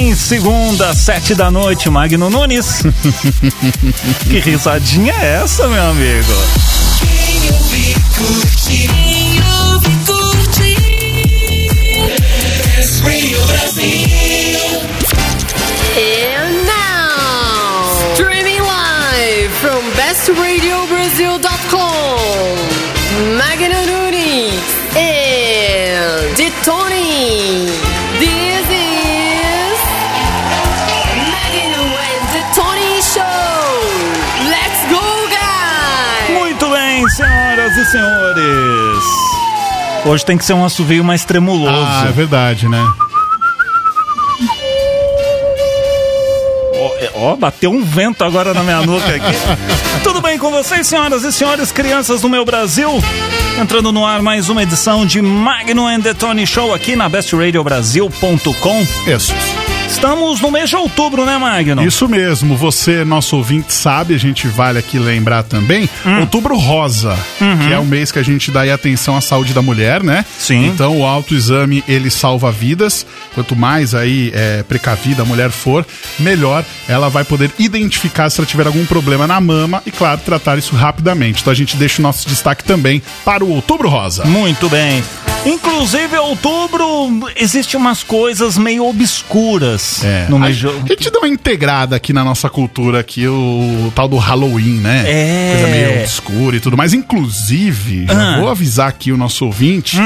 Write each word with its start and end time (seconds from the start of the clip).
bem? 0.00 0.14
Segunda, 0.14 0.94
sete 0.94 1.34
da 1.34 1.50
noite, 1.50 1.90
Magno 1.90 2.30
Nunes. 2.30 2.82
que 4.28 4.38
risadinha 4.40 5.12
é 5.12 5.42
essa, 5.42 5.68
meu 5.68 5.90
amigo? 5.90 6.32
Quem 6.98 7.50
ouve, 7.52 7.94
curte. 8.16 8.88
Quem 8.88 9.38
ouve, 9.62 9.90
curte. 10.06 10.74
Best 12.76 13.02
Radio 13.04 13.38
Brasil. 13.46 14.80
And 15.96 16.64
now, 16.64 18.14
streaming 18.14 18.62
live 18.62 19.50
from 19.60 19.82
bestradiobrasil.com, 19.96 22.56
Magna 23.36 23.84
Nunes 23.86 24.62
and 24.96 26.34
Detoni. 26.36 27.66
This 28.18 28.70
e 37.80 37.84
senhores. 37.84 39.04
Hoje 40.04 40.24
tem 40.24 40.36
que 40.36 40.44
ser 40.44 40.52
um 40.52 40.64
assovio 40.64 41.02
mais 41.02 41.24
tremuloso. 41.24 41.74
Ah, 41.74 42.06
é 42.08 42.12
verdade, 42.12 42.68
né? 42.68 42.82
Ó, 46.74 47.32
Ó, 47.32 47.36
bateu 47.36 47.70
um 47.70 47.84
vento 47.84 48.24
agora 48.24 48.54
na 48.54 48.62
minha 48.62 48.82
nuca 48.82 49.06
aqui. 49.06 49.36
Tudo 50.02 50.20
bem 50.20 50.38
com 50.38 50.50
vocês, 50.50 50.86
senhoras 50.86 51.24
e 51.24 51.32
senhores, 51.32 51.70
crianças 51.72 52.22
do 52.22 52.28
meu 52.28 52.44
Brasil? 52.44 52.90
Entrando 53.60 53.92
no 53.92 54.06
ar 54.06 54.22
mais 54.22 54.48
uma 54.48 54.62
edição 54.62 55.04
de 55.04 55.20
Magno 55.20 55.86
and 55.86 56.00
the 56.00 56.14
Tony 56.14 56.46
Show 56.46 56.72
aqui 56.74 56.96
na 56.96 57.08
bestradiobrasil.com. 57.08 58.86
Isso. 59.06 59.34
Estamos 59.90 60.40
no 60.40 60.50
mês 60.52 60.70
de 60.70 60.76
outubro, 60.76 61.26
né, 61.26 61.36
Magno? 61.36 61.82
Isso 61.84 62.08
mesmo, 62.08 62.56
você, 62.56 63.04
nosso 63.04 63.36
ouvinte, 63.36 63.72
sabe, 63.72 64.14
a 64.14 64.18
gente 64.18 64.46
vale 64.46 64.78
aqui 64.78 64.98
lembrar 64.98 65.42
também, 65.42 65.90
Hum. 66.06 66.20
outubro 66.20 66.56
rosa, 66.56 67.18
que 67.66 67.72
é 67.72 67.78
o 67.78 67.84
mês 67.84 68.10
que 68.12 68.18
a 68.18 68.22
gente 68.22 68.50
dá 68.52 68.62
atenção 68.72 69.16
à 69.16 69.20
saúde 69.20 69.52
da 69.52 69.60
mulher, 69.60 70.02
né? 70.02 70.18
Uhum. 70.18 70.24
Sim. 70.38 70.66
Então 70.66 70.98
o 71.00 71.04
autoexame, 71.04 71.82
ele 71.88 72.08
salva 72.08 72.50
vidas, 72.52 73.04
quanto 73.34 73.56
mais 73.56 73.94
aí 73.94 74.30
é, 74.32 74.62
precavida 74.62 75.22
a 75.22 75.24
mulher 75.24 75.50
for, 75.50 75.84
melhor 76.18 76.64
ela 76.88 77.08
vai 77.10 77.24
poder 77.24 77.50
identificar 77.58 78.30
se 78.30 78.40
ela 78.40 78.46
tiver 78.46 78.66
algum 78.66 78.86
problema 78.86 79.26
na 79.26 79.40
mama 79.40 79.82
e, 79.84 79.90
claro, 79.90 80.20
tratar 80.24 80.56
isso 80.56 80.74
rapidamente. 80.76 81.40
Então 81.42 81.50
a 81.50 81.56
gente 81.56 81.76
deixa 81.76 82.00
o 82.00 82.02
nosso 82.02 82.28
destaque 82.28 82.62
também 82.64 83.02
para 83.24 83.44
o 83.44 83.50
outubro 83.50 83.88
rosa. 83.88 84.24
Muito 84.24 84.68
bem. 84.68 85.02
Inclusive, 85.44 86.18
outubro, 86.18 87.30
existe 87.34 87.74
umas 87.74 88.02
coisas 88.02 88.58
meio 88.58 88.86
obscuras 88.86 90.04
É, 90.04 90.26
no 90.28 90.38
mês 90.38 90.56
de 90.58 90.66
a 90.68 90.70
gente 90.86 91.10
deu 91.10 91.20
uma 91.22 91.28
integrada 91.28 91.96
aqui 91.96 92.12
na 92.12 92.22
nossa 92.22 92.50
cultura 92.50 93.00
aqui, 93.00 93.26
o, 93.26 93.90
tal 93.94 94.06
do 94.06 94.18
Halloween, 94.18 94.80
né? 94.80 95.04
É. 95.06 95.52
Coisa 95.54 95.66
meio 95.68 96.00
obscura 96.02 96.56
e 96.56 96.60
tudo 96.60 96.76
mais. 96.76 96.92
Inclusive, 96.92 98.04
já 98.06 98.12
Ah. 98.12 98.36
Hum. 98.36 98.40
vou 98.42 98.50
avisar 98.50 98.88
aqui 98.88 99.12
o 99.12 99.16
nosso 99.16 99.46
ouvinte, 99.46 99.98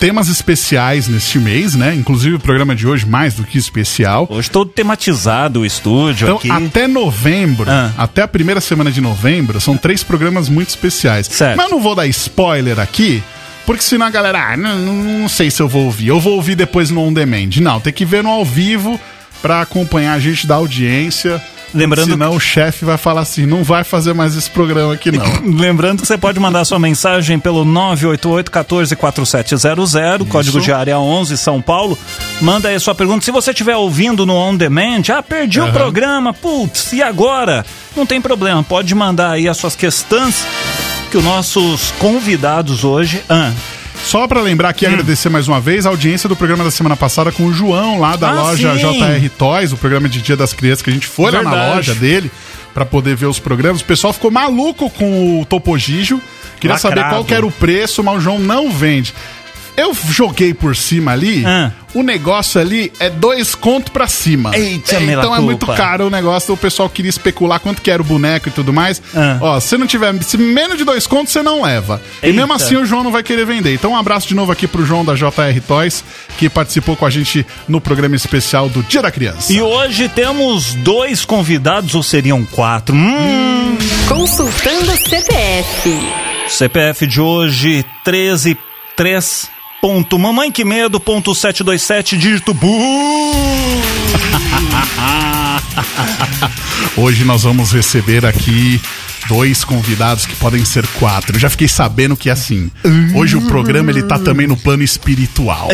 temas 0.00 0.26
especiais 0.28 1.06
neste 1.06 1.38
mês, 1.38 1.76
né? 1.76 1.94
Inclusive 1.94 2.34
o 2.34 2.40
programa 2.40 2.74
de 2.74 2.84
hoje 2.84 3.06
mais 3.06 3.34
do 3.34 3.44
que 3.44 3.56
especial. 3.58 4.26
Hoje 4.28 4.50
todo 4.50 4.68
tematizado 4.68 5.60
o 5.60 5.64
estúdio 5.66 6.24
Então, 6.26 6.36
aqui. 6.38 6.50
até 6.50 6.88
novembro, 6.88 7.70
Ah. 7.70 7.92
até 7.96 8.22
a 8.22 8.28
primeira 8.28 8.60
semana 8.60 8.90
de 8.90 9.00
novembro, 9.00 9.60
são 9.60 9.76
três 9.76 10.02
programas 10.02 10.48
muito 10.48 10.70
especiais. 10.70 11.28
Certo. 11.28 11.56
Mas 11.56 11.66
eu 11.66 11.76
não 11.76 11.80
vou 11.80 11.94
dar 11.94 12.08
spoiler 12.08 12.80
aqui, 12.80 13.22
porque 13.66 13.82
senão 13.82 14.06
a 14.06 14.10
galera, 14.10 14.52
ah, 14.52 14.56
não, 14.56 14.76
não- 14.78 15.28
sei 15.28 15.50
se 15.50 15.60
eu 15.62 15.68
vou 15.68 15.84
ouvir. 15.84 16.08
Eu 16.08 16.20
vou 16.20 16.34
ouvir 16.34 16.54
depois 16.54 16.90
no 16.90 17.00
on 17.02 17.12
demand. 17.12 17.50
Não, 17.60 17.80
tem 17.80 17.92
que 17.92 18.04
ver 18.04 18.22
no 18.22 18.30
ao 18.30 18.44
vivo 18.44 19.00
pra 19.40 19.60
acompanhar 19.62 20.14
a 20.14 20.18
gente 20.18 20.46
da 20.46 20.54
audiência. 20.56 21.40
Lembrando 21.74 22.10
Senão 22.10 22.36
o 22.36 22.40
chefe 22.40 22.84
vai 22.84 22.98
falar 22.98 23.22
assim: 23.22 23.46
não 23.46 23.64
vai 23.64 23.82
fazer 23.82 24.12
mais 24.12 24.36
esse 24.36 24.50
programa 24.50 24.92
aqui, 24.92 25.10
não. 25.10 25.24
Lembrando 25.56 26.02
que 26.02 26.06
você 26.06 26.18
pode 26.18 26.38
mandar 26.38 26.66
sua 26.66 26.78
mensagem 26.78 27.38
pelo 27.38 27.64
988-144700, 27.64 30.28
código 30.28 30.60
de 30.60 30.70
área 30.70 30.98
11, 30.98 31.38
São 31.38 31.62
Paulo. 31.62 31.98
Manda 32.42 32.68
aí 32.68 32.74
a 32.74 32.80
sua 32.80 32.94
pergunta. 32.94 33.24
Se 33.24 33.30
você 33.30 33.52
estiver 33.52 33.74
ouvindo 33.76 34.26
no 34.26 34.34
On 34.34 34.54
Demand, 34.54 35.00
ah, 35.16 35.22
perdi 35.22 35.60
o 35.60 35.64
Aham. 35.64 35.72
programa, 35.72 36.34
putz, 36.34 36.92
e 36.92 37.02
agora? 37.02 37.64
Não 37.96 38.04
tem 38.04 38.20
problema, 38.20 38.62
pode 38.62 38.94
mandar 38.94 39.30
aí 39.30 39.48
as 39.48 39.56
suas 39.56 39.74
questões 39.74 40.44
que 41.12 41.18
os 41.18 41.24
nossos 41.24 41.90
convidados 41.98 42.84
hoje... 42.84 43.22
Ah, 43.28 43.52
Só 44.02 44.26
pra 44.26 44.40
lembrar 44.40 44.68
Hum. 44.68 44.70
aqui 44.70 44.84
e 44.86 44.88
agradecer 44.88 45.28
mais 45.28 45.46
uma 45.46 45.60
vez 45.60 45.84
a 45.84 45.90
audiência 45.90 46.26
do 46.28 46.34
programa 46.34 46.64
da 46.64 46.70
semana 46.70 46.96
passada 46.96 47.30
com 47.30 47.44
o 47.44 47.52
João, 47.52 48.00
lá 48.00 48.16
da 48.16 48.30
Ah, 48.30 48.32
loja 48.44 48.74
sim. 48.74 48.98
JR 48.98 49.28
Toys, 49.36 49.72
o 49.72 49.76
programa 49.76 50.08
de 50.08 50.22
Dia 50.22 50.36
das 50.36 50.52
Crianças, 50.54 50.80
que 50.82 50.88
a 50.90 50.92
gente 50.92 51.06
foi 51.06 51.30
lá 51.30 51.42
na 51.42 51.50
Verdade. 51.50 51.76
loja 51.76 51.94
dele 51.94 52.30
pra 52.74 52.84
poder 52.86 53.14
ver 53.14 53.26
os 53.26 53.38
programas. 53.38 53.82
O 53.82 53.84
pessoal 53.84 54.12
ficou 54.12 54.30
maluco 54.30 54.88
com 54.90 55.40
o 55.40 55.44
Topo 55.44 55.76
Gigio. 55.78 56.20
Queria 56.58 56.78
saber 56.78 56.96
Lacrado. 56.96 57.14
qual 57.16 57.24
que 57.26 57.34
era 57.34 57.46
o 57.46 57.52
preço, 57.52 58.02
mas 58.02 58.16
o 58.16 58.20
João 58.20 58.38
não 58.38 58.70
vende. 58.72 59.12
Eu 59.76 59.94
joguei 60.10 60.52
por 60.52 60.76
cima 60.76 61.12
ali, 61.12 61.44
Ah. 61.46 61.70
o 61.94 62.02
negócio 62.02 62.60
ali 62.60 62.92
é 63.00 63.08
dois 63.08 63.54
conto 63.54 63.90
pra 63.90 64.06
cima. 64.06 64.54
Eita, 64.56 64.96
É, 64.96 65.02
então 65.02 65.34
é 65.34 65.40
muito 65.40 65.66
caro 65.66 66.06
o 66.06 66.10
negócio, 66.10 66.52
o 66.52 66.56
pessoal 66.56 66.88
queria 66.90 67.08
especular 67.08 67.58
quanto 67.58 67.80
que 67.80 67.90
era 67.90 68.00
o 68.02 68.04
boneco 68.04 68.48
e 68.48 68.52
tudo 68.52 68.72
mais. 68.72 69.00
Ah. 69.14 69.38
Ó, 69.40 69.60
se 69.60 69.76
não 69.78 69.86
tiver, 69.86 70.12
se 70.22 70.36
menos 70.36 70.76
de 70.76 70.84
dois 70.84 71.06
contos, 71.06 71.32
você 71.32 71.42
não 71.42 71.62
leva. 71.62 72.02
E 72.22 72.26
Eita. 72.26 72.36
mesmo 72.36 72.52
assim 72.52 72.76
o 72.76 72.84
João 72.84 73.02
não 73.02 73.10
vai 73.10 73.22
querer 73.22 73.46
vender. 73.46 73.72
Então 73.74 73.92
um 73.92 73.96
abraço 73.96 74.28
de 74.28 74.34
novo 74.34 74.52
aqui 74.52 74.66
pro 74.66 74.84
João 74.84 75.04
da 75.04 75.14
JR 75.14 75.60
Toys, 75.66 76.04
que 76.38 76.48
participou 76.50 76.94
com 76.96 77.06
a 77.06 77.10
gente 77.10 77.46
no 77.66 77.80
programa 77.80 78.14
especial 78.14 78.68
do 78.68 78.82
Dia 78.82 79.00
da 79.02 79.10
Criança. 79.10 79.52
e 79.52 79.60
hoje 79.62 80.08
temos 80.08 80.74
dois 80.74 81.24
convidados, 81.24 81.94
ou 81.94 82.02
seriam 82.02 82.44
quatro? 82.44 82.94
Hum, 82.94 83.78
Consultando 84.08 84.92
CPF. 85.08 85.90
CPF 86.48 87.06
de 87.06 87.20
hoje, 87.20 87.84
133 88.04 89.46
ponto 89.46 89.61
mamãe 90.16 90.52
que 90.52 90.64
medo 90.64 91.00
ponto 91.00 91.34
727 91.34 92.16
dígito 92.16 92.54
bu 92.54 92.68
Hoje 96.96 97.24
nós 97.24 97.42
vamos 97.42 97.72
receber 97.72 98.24
aqui 98.24 98.80
dois 99.28 99.64
convidados 99.64 100.24
que 100.24 100.36
podem 100.36 100.64
ser 100.64 100.86
quatro. 100.86 101.34
Eu 101.34 101.40
já 101.40 101.50
fiquei 101.50 101.66
sabendo 101.66 102.16
que 102.16 102.28
é 102.28 102.32
assim. 102.32 102.70
Hoje 103.16 103.36
o 103.36 103.42
programa 103.42 103.90
ele 103.90 104.04
tá 104.04 104.20
também 104.20 104.46
no 104.46 104.56
plano 104.56 104.84
espiritual. 104.84 105.68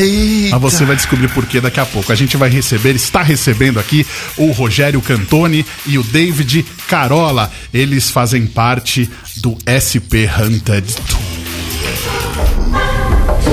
Mas 0.51 0.61
você 0.63 0.87
vai 0.87 0.97
descobrir 0.97 1.29
por 1.29 1.45
que 1.45 1.61
daqui 1.61 1.81
a 1.81 1.85
pouco. 1.85 2.11
A 2.11 2.15
gente 2.15 2.37
vai 2.37 2.49
receber, 2.49 2.95
está 2.97 3.23
recebendo 3.23 3.79
aqui 3.79 4.07
o 4.39 4.53
Rogério 4.53 5.03
Cantoni 5.03 5.67
e 5.87 5.99
o 5.99 6.03
David 6.03 6.65
Carola. 6.87 7.53
Eles 7.75 8.09
fazem 8.09 8.47
parte 8.47 9.11
do 9.43 9.59
SP 9.69 10.25
Hunted 10.25 10.95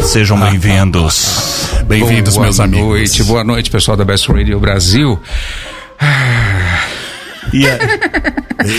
Sejam 0.05 0.39
bem-vindos. 0.39 1.69
Bem-vindos, 1.88 2.35
Boa 2.35 2.45
meus 2.45 2.59
amigos. 2.59 2.88
noite, 2.88 3.23
boa 3.23 3.43
noite, 3.43 3.69
pessoal 3.69 3.97
da 3.97 4.05
Best 4.05 4.31
Radio 4.31 4.59
Brasil. 4.59 5.19
E 7.53 7.66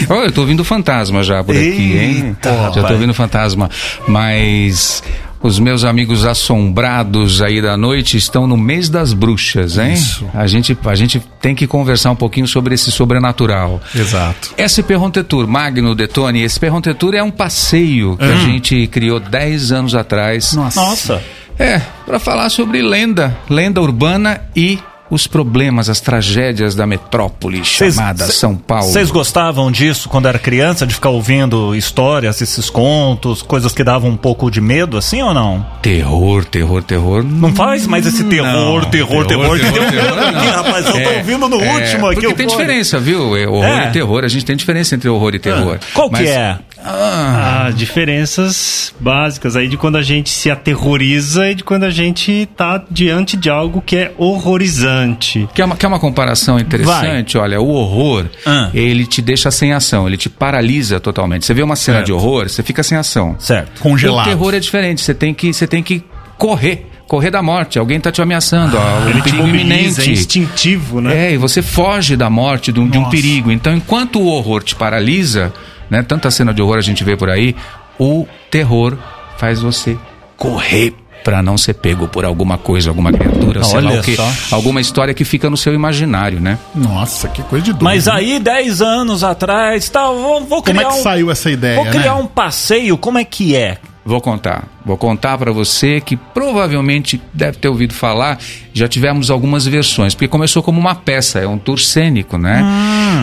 Ó, 0.08 0.22
eu 0.24 0.32
tô 0.32 0.42
ouvindo 0.42 0.64
fantasma 0.64 1.22
já 1.22 1.42
por 1.44 1.54
aqui, 1.54 1.98
hein? 1.98 2.26
Eita, 2.28 2.72
já 2.74 2.82
tô 2.84 2.92
ouvindo 2.94 3.12
fantasma. 3.12 3.70
Mas 4.08 5.02
os 5.46 5.58
meus 5.58 5.84
amigos 5.84 6.24
assombrados 6.24 7.40
aí 7.40 7.62
da 7.62 7.76
noite 7.76 8.16
estão 8.16 8.46
no 8.46 8.56
mês 8.56 8.88
das 8.88 9.12
bruxas, 9.12 9.78
hein? 9.78 9.94
Isso. 9.94 10.26
A 10.34 10.46
gente, 10.46 10.76
a 10.84 10.94
gente 10.94 11.20
tem 11.40 11.54
que 11.54 11.66
conversar 11.66 12.10
um 12.10 12.16
pouquinho 12.16 12.48
sobre 12.48 12.74
esse 12.74 12.90
sobrenatural. 12.90 13.80
Exato. 13.94 14.50
SP 14.58 14.94
Rontetur, 14.94 15.46
Magno 15.46 15.94
Detone, 15.94 16.48
SP 16.48 16.66
Rontetur 16.68 17.14
é 17.14 17.22
um 17.22 17.30
passeio 17.30 18.16
que 18.16 18.24
a 18.24 18.36
gente 18.36 18.86
criou 18.88 19.20
10 19.20 19.72
anos 19.72 19.94
atrás. 19.94 20.52
Nossa. 20.52 21.22
É, 21.58 21.80
para 22.04 22.18
falar 22.18 22.50
sobre 22.50 22.82
lenda, 22.82 23.36
lenda 23.48 23.80
urbana 23.80 24.42
e 24.54 24.78
os 25.10 25.26
problemas, 25.26 25.88
as 25.88 26.00
tragédias 26.00 26.74
da 26.74 26.86
metrópole 26.86 27.64
Cês- 27.64 27.94
chamada 27.94 28.24
cê- 28.26 28.32
São 28.32 28.56
Paulo. 28.56 28.84
Vocês 28.90 29.10
gostavam 29.10 29.70
disso 29.70 30.08
quando 30.08 30.26
era 30.28 30.38
criança, 30.38 30.86
de 30.86 30.94
ficar 30.94 31.10
ouvindo 31.10 31.74
histórias, 31.74 32.40
esses 32.40 32.68
contos, 32.68 33.40
coisas 33.42 33.72
que 33.72 33.84
davam 33.84 34.10
um 34.10 34.16
pouco 34.16 34.50
de 34.50 34.60
medo, 34.60 34.96
assim 34.96 35.22
ou 35.22 35.32
não? 35.32 35.64
Terror, 35.80 36.44
terror, 36.44 36.82
terror. 36.82 37.22
Não 37.22 37.54
faz 37.54 37.86
mais 37.86 38.06
esse 38.06 38.24
terror, 38.24 38.46
Não, 38.82 38.90
terror, 38.90 39.24
terror, 39.26 39.58
que 39.58 39.70
deu 39.70 39.82
um 39.82 39.90
medo 39.90 40.20
aqui, 40.20 40.46
rapaz. 40.48 40.86
Eu 40.86 40.92
tô 40.92 40.98
É, 40.98 41.18
ouvindo 41.18 41.48
no 41.48 41.62
é, 41.62 41.72
último 41.74 42.06
aqui. 42.06 42.20
Porque 42.20 42.34
tem 42.34 42.46
diferença, 42.46 42.98
viu? 42.98 43.36
É, 43.36 43.46
Horror 43.46 43.64
É. 43.64 43.88
e 43.88 43.92
terror. 43.92 44.24
A 44.24 44.28
gente 44.28 44.44
tem 44.44 44.56
diferença 44.56 44.94
entre 44.94 45.08
horror 45.08 45.34
e 45.34 45.38
terror. 45.38 45.78
Qual 45.94 46.08
que 46.10 46.16
Mas- 46.22 46.28
é? 46.30 46.58
Ah, 46.86 47.66
Ah, 47.66 47.70
diferenças 47.70 48.94
básicas 49.00 49.56
aí 49.56 49.66
de 49.68 49.76
quando 49.76 49.96
a 49.96 50.02
gente 50.02 50.30
se 50.30 50.50
aterroriza 50.50 51.50
e 51.50 51.54
de 51.56 51.64
quando 51.64 51.84
a 51.84 51.90
gente 51.90 52.48
tá 52.56 52.82
diante 52.90 53.36
de 53.36 53.50
algo 53.50 53.82
que 53.84 53.96
é 53.96 54.12
horrorizante. 54.16 55.48
Quer 55.54 55.64
uma, 55.64 55.76
quer 55.76 55.86
uma 55.86 55.98
comparação 55.98 56.58
interessante? 56.58 57.36
Olha, 57.36 57.60
o 57.60 57.68
horror, 57.68 58.26
Ah. 58.44 58.70
ele 58.72 59.06
te 59.06 59.20
deixa 59.20 59.50
sem 59.50 59.72
ação, 59.72 60.06
ele 60.06 60.16
te 60.16 60.28
paralisa 60.28 61.00
totalmente. 61.00 61.44
Você 61.44 61.54
vê 61.54 61.62
uma 61.62 61.76
cena 61.76 61.98
Certo. 61.98 62.06
de 62.06 62.12
horror, 62.12 62.48
você 62.48 62.62
fica 62.62 62.82
sem 62.82 62.96
ação. 62.96 63.36
Certo. 63.38 63.80
Congelado. 63.80 64.26
O 64.26 64.28
terror 64.28 64.54
é 64.54 64.60
diferente, 64.60 65.00
você 65.02 65.14
tem 65.14 65.34
que, 65.34 65.52
você 65.52 65.66
tem 65.66 65.82
que 65.82 66.02
correr. 66.38 66.86
Correr 67.06 67.30
da 67.30 67.40
morte, 67.40 67.78
alguém 67.78 68.00
tá 68.00 68.10
te 68.10 68.20
ameaçando, 68.20 68.76
ó, 68.76 68.98
um 69.04 69.08
Ele 69.08 69.20
te 69.20 69.30
perigo 69.30 69.44
é 69.44 69.48
iminente. 69.48 70.10
instintivo, 70.10 71.00
né? 71.00 71.28
É, 71.28 71.32
e 71.34 71.36
você 71.36 71.62
foge 71.62 72.16
da 72.16 72.28
morte, 72.28 72.72
de 72.72 72.80
um, 72.80 72.88
de 72.88 72.98
um 72.98 73.08
perigo. 73.08 73.52
Então, 73.52 73.72
enquanto 73.72 74.18
o 74.18 74.26
horror 74.26 74.60
te 74.64 74.74
paralisa, 74.74 75.52
né? 75.90 76.02
Tanta 76.02 76.30
cena 76.30 76.52
de 76.52 76.62
horror 76.62 76.78
a 76.78 76.82
gente 76.82 77.02
vê 77.04 77.16
por 77.16 77.30
aí, 77.30 77.54
o 77.98 78.26
terror 78.50 78.96
faz 79.38 79.60
você 79.60 79.96
correr 80.36 80.94
pra 81.24 81.42
não 81.42 81.58
ser 81.58 81.74
pego 81.74 82.06
por 82.06 82.24
alguma 82.24 82.56
coisa, 82.56 82.88
alguma 82.88 83.10
criatura, 83.12 83.64
sei 83.64 83.80
lá 83.80 83.90
Olha 83.90 84.00
o 84.00 84.02
quê. 84.02 84.14
só. 84.14 84.30
Alguma 84.54 84.80
história 84.80 85.12
que 85.12 85.24
fica 85.24 85.50
no 85.50 85.56
seu 85.56 85.74
imaginário, 85.74 86.38
né? 86.40 86.56
Nossa, 86.72 87.26
que 87.26 87.42
coisa 87.42 87.64
de 87.64 87.72
doido. 87.72 87.82
Mas 87.82 88.06
aí, 88.06 88.38
10 88.38 88.80
anos 88.80 89.24
atrás, 89.24 89.88
tal, 89.88 90.14
vou, 90.16 90.40
vou 90.44 90.62
Como 90.62 90.64
criar 90.78 90.88
é 90.88 90.92
que 90.92 90.98
um, 91.00 91.02
saiu 91.02 91.30
essa 91.30 91.50
ideia, 91.50 91.76
Vou 91.82 91.86
criar 91.86 92.14
né? 92.14 92.20
um 92.20 92.26
passeio, 92.28 92.96
como 92.96 93.18
é 93.18 93.24
que 93.24 93.56
é? 93.56 93.78
Vou 94.06 94.20
contar. 94.20 94.68
Vou 94.84 94.96
contar 94.96 95.36
pra 95.36 95.50
você 95.50 96.00
que 96.00 96.16
provavelmente 96.16 97.20
deve 97.34 97.58
ter 97.58 97.68
ouvido 97.68 97.92
falar. 97.92 98.38
Já 98.72 98.86
tivemos 98.86 99.30
algumas 99.32 99.66
versões, 99.66 100.14
porque 100.14 100.28
começou 100.28 100.62
como 100.62 100.78
uma 100.78 100.94
peça, 100.94 101.40
é 101.40 101.46
um 101.46 101.58
tour 101.58 101.80
cênico, 101.80 102.38
né? 102.38 102.62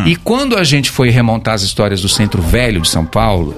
E 0.06 0.18
quando 0.18 0.58
a 0.58 0.64
gente 0.66 0.92
foi 0.92 1.10
remontar 1.10 1.54
as 1.54 1.62
histórias 1.62 2.02
do 2.02 2.10
Centro 2.10 2.42
Velho 2.42 2.82
de 2.82 2.90
São 2.90 3.06
Paulo, 3.06 3.58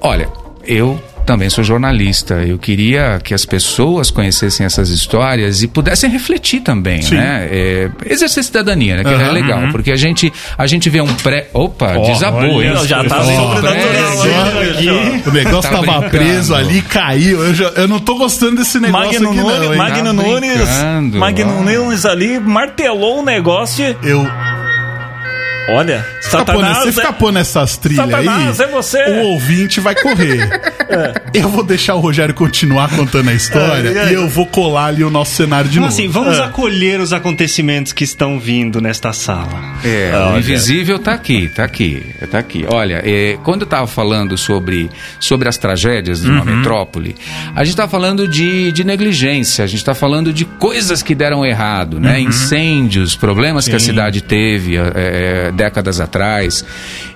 olha, 0.00 0.28
eu 0.64 1.00
também 1.30 1.48
sou 1.48 1.62
jornalista. 1.62 2.34
Eu 2.44 2.58
queria 2.58 3.20
que 3.22 3.32
as 3.32 3.44
pessoas 3.44 4.10
conhecessem 4.10 4.66
essas 4.66 4.88
histórias 4.88 5.62
e 5.62 5.68
pudessem 5.68 6.10
refletir 6.10 6.58
também, 6.60 7.02
Sim. 7.02 7.14
né? 7.14 7.48
É, 7.50 7.88
exercer 8.06 8.42
cidadania, 8.42 8.96
né? 8.96 9.04
Que 9.04 9.10
é 9.10 9.14
Aham. 9.14 9.30
legal, 9.30 9.60
porque 9.70 9.92
a 9.92 9.96
gente 9.96 10.32
a 10.58 10.66
gente 10.66 10.90
vê 10.90 11.00
um 11.00 11.14
pré. 11.14 11.48
Opa, 11.52 11.94
Ó, 11.96 12.04
desabou, 12.12 12.56
olha, 12.56 12.70
hein? 12.70 12.86
já 12.86 13.04
tá 13.04 13.20
Um 13.20 13.26
sobrenatural 13.54 14.22
O 15.26 15.30
negócio 15.30 15.70
Tá 15.70 15.76
tava 15.78 16.00
brincando. 16.00 16.10
preso 16.10 16.52
ali, 16.54 16.82
caiu. 16.82 17.44
Eu, 17.44 17.54
já- 17.54 17.72
eu 17.76 17.86
não 17.86 18.00
tô 18.00 18.16
gostando 18.16 18.56
desse 18.56 18.80
negócio 18.80 19.22
Magno 19.22 19.28
aqui, 19.30 19.38
Nunes, 19.40 19.68
não? 19.68 19.76
Magno 19.76 20.04
Tá 20.04 20.12
Nunes, 20.12 21.14
Magno. 21.14 21.62
Nunes 21.62 22.04
ali 22.06 22.40
martelou 22.40 23.20
o 23.20 23.24
negócio. 23.24 23.84
e- 23.86 23.96
Eu. 24.08 24.26
Olha, 25.68 26.04
Fica 26.22 26.38
pondo, 26.44 26.46
Satanás, 26.60 26.78
você 26.78 26.92
fica 26.92 27.08
é- 27.08 27.12
pondo 27.12 27.38
essas 27.38 27.76
trilhas 27.76 28.04
Satanás, 28.10 28.60
aí. 28.60 28.66
é 28.66 28.70
você. 28.70 29.02
O 29.04 29.18
ouvinte 29.28 29.78
vai 29.80 29.94
correr. 29.94 30.48
Eu 31.32 31.48
vou 31.48 31.62
deixar 31.62 31.94
o 31.94 32.00
Rogério 32.00 32.34
continuar 32.34 32.90
contando 32.90 33.28
a 33.28 33.32
história 33.34 33.88
É, 33.90 33.92
e 33.92 33.98
aí? 33.98 34.10
e 34.10 34.14
eu 34.14 34.28
vou 34.28 34.44
colar 34.46 34.86
ali 34.86 35.04
o 35.04 35.10
nosso 35.10 35.36
cenário 35.36 35.70
de 35.70 35.76
Então, 35.78 35.88
novo. 35.88 35.94
assim, 35.94 36.08
vamos 36.08 36.38
É. 36.38 36.42
acolher 36.42 36.98
os 37.00 37.12
acontecimentos 37.12 37.92
que 37.92 38.02
estão 38.02 38.40
vindo 38.40 38.80
nesta 38.80 39.12
sala. 39.12 39.76
É, 39.84 40.10
Olha. 40.12 40.34
o 40.34 40.38
invisível 40.38 40.98
tá 40.98 41.12
aqui, 41.12 41.48
tá 41.48 41.62
aqui, 41.62 42.04
tá 42.30 42.38
aqui. 42.40 42.64
Olha, 42.68 43.00
é, 43.04 43.38
quando 43.44 43.60
eu 43.62 43.66
tava 43.68 43.86
falando 43.86 44.36
sobre, 44.36 44.90
sobre 45.20 45.48
as 45.48 45.56
tragédias 45.56 46.20
de 46.22 46.28
uma 46.30 46.44
metrópole, 46.44 47.14
a 47.54 47.62
gente 47.62 47.76
tá 47.76 47.86
falando 47.86 48.26
de, 48.26 48.72
de 48.72 48.82
negligência, 48.82 49.64
a 49.64 49.68
gente 49.68 49.84
tá 49.84 49.94
falando 49.94 50.32
de 50.32 50.44
coisas 50.44 51.00
que 51.00 51.14
deram 51.14 51.46
errado, 51.46 52.00
né? 52.00 52.18
Incêndios, 52.20 53.14
problemas 53.14 53.68
que 53.68 53.76
a 53.76 53.80
cidade 53.80 54.20
teve 54.20 54.76
é, 54.76 55.49
é, 55.50 55.52
décadas 55.52 56.00
atrás. 56.00 56.64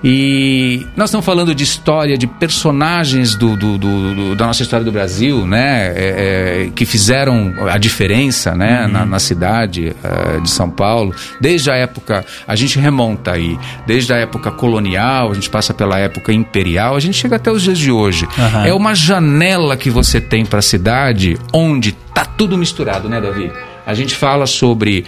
E 0.03 0.85
nós 0.95 1.09
estamos 1.09 1.25
falando 1.25 1.55
de 1.55 1.63
história, 1.63 2.17
de 2.17 2.27
personagens 2.27 3.35
do, 3.35 3.55
do- 3.55 3.77
do- 3.77 4.15
do- 4.15 4.35
da 4.35 4.45
nossa 4.47 4.61
história 4.61 4.83
do 4.85 4.91
Brasil, 4.91 5.45
né? 5.47 5.87
É, 5.87 6.65
é, 6.67 6.69
que 6.75 6.85
fizeram 6.85 7.53
a 7.71 7.77
diferença, 7.77 8.53
né? 8.53 8.87
Na, 8.87 9.05
na 9.05 9.19
cidade 9.19 9.95
eh, 10.03 10.39
de 10.41 10.49
São 10.49 10.69
Paulo. 10.69 11.13
Desde 11.39 11.71
a 11.71 11.75
época, 11.75 12.25
a 12.47 12.55
gente 12.55 12.77
remonta 12.79 13.31
aí, 13.31 13.57
desde 13.87 14.13
a 14.13 14.17
época 14.17 14.51
colonial, 14.51 15.31
a 15.31 15.33
gente 15.33 15.49
passa 15.49 15.73
pela 15.73 15.97
época 15.97 16.31
imperial, 16.33 16.95
a 16.95 16.99
gente 16.99 17.17
chega 17.17 17.35
até 17.37 17.51
os 17.51 17.61
dias 17.63 17.77
de 17.77 17.91
hoje. 17.91 18.27
Aham. 18.37 18.65
É 18.65 18.73
uma 18.73 18.93
janela 18.93 19.75
que 19.77 19.89
você 19.89 20.19
tem 20.21 20.45
para 20.45 20.59
a 20.59 20.61
cidade 20.61 21.37
onde 21.53 21.91
tá 21.91 22.25
tudo 22.25 22.57
misturado, 22.57 23.07
né, 23.09 23.19
Davi? 23.21 23.51
A 23.85 23.93
gente 23.93 24.15
fala 24.15 24.45
sobre 24.47 25.05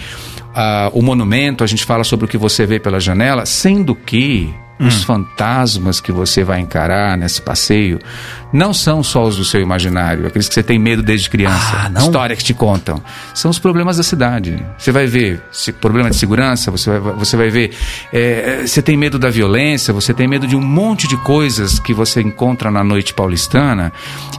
ah, 0.59 0.89
o 0.92 1.01
monumento, 1.04 1.63
a 1.63 1.68
gente 1.68 1.86
fala 1.86 2.04
sobre 2.04 2.25
o 2.25 2.27
que 2.27 2.38
você 2.38 2.65
vê 2.65 2.80
pela 2.80 3.00
janela, 3.00 3.45
sendo 3.45 3.94
que 3.94 4.51
Hum. 4.80 4.86
os 4.89 5.04
fantasmas 5.04 6.00
que 6.00 6.12
você 6.12 6.44
vai 6.44 6.59
encarar 6.59 7.18
nesse 7.18 7.42
passeio 7.42 7.98
não 8.54 8.71
são 8.75 9.01
só 9.01 9.24
os 9.25 9.36
do 9.36 9.44
seu 9.44 9.59
imaginário, 9.59 10.27
aqueles 10.27 10.48
que 10.48 10.54
você 10.54 10.62
tem 10.62 10.77
medo 10.77 11.01
desde 11.01 11.31
criança, 11.31 11.89
Ah, 11.95 12.00
história 12.00 12.36
que 12.36 12.44
te 12.44 12.54
contam. 12.54 13.01
São 13.33 13.50
os 13.50 13.57
problemas 13.57 13.98
da 13.98 14.04
cidade. 14.04 14.63
Você 14.77 14.92
vai 14.92 15.07
ver 15.07 15.42
se- 15.51 15.74
problema 15.74 16.12
de 16.12 16.15
segurança, 16.15 16.69
você 16.69 16.92
vai, 17.00 17.12
você 17.13 17.36
vai 17.36 17.50
ver. 17.50 17.71
é, 18.13 18.68
você 18.68 18.80
tem 18.83 18.95
medo 18.95 19.18
da 19.18 19.31
violência, 19.31 19.92
você 19.92 20.13
tem 20.13 20.27
medo 20.27 20.45
de 20.45 20.56
um 20.56 20.62
monte 20.62 21.07
de 21.07 21.18
coisas 21.18 21.80
que 21.80 21.92
você 21.92 22.21
encontra 22.21 22.69
na 22.69 22.83
noite 22.83 23.15
paulistana 23.15 23.92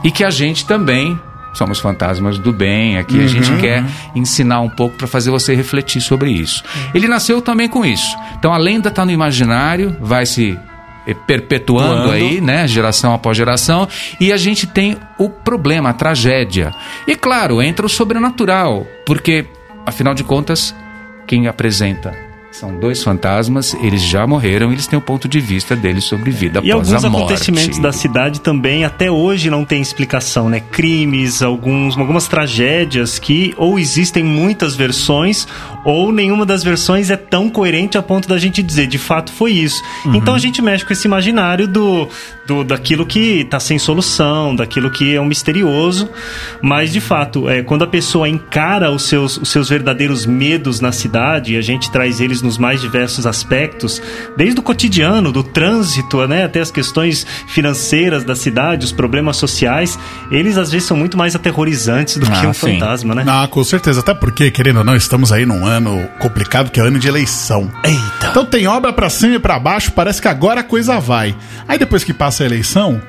e 0.05 0.09
que 0.09 0.23
a 0.23 0.29
gente 0.29 0.65
também. 0.65 1.19
Somos 1.53 1.79
fantasmas 1.79 2.37
do 2.37 2.53
bem, 2.53 2.97
aqui 2.97 3.23
a 3.23 3.27
gente 3.27 3.51
quer 3.57 3.83
ensinar 4.15 4.61
um 4.61 4.69
pouco 4.69 4.95
para 4.95 5.07
fazer 5.07 5.31
você 5.31 5.55
refletir 5.55 6.01
sobre 6.01 6.31
isso. 6.31 6.63
Ele 6.93 7.07
nasceu 7.07 7.41
também 7.41 7.67
com 7.67 7.85
isso. 7.85 8.15
Então 8.37 8.53
a 8.53 8.57
lenda 8.57 8.89
está 8.89 9.03
no 9.03 9.11
imaginário, 9.11 9.95
vai 9.99 10.25
se 10.25 10.57
eh, 11.07 11.13
perpetuando 11.25 12.03
Doando. 12.03 12.11
aí, 12.11 12.39
né, 12.39 12.67
geração 12.67 13.13
após 13.13 13.35
geração, 13.35 13.87
e 14.19 14.31
a 14.31 14.37
gente 14.37 14.67
tem 14.67 14.97
o 15.17 15.29
problema, 15.29 15.89
a 15.89 15.93
tragédia. 15.93 16.71
E 17.07 17.15
claro, 17.15 17.61
entra 17.61 17.85
o 17.85 17.89
sobrenatural, 17.89 18.85
porque 19.05 19.45
afinal 19.85 20.13
de 20.13 20.23
contas, 20.23 20.75
quem 21.25 21.47
apresenta 21.47 22.28
são 22.51 22.75
dois 22.77 23.03
fantasmas, 23.03 23.75
eles 23.75 24.01
já 24.01 24.25
morreram, 24.25 24.71
eles 24.71 24.87
têm 24.87 24.97
o 24.97 25.01
ponto 25.01 25.27
de 25.27 25.39
vista 25.39 25.75
deles 25.75 26.03
sobre 26.03 26.31
vida 26.31 26.59
E 26.63 26.71
após 26.71 26.89
alguns 26.89 27.05
a 27.05 27.09
morte. 27.09 27.25
acontecimentos 27.25 27.79
da 27.79 27.91
cidade 27.93 28.41
também 28.41 28.83
até 28.83 29.09
hoje 29.09 29.49
não 29.49 29.63
tem 29.63 29.81
explicação, 29.81 30.49
né? 30.49 30.59
Crimes, 30.59 31.41
alguns, 31.41 31.97
algumas 31.97 32.27
tragédias 32.27 33.19
que 33.19 33.53
ou 33.55 33.77
existem 33.77 34.23
muitas 34.23 34.75
versões 34.75 35.47
ou 35.85 36.11
nenhuma 36.11 36.45
das 36.45 36.63
versões 36.63 37.09
é 37.09 37.17
tão 37.17 37.49
coerente 37.49 37.97
a 37.97 38.01
ponto 38.01 38.27
da 38.27 38.37
gente 38.37 38.63
dizer, 38.63 38.87
de 38.87 38.97
fato 38.97 39.31
foi 39.31 39.51
isso. 39.51 39.81
Então 40.13 40.33
a 40.33 40.39
gente 40.39 40.61
mexe 40.61 40.83
com 40.83 40.91
esse 40.91 41.07
imaginário 41.07 41.67
do, 41.67 42.07
do 42.47 42.63
daquilo 42.63 43.05
que 43.05 43.45
tá 43.45 43.59
sem 43.59 43.77
solução, 43.77 44.55
daquilo 44.55 44.89
que 44.89 45.15
é 45.15 45.21
um 45.21 45.25
misterioso, 45.25 46.09
mas 46.61 46.91
de 46.91 46.99
fato, 46.99 47.47
é, 47.47 47.61
quando 47.61 47.83
a 47.83 47.87
pessoa 47.87 48.27
encara 48.27 48.91
os 48.91 49.03
seus, 49.03 49.37
os 49.37 49.49
seus 49.49 49.69
verdadeiros 49.69 50.25
medos 50.25 50.79
na 50.79 50.91
cidade, 50.91 51.53
e 51.53 51.57
a 51.57 51.61
gente 51.61 51.91
traz 51.91 52.19
eles 52.19 52.38
nos 52.41 52.57
mais 52.57 52.81
diversos 52.81 53.25
aspectos, 53.27 54.01
desde 54.37 54.59
o 54.59 54.63
cotidiano, 54.63 55.31
do 55.31 55.43
trânsito, 55.43 56.25
né, 56.27 56.45
até 56.45 56.59
as 56.59 56.71
questões 56.71 57.25
financeiras 57.47 58.23
da 58.23 58.35
cidade, 58.35 58.85
os 58.85 58.91
problemas 58.91 59.37
sociais, 59.37 59.97
eles 60.31 60.57
às 60.57 60.71
vezes 60.71 60.87
são 60.87 60.95
muito 60.97 61.17
mais 61.17 61.35
aterrorizantes 61.35 62.17
do 62.17 62.25
que 62.25 62.31
Ah, 62.45 62.49
um 62.49 62.53
sim. 62.53 62.73
fantasma, 62.73 63.15
né? 63.15 63.23
Ah, 63.27 63.47
com 63.47 63.63
certeza. 63.63 63.99
Até 63.99 64.13
porque, 64.13 64.49
querendo 64.51 64.77
ou 64.77 64.83
não, 64.83 64.95
estamos 64.95 65.31
aí 65.31 65.45
num 65.45 65.65
ano 65.65 66.07
complicado, 66.19 66.69
que 66.71 66.79
é 66.79 66.83
ano 66.83 66.99
de 66.99 67.07
eleição. 67.07 67.71
Eita. 67.83 68.27
Então 68.31 68.45
tem 68.45 68.67
obra 68.67 68.93
pra 68.93 69.09
cima 69.09 69.35
e 69.35 69.39
pra 69.39 69.59
baixo, 69.59 69.91
parece 69.91 70.21
que 70.21 70.27
agora 70.27 70.61
a 70.61 70.63
coisa 70.63 70.99
vai. 70.99 71.35
Aí 71.67 71.77
depois 71.77 72.03
que 72.03 72.13
passa 72.13 72.43
a 72.43 72.45
eleição, 72.45 73.01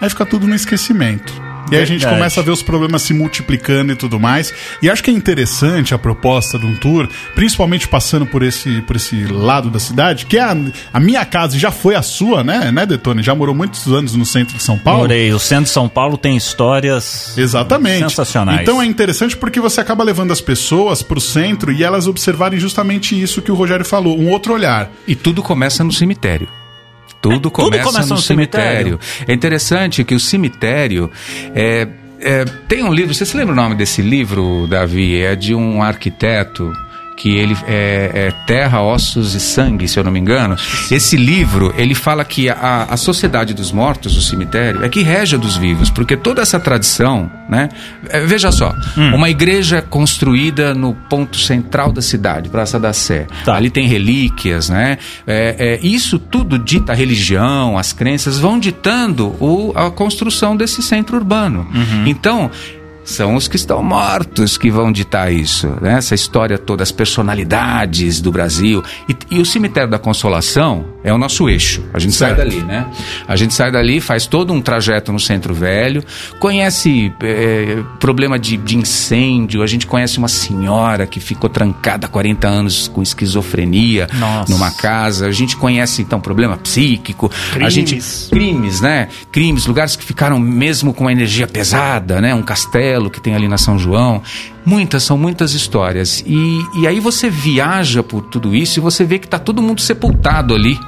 aí 0.00 0.08
fica 0.08 0.24
tudo 0.26 0.46
no 0.46 0.54
esquecimento. 0.54 1.32
E 1.70 1.76
aí 1.76 1.82
a 1.82 1.86
gente 1.86 2.06
começa 2.06 2.40
a 2.40 2.42
ver 2.42 2.50
os 2.50 2.62
problemas 2.62 3.02
se 3.02 3.12
multiplicando 3.12 3.92
e 3.92 3.96
tudo 3.96 4.18
mais. 4.18 4.52
E 4.82 4.90
acho 4.90 5.02
que 5.02 5.10
é 5.10 5.14
interessante 5.14 5.94
a 5.94 5.98
proposta 5.98 6.58
de 6.58 6.66
um 6.66 6.74
tour, 6.74 7.08
principalmente 7.34 7.86
passando 7.88 8.26
por 8.26 8.42
esse, 8.42 8.80
por 8.82 8.96
esse 8.96 9.24
lado 9.24 9.70
da 9.70 9.78
cidade, 9.78 10.26
que 10.26 10.38
é 10.38 10.42
a, 10.42 10.56
a 10.92 11.00
minha 11.00 11.24
casa 11.24 11.56
e 11.56 11.58
já 11.58 11.70
foi 11.70 11.94
a 11.94 12.02
sua, 12.02 12.42
né, 12.42 12.70
né, 12.70 12.86
Detone? 12.86 13.22
Já 13.22 13.34
morou 13.34 13.54
muitos 13.54 13.86
anos 13.86 14.14
no 14.14 14.24
centro 14.24 14.56
de 14.56 14.62
São 14.62 14.78
Paulo. 14.78 15.00
Morei. 15.00 15.32
O 15.32 15.38
centro 15.38 15.64
de 15.64 15.70
São 15.70 15.88
Paulo 15.88 16.16
tem 16.16 16.36
histórias 16.36 17.36
Exatamente. 17.36 18.08
sensacionais. 18.08 18.60
Então 18.62 18.80
é 18.80 18.86
interessante 18.86 19.36
porque 19.36 19.60
você 19.60 19.80
acaba 19.80 20.04
levando 20.04 20.32
as 20.32 20.40
pessoas 20.40 21.02
pro 21.02 21.20
centro 21.20 21.72
e 21.72 21.84
elas 21.84 22.06
observarem 22.06 22.58
justamente 22.58 23.20
isso 23.20 23.42
que 23.42 23.52
o 23.52 23.54
Rogério 23.54 23.84
falou, 23.84 24.18
um 24.18 24.30
outro 24.30 24.52
olhar. 24.54 24.90
E 25.06 25.14
tudo 25.14 25.42
começa 25.42 25.84
no 25.84 25.92
cemitério. 25.92 26.48
Tudo, 27.20 27.50
começa, 27.50 27.84
começa 27.84 28.08
no, 28.08 28.14
no 28.14 28.20
cemitério. 28.20 28.98
cemitério. 29.00 29.24
É 29.26 29.32
interessante 29.32 30.04
que 30.04 30.14
o 30.14 30.20
cemitério 30.20 31.10
é, 31.54 31.88
é, 32.20 32.44
tem 32.68 32.82
um 32.84 32.92
livro. 32.92 33.14
Você 33.14 33.26
se 33.26 33.36
lembra 33.36 33.52
o 33.52 33.56
nome 33.56 33.74
desse 33.74 34.02
livro, 34.02 34.66
Davi? 34.68 35.20
É 35.20 35.34
de 35.34 35.54
um 35.54 35.82
arquiteto 35.82 36.72
que 37.18 37.36
ele 37.36 37.56
é, 37.66 38.10
é 38.28 38.30
Terra, 38.46 38.80
Ossos 38.80 39.34
e 39.34 39.40
Sangue, 39.40 39.88
se 39.88 39.98
eu 39.98 40.04
não 40.04 40.12
me 40.12 40.20
engano. 40.20 40.54
Esse 40.90 41.16
livro 41.16 41.74
ele 41.76 41.94
fala 41.94 42.24
que 42.24 42.48
a, 42.48 42.86
a 42.88 42.96
sociedade 42.96 43.52
dos 43.52 43.72
mortos, 43.72 44.16
o 44.16 44.22
cemitério, 44.22 44.84
é 44.84 44.88
que 44.88 45.02
rege 45.02 45.34
a 45.34 45.38
dos 45.38 45.56
vivos, 45.56 45.90
porque 45.90 46.16
toda 46.16 46.40
essa 46.40 46.60
tradição, 46.60 47.30
né? 47.48 47.68
é, 48.08 48.20
veja 48.24 48.52
só, 48.52 48.72
uma 48.96 49.28
igreja 49.28 49.82
construída 49.82 50.74
no 50.74 50.94
ponto 50.94 51.36
central 51.38 51.90
da 51.92 52.00
cidade, 52.00 52.48
Praça 52.48 52.78
da 52.78 52.92
Sé. 52.92 53.26
Tá. 53.44 53.56
Ali 53.56 53.68
tem 53.68 53.86
relíquias, 53.88 54.68
né? 54.68 54.96
É, 55.26 55.78
é, 55.82 55.86
isso 55.86 56.18
tudo 56.20 56.56
dita 56.58 56.92
a 56.92 56.94
religião, 56.94 57.76
as 57.76 57.92
crenças 57.92 58.38
vão 58.38 58.58
ditando 58.60 59.34
o- 59.40 59.72
a 59.74 59.90
construção 59.90 60.56
desse 60.56 60.82
centro 60.82 61.16
urbano. 61.16 61.66
Então 62.06 62.50
são 63.08 63.36
os 63.36 63.48
que 63.48 63.56
estão 63.56 63.82
mortos 63.82 64.58
que 64.58 64.70
vão 64.70 64.92
ditar 64.92 65.32
isso, 65.32 65.66
né? 65.80 65.94
Essa 65.94 66.14
história 66.14 66.58
toda, 66.58 66.82
as 66.82 66.92
personalidades 66.92 68.20
do 68.20 68.30
Brasil. 68.30 68.84
E, 69.08 69.36
e 69.36 69.40
o 69.40 69.46
cemitério 69.46 69.90
da 69.90 69.98
Consolação 69.98 70.84
é 71.08 71.12
o 71.12 71.18
nosso 71.18 71.48
eixo. 71.48 71.82
A 71.92 71.98
gente 71.98 72.14
sai 72.14 72.34
Certo. 72.34 72.38
dali, 72.48 72.62
né? 72.62 72.86
A 73.26 73.36
gente 73.36 73.54
sai 73.54 73.70
dali, 73.70 74.00
faz 74.00 74.26
todo 74.26 74.52
um 74.52 74.60
trajeto 74.60 75.12
no 75.12 75.18
Centro 75.18 75.54
Velho, 75.54 76.04
conhece 76.38 77.12
é, 77.22 77.78
problema 77.98 78.38
de, 78.38 78.56
de 78.56 78.76
incêndio, 78.76 79.62
a 79.62 79.66
gente 79.66 79.86
conhece 79.86 80.18
uma 80.18 80.28
senhora 80.28 81.06
que 81.06 81.20
ficou 81.20 81.48
trancada 81.50 82.06
há 82.06 82.08
40 82.08 82.46
anos 82.46 82.88
com 82.88 83.02
esquizofrenia 83.02 84.06
Nossa. 84.14 84.52
numa 84.52 84.70
casa, 84.70 85.26
a 85.26 85.32
gente 85.32 85.56
conhece 85.56 86.02
então 86.02 86.20
problema 86.20 86.56
psíquico, 86.56 87.30
a 87.52 87.54
Crimes. 87.54 87.72
gente 87.74 88.28
crimes, 88.30 88.80
né? 88.80 89.08
Crimes, 89.32 89.66
lugares 89.66 89.96
que 89.96 90.04
ficaram 90.04 90.38
mesmo 90.38 90.92
com 90.92 91.04
uma 91.04 91.12
energia 91.12 91.46
pesada, 91.46 92.20
né? 92.20 92.34
Um 92.34 92.42
castelo 92.42 93.10
que 93.10 93.20
tem 93.20 93.34
ali 93.34 93.48
na 93.48 93.58
São 93.58 93.78
João. 93.78 94.22
Muitas, 94.64 95.02
são 95.02 95.16
muitas 95.16 95.54
histórias. 95.54 96.22
E, 96.26 96.60
e 96.80 96.86
aí 96.86 97.00
você 97.00 97.30
viaja 97.30 98.02
por 98.02 98.20
tudo 98.22 98.54
isso 98.54 98.78
e 98.78 98.82
você 98.82 99.02
vê 99.04 99.18
que 99.18 99.26
tá 99.26 99.38
todo 99.38 99.62
mundo 99.62 99.80
sepultado 99.80 100.54
ali. 100.54 100.78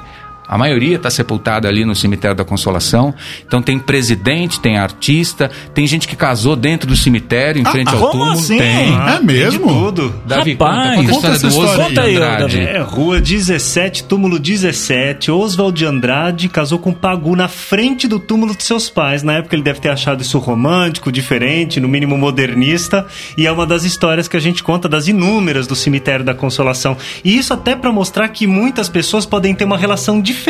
A 0.51 0.57
maioria 0.57 0.97
está 0.97 1.09
sepultada 1.09 1.69
ali 1.69 1.85
no 1.85 1.95
cemitério 1.95 2.35
da 2.35 2.43
Consolação. 2.43 3.15
Então 3.47 3.61
tem 3.61 3.79
presidente, 3.79 4.59
tem 4.59 4.77
artista, 4.77 5.49
tem 5.73 5.87
gente 5.87 6.09
que 6.09 6.13
casou 6.13 6.57
dentro 6.57 6.89
do 6.89 6.97
cemitério, 6.97 7.61
em 7.61 7.63
frente 7.63 7.87
ao 7.87 8.01
como 8.01 8.11
túmulo. 8.11 8.31
assim? 8.31 8.57
Tem. 8.57 8.93
É 8.93 9.11
tem 9.11 9.19
de 9.19 9.25
mesmo? 9.25 9.65
tudo. 9.65 10.13
Davi, 10.25 10.51
Rapaz, 10.51 10.77
conta, 10.77 10.89
conta 10.89 10.91
a 10.91 10.95
conta 10.95 11.11
história 11.11 11.35
essa 11.35 11.47
do 11.47 11.53
história. 11.53 11.85
Conta 11.85 12.01
aí, 12.01 12.15
Andrade. 12.17 12.59
É, 12.59 12.79
rua 12.81 13.21
17, 13.21 14.03
túmulo 14.03 14.37
17. 14.37 15.31
Oswald 15.31 15.77
de 15.77 15.85
Andrade 15.85 16.49
casou 16.49 16.79
com 16.79 16.91
Pagu 16.91 17.33
na 17.33 17.47
frente 17.47 18.05
do 18.05 18.19
túmulo 18.19 18.53
de 18.53 18.65
seus 18.65 18.89
pais. 18.89 19.23
Na 19.23 19.35
época 19.35 19.55
ele 19.55 19.63
deve 19.63 19.79
ter 19.79 19.87
achado 19.87 20.21
isso 20.21 20.37
romântico, 20.37 21.13
diferente, 21.13 21.79
no 21.79 21.87
mínimo 21.87 22.17
modernista. 22.17 23.07
E 23.37 23.47
é 23.47 23.51
uma 23.53 23.65
das 23.65 23.85
histórias 23.85 24.27
que 24.27 24.35
a 24.35 24.41
gente 24.41 24.61
conta 24.63 24.89
das 24.89 25.07
inúmeras 25.07 25.65
do 25.65 25.77
cemitério 25.77 26.25
da 26.25 26.33
Consolação. 26.33 26.97
E 27.23 27.37
isso 27.37 27.53
até 27.53 27.73
para 27.73 27.89
mostrar 27.89 28.27
que 28.27 28.45
muitas 28.45 28.89
pessoas 28.89 29.25
podem 29.25 29.55
ter 29.55 29.63
uma 29.63 29.77
relação 29.77 30.19
diferente 30.19 30.40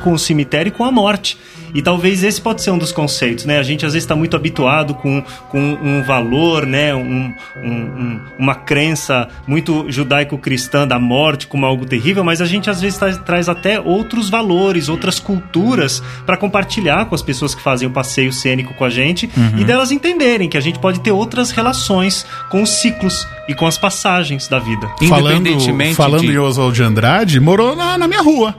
com 0.00 0.12
o 0.12 0.18
cemitério 0.18 0.68
e 0.68 0.72
com 0.72 0.84
a 0.84 0.90
morte. 0.90 1.36
E 1.74 1.82
talvez 1.82 2.22
esse 2.22 2.40
pode 2.40 2.62
ser 2.62 2.70
um 2.70 2.78
dos 2.78 2.92
conceitos, 2.92 3.44
né? 3.44 3.58
A 3.58 3.62
gente 3.64 3.84
às 3.84 3.92
vezes 3.94 4.04
está 4.04 4.14
muito 4.14 4.36
habituado 4.36 4.94
com, 4.94 5.20
com 5.50 5.58
um 5.82 6.04
valor, 6.04 6.64
né? 6.66 6.94
Um, 6.94 7.34
um- 7.56 7.68
um- 7.68 8.20
uma 8.38 8.54
crença 8.54 9.26
muito 9.46 9.84
judaico-cristã 9.90 10.86
da 10.86 11.00
morte 11.00 11.48
como 11.48 11.66
algo 11.66 11.84
terrível, 11.84 12.22
mas 12.22 12.40
a 12.40 12.46
gente 12.46 12.70
às 12.70 12.80
vezes 12.80 12.96
traz, 12.98 13.18
traz 13.18 13.48
até 13.48 13.80
outros 13.80 14.30
valores, 14.30 14.88
outras 14.88 15.18
culturas 15.18 16.00
para 16.24 16.36
compartilhar 16.36 17.06
com 17.06 17.14
as 17.14 17.22
pessoas 17.22 17.54
que 17.56 17.60
fazem 17.62 17.88
o 17.88 17.90
passeio 17.90 18.32
cênico 18.32 18.72
com 18.74 18.84
a 18.84 18.90
gente 18.90 19.28
e 19.58 19.64
delas 19.64 19.90
entenderem 19.90 20.48
que 20.48 20.56
a 20.56 20.60
gente 20.60 20.78
pode 20.78 21.00
ter 21.00 21.10
outras 21.10 21.50
relações 21.50 22.24
com 22.50 22.62
os 22.62 22.70
ciclos 22.70 23.26
e 23.48 23.54
com 23.54 23.66
as 23.66 23.76
passagens 23.76 24.46
da 24.46 24.60
vida. 24.60 24.88
Falando, 25.08 25.36
Independentemente 25.38 25.94
falando 25.96 26.20
de- 26.20 26.32
em 26.32 26.38
Oswald 26.38 26.74
de 26.74 26.82
Andrade, 26.84 27.40
morou 27.40 27.74
na, 27.74 27.98
na 27.98 28.06
minha 28.06 28.22
rua. 28.22 28.54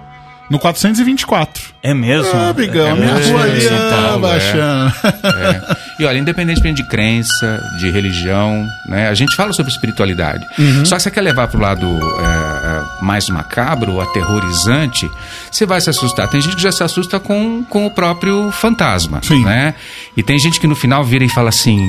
No 0.49 0.59
424. 0.59 1.73
É 1.81 1.93
mesmo? 1.93 2.31
Ah, 2.33 2.53
Bigão, 2.53 2.87
é 2.87 2.93
minha 2.93 3.13
mesmo, 3.15 3.31
rua 3.31 3.47
é, 3.47 3.51
ali, 3.51 3.67
ah, 3.67 3.89
Paulo, 3.89 4.17
é. 4.17 4.29
baixando. 4.29 4.93
É. 5.25 5.77
E 5.99 6.05
olha, 6.05 6.17
independentemente 6.17 6.83
de 6.83 6.89
crença, 6.89 7.63
de 7.79 7.89
religião, 7.89 8.67
né? 8.87 9.07
A 9.09 9.13
gente 9.13 9.35
fala 9.35 9.53
sobre 9.53 9.71
espiritualidade. 9.71 10.45
Uhum. 10.59 10.85
Só 10.85 10.97
que 10.97 11.01
você 11.01 11.09
quer 11.09 11.21
levar 11.21 11.47
pro 11.47 11.59
lado 11.59 11.85
é, 11.85 13.01
é, 13.01 13.03
mais 13.03 13.27
macabro, 13.29 13.99
aterrorizante, 13.99 15.09
você 15.51 15.65
vai 15.65 15.81
se 15.81 15.89
assustar. 15.89 16.27
Tem 16.27 16.41
gente 16.41 16.55
que 16.55 16.61
já 16.61 16.71
se 16.71 16.83
assusta 16.83 17.19
com, 17.19 17.63
com 17.63 17.87
o 17.87 17.91
próprio 17.91 18.51
fantasma, 18.51 19.21
Sim. 19.23 19.43
né? 19.43 19.73
E 20.15 20.21
tem 20.21 20.37
gente 20.37 20.59
que 20.59 20.67
no 20.67 20.75
final 20.75 21.03
vira 21.03 21.23
e 21.23 21.29
fala 21.29 21.49
assim: 21.49 21.79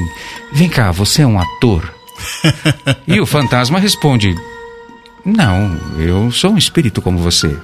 "Vem 0.55 0.69
cá, 0.69 0.91
você 0.91 1.23
é 1.23 1.27
um 1.27 1.39
ator?" 1.39 1.93
e 3.07 3.21
o 3.21 3.27
fantasma 3.27 3.79
responde: 3.79 4.35
"Não, 5.25 5.79
eu 5.99 6.31
sou 6.31 6.53
um 6.53 6.59
espírito 6.59 7.03
como 7.03 7.19
você." 7.19 7.55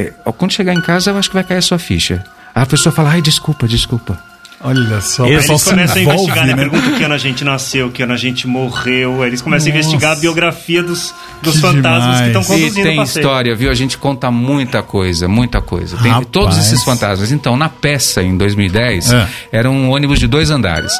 É, 0.00 0.32
quando 0.36 0.52
chegar 0.52 0.74
em 0.74 0.80
casa, 0.80 1.10
eu 1.10 1.18
acho 1.18 1.28
que 1.28 1.34
vai 1.34 1.44
cair 1.44 1.58
a 1.58 1.62
sua 1.62 1.78
ficha. 1.78 2.24
Aí 2.54 2.62
a 2.62 2.66
pessoa 2.66 2.92
fala: 2.92 3.10
"Ai, 3.10 3.22
desculpa, 3.22 3.66
desculpa." 3.68 4.18
Olha 4.62 5.00
só, 5.00 5.24
o 5.24 5.26
Eles 5.26 5.46
começam 5.46 5.96
a 5.96 6.00
investigar, 6.02 6.46
né? 6.46 6.54
né? 6.54 6.56
Pergunta 6.68 6.90
que 6.98 7.02
ano 7.02 7.14
a 7.14 7.18
gente 7.18 7.42
nasceu, 7.42 7.90
que 7.90 8.02
ano 8.02 8.12
a 8.12 8.16
gente 8.18 8.46
morreu. 8.46 9.24
Eles 9.24 9.40
começam 9.40 9.70
a 9.72 9.74
Nossa. 9.74 9.78
investigar 9.86 10.12
a 10.12 10.20
biografia 10.20 10.82
dos, 10.82 11.14
dos 11.40 11.54
Que 11.54 11.60
fantasmas 11.62 12.20
que 12.20 12.26
estão 12.26 12.42
demais. 12.42 12.60
E 12.60 12.64
conduzindo 12.64 12.84
tem 12.86 13.00
o 13.00 13.02
história, 13.02 13.56
viu? 13.56 13.70
A 13.70 13.74
gente 13.74 13.96
conta 13.96 14.30
muita 14.30 14.82
coisa, 14.82 15.26
muita 15.26 15.62
coisa. 15.62 15.96
Tem 15.96 16.10
Rapaz. 16.10 16.28
todos 16.30 16.58
esses 16.58 16.84
fantasmas. 16.84 17.32
Então, 17.32 17.56
na 17.56 17.70
peça, 17.70 18.22
em 18.22 18.36
2010, 18.36 19.10
É. 19.10 19.26
era 19.50 19.70
um 19.70 19.88
ônibus 19.90 20.18
de 20.18 20.26
dois 20.26 20.50
andares. 20.50 20.92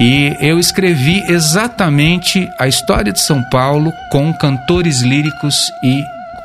E 0.00 0.34
eu 0.40 0.58
escrevi 0.58 1.22
exatamente 1.28 2.48
a 2.58 2.66
história 2.66 3.12
de 3.12 3.20
São 3.20 3.42
Paulo 3.50 3.92
com 4.10 4.32
cantores 4.32 5.02
líricos 5.02 5.54
e 5.84 6.02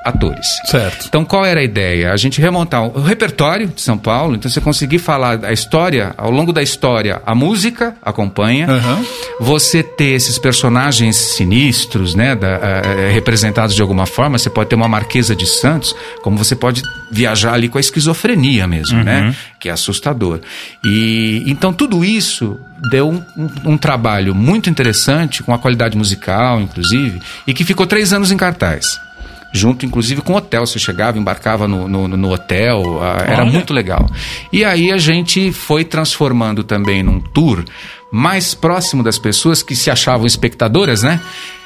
atores. 0.07 0.45
Certo. 0.65 1.05
Então, 1.07 1.23
qual 1.25 1.45
era 1.45 1.59
a 1.59 1.63
ideia? 1.63 2.11
A 2.11 2.17
gente 2.17 2.39
remontar 2.41 2.83
o 2.83 3.01
repertório 3.01 3.67
de 3.67 3.81
São 3.81 3.97
Paulo, 3.97 4.35
então 4.35 4.49
você 4.49 4.61
conseguir 4.61 4.99
falar 4.99 5.43
a 5.45 5.51
história, 5.53 6.13
ao 6.17 6.31
longo 6.31 6.51
da 6.53 6.61
história, 6.63 7.21
a 7.25 7.35
música 7.35 7.95
acompanha, 8.01 8.67
Aham. 8.69 9.05
você 9.39 9.83
ter 9.83 10.11
esses 10.15 10.37
personagens 10.37 11.15
sinistros, 11.15 12.15
né, 12.15 12.35
da- 12.35 12.47
eh, 12.61 13.11
representados 13.13 13.75
de 13.75 13.81
alguma 13.81 14.05
forma, 14.05 14.37
você 14.37 14.49
pode 14.49 14.69
ter 14.69 14.75
uma 14.75 14.87
Marquesa 14.87 15.35
de 15.35 15.45
Santos, 15.45 15.95
como 16.21 16.37
você 16.37 16.55
pode 16.55 16.81
viajar 17.11 17.53
ali 17.53 17.69
com 17.69 17.77
a 17.77 17.81
esquizofrenia 17.81 18.67
mesmo, 18.67 19.03
né, 19.03 19.35
que 19.59 19.69
é 19.69 19.71
assustador. 19.71 20.39
E 20.85 21.43
então 21.47 21.73
tudo 21.73 22.03
isso 22.05 22.59
deu 22.91 23.09
um, 23.09 23.23
um- 23.37 23.71
um 23.73 23.77
trabalho 23.77 24.35
muito 24.35 24.69
interessante, 24.69 25.41
com 25.43 25.53
a 25.53 25.57
qualidade 25.59 25.97
musical, 25.97 26.59
inclusive, 26.61 27.19
e 27.45 27.53
que 27.53 27.63
ficou 27.63 27.85
três 27.87 28.13
anos 28.13 28.31
em 28.31 28.37
cartaz 28.37 28.99
junto 29.57 29.85
inclusive 29.85 30.21
com 30.21 30.33
o 30.33 30.37
hotel. 30.37 30.65
Você 30.65 30.79
chegava, 30.79 31.17
embarcava 31.17 31.67
no, 31.67 31.87
no, 31.87 32.07
no 32.07 32.31
hotel, 32.31 32.99
ah, 33.01 33.23
era 33.25 33.41
Olha. 33.41 33.51
muito 33.51 33.73
legal. 33.73 34.09
E 34.53 34.63
aí 34.63 34.91
a 34.91 34.97
gente 34.97 35.51
foi 35.51 35.83
transformando 35.83 36.63
também 36.63 37.03
num 37.03 37.19
tour 37.19 37.65
mais 38.11 38.53
próximo 38.53 39.03
das 39.03 39.19
pessoas 39.19 39.61
que 39.61 39.75
se 39.75 39.91
achavam 39.91 40.25
espectadoras, 40.25 41.03
né? 41.03 41.19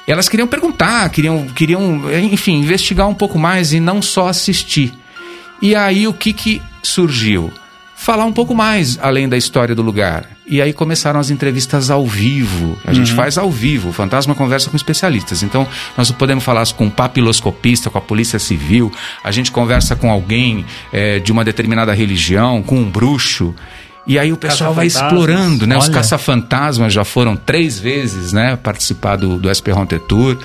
Elas 0.07 0.27
queriam 0.27 0.47
perguntar, 0.47 1.07
queriam, 1.09 1.45
queriam, 1.47 2.01
enfim, 2.31 2.55
investigar 2.55 3.07
um 3.07 3.13
pouco 3.13 3.37
mais 3.37 3.71
e 3.71 3.79
não 3.79 4.01
só 4.01 4.27
assistir. 4.27 4.91
E 5.61 5.75
aí 5.75 6.07
o 6.07 6.13
que 6.13 6.33
que 6.33 6.61
surgiu? 6.81 7.51
Falar 8.01 8.25
um 8.25 8.33
pouco 8.33 8.55
mais 8.55 8.97
além 8.99 9.29
da 9.29 9.37
história 9.37 9.75
do 9.75 9.83
lugar. 9.83 10.25
E 10.47 10.59
aí 10.59 10.73
começaram 10.73 11.19
as 11.19 11.29
entrevistas 11.29 11.91
ao 11.91 12.07
vivo. 12.07 12.75
A 12.83 12.91
gente 12.91 13.13
faz 13.13 13.37
ao 13.37 13.51
vivo. 13.51 13.89
O 13.89 13.93
Fantasma 13.93 14.33
conversa 14.33 14.71
com 14.71 14.75
especialistas. 14.75 15.43
Então, 15.43 15.67
nós 15.95 16.09
podemos 16.09 16.43
falar 16.43 16.65
com 16.73 16.85
um 16.85 16.89
papiloscopista, 16.89 17.91
com 17.91 17.99
a 17.99 18.01
polícia 18.01 18.39
civil. 18.39 18.91
A 19.23 19.31
gente 19.31 19.51
conversa 19.51 19.95
com 19.95 20.09
alguém 20.09 20.65
eh, 20.91 21.19
de 21.19 21.31
uma 21.31 21.45
determinada 21.45 21.93
religião, 21.93 22.63
com 22.63 22.77
um 22.77 22.89
bruxo. 22.89 23.53
E 24.07 24.17
aí 24.17 24.33
o 24.33 24.37
pessoal 24.37 24.73
vai 24.73 24.87
explorando, 24.87 25.67
né? 25.67 25.77
Os 25.77 25.85
Olha. 25.85 25.93
caça-fantasmas 25.93 26.91
já 26.91 27.05
foram 27.05 27.35
três 27.35 27.77
vezes, 27.77 28.33
né? 28.33 28.55
Participar 28.55 29.15
do, 29.15 29.37
do 29.37 29.53
SP 29.53 29.69
Haunted 29.69 30.01
Tour. 30.07 30.39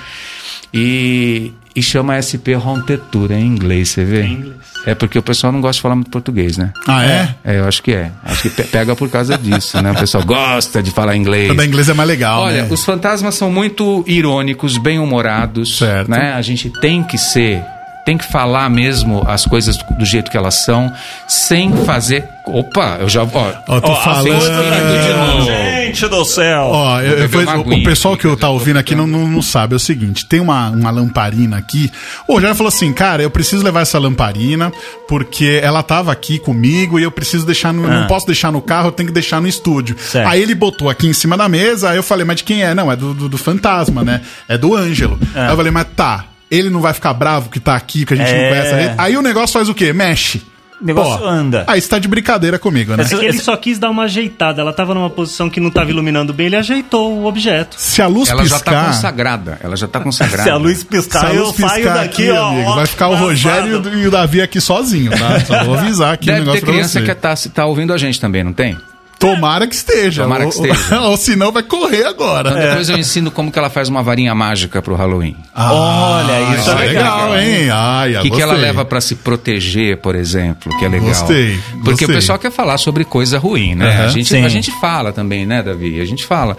E, 0.71 1.53
e 1.77 1.81
chama 1.83 2.19
SP 2.19 2.51
Haunted 2.57 3.01
Tour 3.11 3.31
em 3.31 3.45
inglês, 3.45 3.89
você 3.89 4.03
vê? 4.03 4.23
Em 4.23 4.33
inglês. 4.33 4.55
É 4.85 4.95
porque 4.95 5.19
o 5.19 5.21
pessoal 5.21 5.51
não 5.53 5.59
gosta 5.61 5.75
de 5.77 5.81
falar 5.81 5.95
muito 5.95 6.09
português, 6.09 6.57
né? 6.57 6.71
Ah, 6.87 7.05
é? 7.05 7.35
É, 7.43 7.59
eu 7.59 7.67
acho 7.67 7.83
que 7.83 7.91
é. 7.93 8.09
Acho 8.23 8.43
que 8.43 8.49
pe- 8.49 8.63
pega 8.63 8.95
por 8.95 9.09
causa 9.09 9.37
disso, 9.37 9.81
né? 9.81 9.91
O 9.91 9.95
pessoal 9.95 10.23
gosta 10.23 10.81
de 10.81 10.91
falar 10.91 11.15
inglês. 11.15 11.51
O 11.51 11.55
da 11.55 11.65
inglês 11.65 11.89
é 11.89 11.93
mais 11.93 12.07
legal, 12.07 12.43
Olha, 12.43 12.63
né? 12.63 12.67
os 12.71 12.83
fantasmas 12.85 13.35
são 13.35 13.51
muito 13.51 14.03
irônicos, 14.07 14.77
bem-humorados, 14.77 15.77
Certo. 15.77 16.09
né? 16.09 16.33
A 16.33 16.41
gente 16.41 16.69
tem 16.81 17.03
que 17.03 17.17
ser, 17.17 17.61
tem 18.07 18.17
que 18.17 18.23
falar 18.31 18.69
mesmo 18.69 19.21
as 19.27 19.43
coisas 19.45 19.75
do 19.75 20.05
jeito 20.05 20.31
que 20.31 20.37
elas 20.37 20.55
são, 20.55 20.89
sem 21.27 21.75
fazer. 21.85 22.23
Opa, 22.45 22.99
eu 23.01 23.09
já. 23.09 23.23
Ó, 23.23 23.51
Ó, 23.67 23.81
tô 23.81 23.91
Ó, 23.91 23.95
falando. 23.97 24.29
novo. 24.29 25.45
Gente 25.45 26.07
do 26.07 26.23
céu! 26.23 26.69
Ó, 26.71 27.01
eu- 27.01 27.27
foi- 27.27 27.43
uma 27.43 27.57
o 27.57 27.83
pessoal 27.83 28.15
que 28.15 28.33
tá 28.37 28.47
ouvindo 28.47 28.77
aqui 28.77 28.95
não, 28.95 29.05
não, 29.05 29.27
não 29.27 29.41
sabe, 29.41 29.73
é 29.73 29.75
o 29.75 29.79
seguinte, 29.79 30.25
tem 30.25 30.39
uma, 30.39 30.69
uma 30.69 30.89
lamparina 30.89 31.57
aqui. 31.57 31.91
O 32.25 32.39
já 32.39 32.55
falou 32.55 32.69
assim, 32.69 32.93
cara, 32.93 33.21
eu 33.21 33.29
preciso 33.29 33.61
levar 33.61 33.81
essa 33.81 33.99
lamparina, 33.99 34.71
porque 35.09 35.59
ela 35.61 35.83
tava 35.83 36.09
aqui 36.09 36.39
comigo 36.39 36.97
e 36.97 37.03
eu 37.03 37.11
preciso 37.11 37.45
deixar 37.45 37.73
no. 37.73 37.85
Ah. 37.85 37.89
Não 38.01 38.07
posso 38.07 38.25
deixar 38.25 38.53
no 38.53 38.61
carro, 38.61 38.87
eu 38.87 38.91
tenho 38.93 39.07
que 39.07 39.13
deixar 39.13 39.41
no 39.41 39.49
estúdio. 39.49 39.97
Certo. 39.99 40.29
Aí 40.29 40.41
ele 40.41 40.55
botou 40.55 40.89
aqui 40.89 41.07
em 41.07 41.13
cima 41.13 41.35
da 41.35 41.49
mesa, 41.49 41.89
aí 41.89 41.97
eu 41.97 42.03
falei, 42.03 42.23
mas 42.25 42.37
de 42.37 42.45
quem 42.45 42.63
é? 42.63 42.73
Não, 42.73 42.89
é 42.89 42.95
do, 42.95 43.13
do, 43.13 43.27
do 43.27 43.37
fantasma, 43.37 44.01
né? 44.01 44.21
É 44.47 44.57
do 44.57 44.73
Ângelo. 44.73 45.19
Aí 45.35 45.49
eu 45.51 45.57
falei, 45.57 45.73
mas 45.73 45.85
tá. 45.93 46.23
Ele 46.49 46.69
não 46.69 46.81
vai 46.81 46.93
ficar 46.93 47.13
bravo 47.13 47.49
que 47.49 47.59
tá 47.59 47.75
aqui, 47.75 48.05
que 48.05 48.13
a 48.13 48.17
gente 48.17 48.29
É. 48.29 48.41
não 48.43 48.49
conhece 48.49 48.73
ele. 48.85 48.95
Aí 48.97 49.17
o 49.17 49.21
negócio 49.21 49.53
faz 49.53 49.67
o 49.69 49.73
quê? 49.75 49.91
Mexe. 49.93 50.41
O 50.79 50.85
negócio 50.85 51.25
anda. 51.27 51.63
Aí 51.65 51.81
você 51.81 51.87
tá 51.89 51.97
de 51.97 52.07
brincadeira 52.07 52.59
comigo, 52.59 52.95
né? 52.95 53.03
É 53.03 53.07
que 53.07 53.15
ele 53.15 53.39
só 53.39 53.57
quis 53.57 53.79
dar 53.79 53.89
uma 53.89 54.03
ajeitada. 54.03 54.61
Ela 54.61 54.71
tava 54.71 54.93
numa 54.93 55.09
posição 55.09 55.49
que 55.49 55.59
não 55.59 55.71
tava 55.71 55.89
iluminando 55.89 56.31
bem, 56.31 56.45
ele 56.45 56.55
ajeitou 56.55 57.13
o 57.17 57.25
objeto. 57.25 57.75
Se 57.79 57.99
a 57.99 58.05
luz 58.05 58.29
Ela 58.29 58.45
já 58.45 58.59
tá 58.59 58.71
piscar. 58.71 58.85
consagrada. 58.85 59.57
Ela 59.63 59.75
já 59.75 59.87
tá 59.87 59.99
consagrada. 59.99 60.43
Se 60.43 60.49
a 60.51 60.55
luz 60.55 60.77
Se 60.77 60.85
piscar, 60.85 61.25
a 61.25 61.33
eu 61.33 61.45
luz 61.45 61.55
saio 61.55 61.73
piscar 61.83 61.93
daqui, 61.95 62.29
aqui, 62.29 62.31
ó. 62.31 62.47
amigo, 62.49 62.69
ó, 62.69 62.75
vai 62.75 62.85
ficar 62.85 63.07
o. 63.09 63.15
Rogério 63.15 63.81
e 63.97 64.05
o 64.07 64.11
Davi 64.11 64.39
aqui 64.39 64.61
sozinho, 64.61 65.09
tá? 65.17 65.39
Só 65.39 65.63
vou 65.63 65.73
avisar 65.79 66.13
aqui 66.13 66.25
o 66.25 66.27
Deve 66.27 66.39
negócio 66.41 66.59
ter 66.61 66.65
pra 66.65 66.73
criança 66.75 66.99
você. 66.99 67.05
que 67.07 67.15
tá, 67.15 67.35
tá 67.55 67.65
ouvindo 67.65 67.91
a 67.91 67.97
gente 67.97 68.21
também, 68.21 68.43
não 68.43 68.53
tem? 68.53 68.77
Tomara 69.19 69.65
que 69.67 69.75
esteja. 69.75 70.23
Tomara 70.23 70.45
que 70.47 70.57
ou, 70.57 70.65
esteja. 70.65 70.99
Ou, 71.07 71.17
senão 71.17 71.51
vai 71.51 71.63
correr 71.63 72.05
agora. 72.05 72.49
Então 72.51 72.61
depois 72.61 72.89
eu 72.89 72.97
ensino 72.97 73.31
como 73.31 73.51
que 73.51 73.57
ela 73.57 73.69
faz 73.69 73.89
uma 73.89 74.03
varinha 74.03 74.33
mágica 74.35 74.81
pro 74.81 74.95
Halloween. 74.95 75.35
Olha, 75.55 76.55
isso 76.55 76.69
é 76.69 76.73
Ah, 76.73 76.75
legal. 76.79 77.29
legal, 77.31 77.39
hein? 77.39 77.69
Ai, 77.71 78.13
O 78.15 78.19
ah, 78.19 78.21
que, 78.21 78.29
que 78.31 78.41
ela 78.41 78.53
leva 78.53 78.85
pra 78.85 79.01
se 79.01 79.15
proteger, 79.15 79.97
por 79.97 80.15
exemplo, 80.15 80.75
que 80.77 80.85
é 80.85 80.87
legal. 80.89 81.07
Gostei, 81.09 81.59
Porque 81.73 81.89
gostei. 81.91 82.07
o 82.07 82.11
pessoal 82.11 82.37
quer 82.39 82.51
falar 82.51 82.77
sobre 82.77 83.03
coisa 83.03 83.39
ruim, 83.39 83.75
né? 83.75 83.89
Aham, 83.89 84.05
a, 84.05 84.07
gente, 84.09 84.29
sim. 84.29 84.43
a 84.45 84.49
gente 84.49 84.71
fala 84.79 85.11
também, 85.11 85.45
né, 85.45 85.63
Davi? 85.63 85.99
A 85.99 86.05
gente 86.05 86.25
fala. 86.25 86.55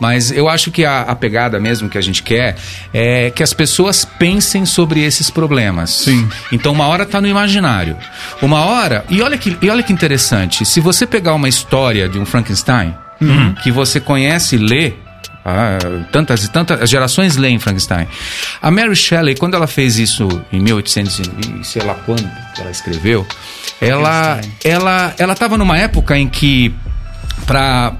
Mas 0.00 0.30
eu 0.30 0.48
acho 0.48 0.70
que 0.70 0.84
a, 0.84 1.02
a 1.02 1.14
pegada 1.14 1.58
mesmo 1.58 1.88
que 1.88 1.96
a 1.98 2.02
gente 2.02 2.22
quer 2.22 2.56
é 2.92 3.30
que 3.30 3.42
as 3.42 3.52
pessoas 3.52 4.04
pensem 4.04 4.66
sobre 4.66 5.02
esses 5.02 5.30
problemas. 5.30 5.90
Sim. 5.90 6.28
Então 6.50 6.72
uma 6.72 6.86
hora 6.86 7.06
tá 7.06 7.20
no 7.20 7.26
imaginário. 7.26 7.96
Uma 8.40 8.64
hora. 8.66 9.04
E 9.08 9.22
olha 9.22 9.38
que, 9.38 9.56
e 9.62 9.70
olha 9.70 9.82
que 9.82 9.92
interessante. 9.92 10.64
Se 10.64 10.80
você 10.80 11.06
pegar 11.06 11.34
uma 11.34 11.48
história 11.48 12.01
de 12.08 12.18
um 12.18 12.24
Frankenstein, 12.26 12.94
Uhum. 13.20 13.54
que 13.62 13.70
você 13.70 14.00
conhece 14.00 14.56
e 14.56 14.58
lê. 14.58 14.92
ah, 15.44 15.76
tantas 16.12 16.44
e 16.44 16.50
tantas 16.52 16.88
gerações 16.88 17.36
leem 17.36 17.58
Frankenstein. 17.58 18.06
A 18.60 18.70
Mary 18.70 18.94
Shelley, 18.94 19.34
quando 19.36 19.54
ela 19.54 19.66
fez 19.66 19.98
isso 19.98 20.28
em 20.52 20.60
1800 20.60 21.18
e 21.18 21.64
sei 21.64 21.82
lá 21.82 21.94
quando 22.06 22.24
ela 22.58 22.70
escreveu, 22.70 23.26
ela 23.80 24.40
ela 24.64 25.12
ela 25.18 25.32
estava 25.32 25.58
numa 25.58 25.76
época 25.76 26.16
em 26.16 26.28
que 26.28 26.72
para 27.44 27.92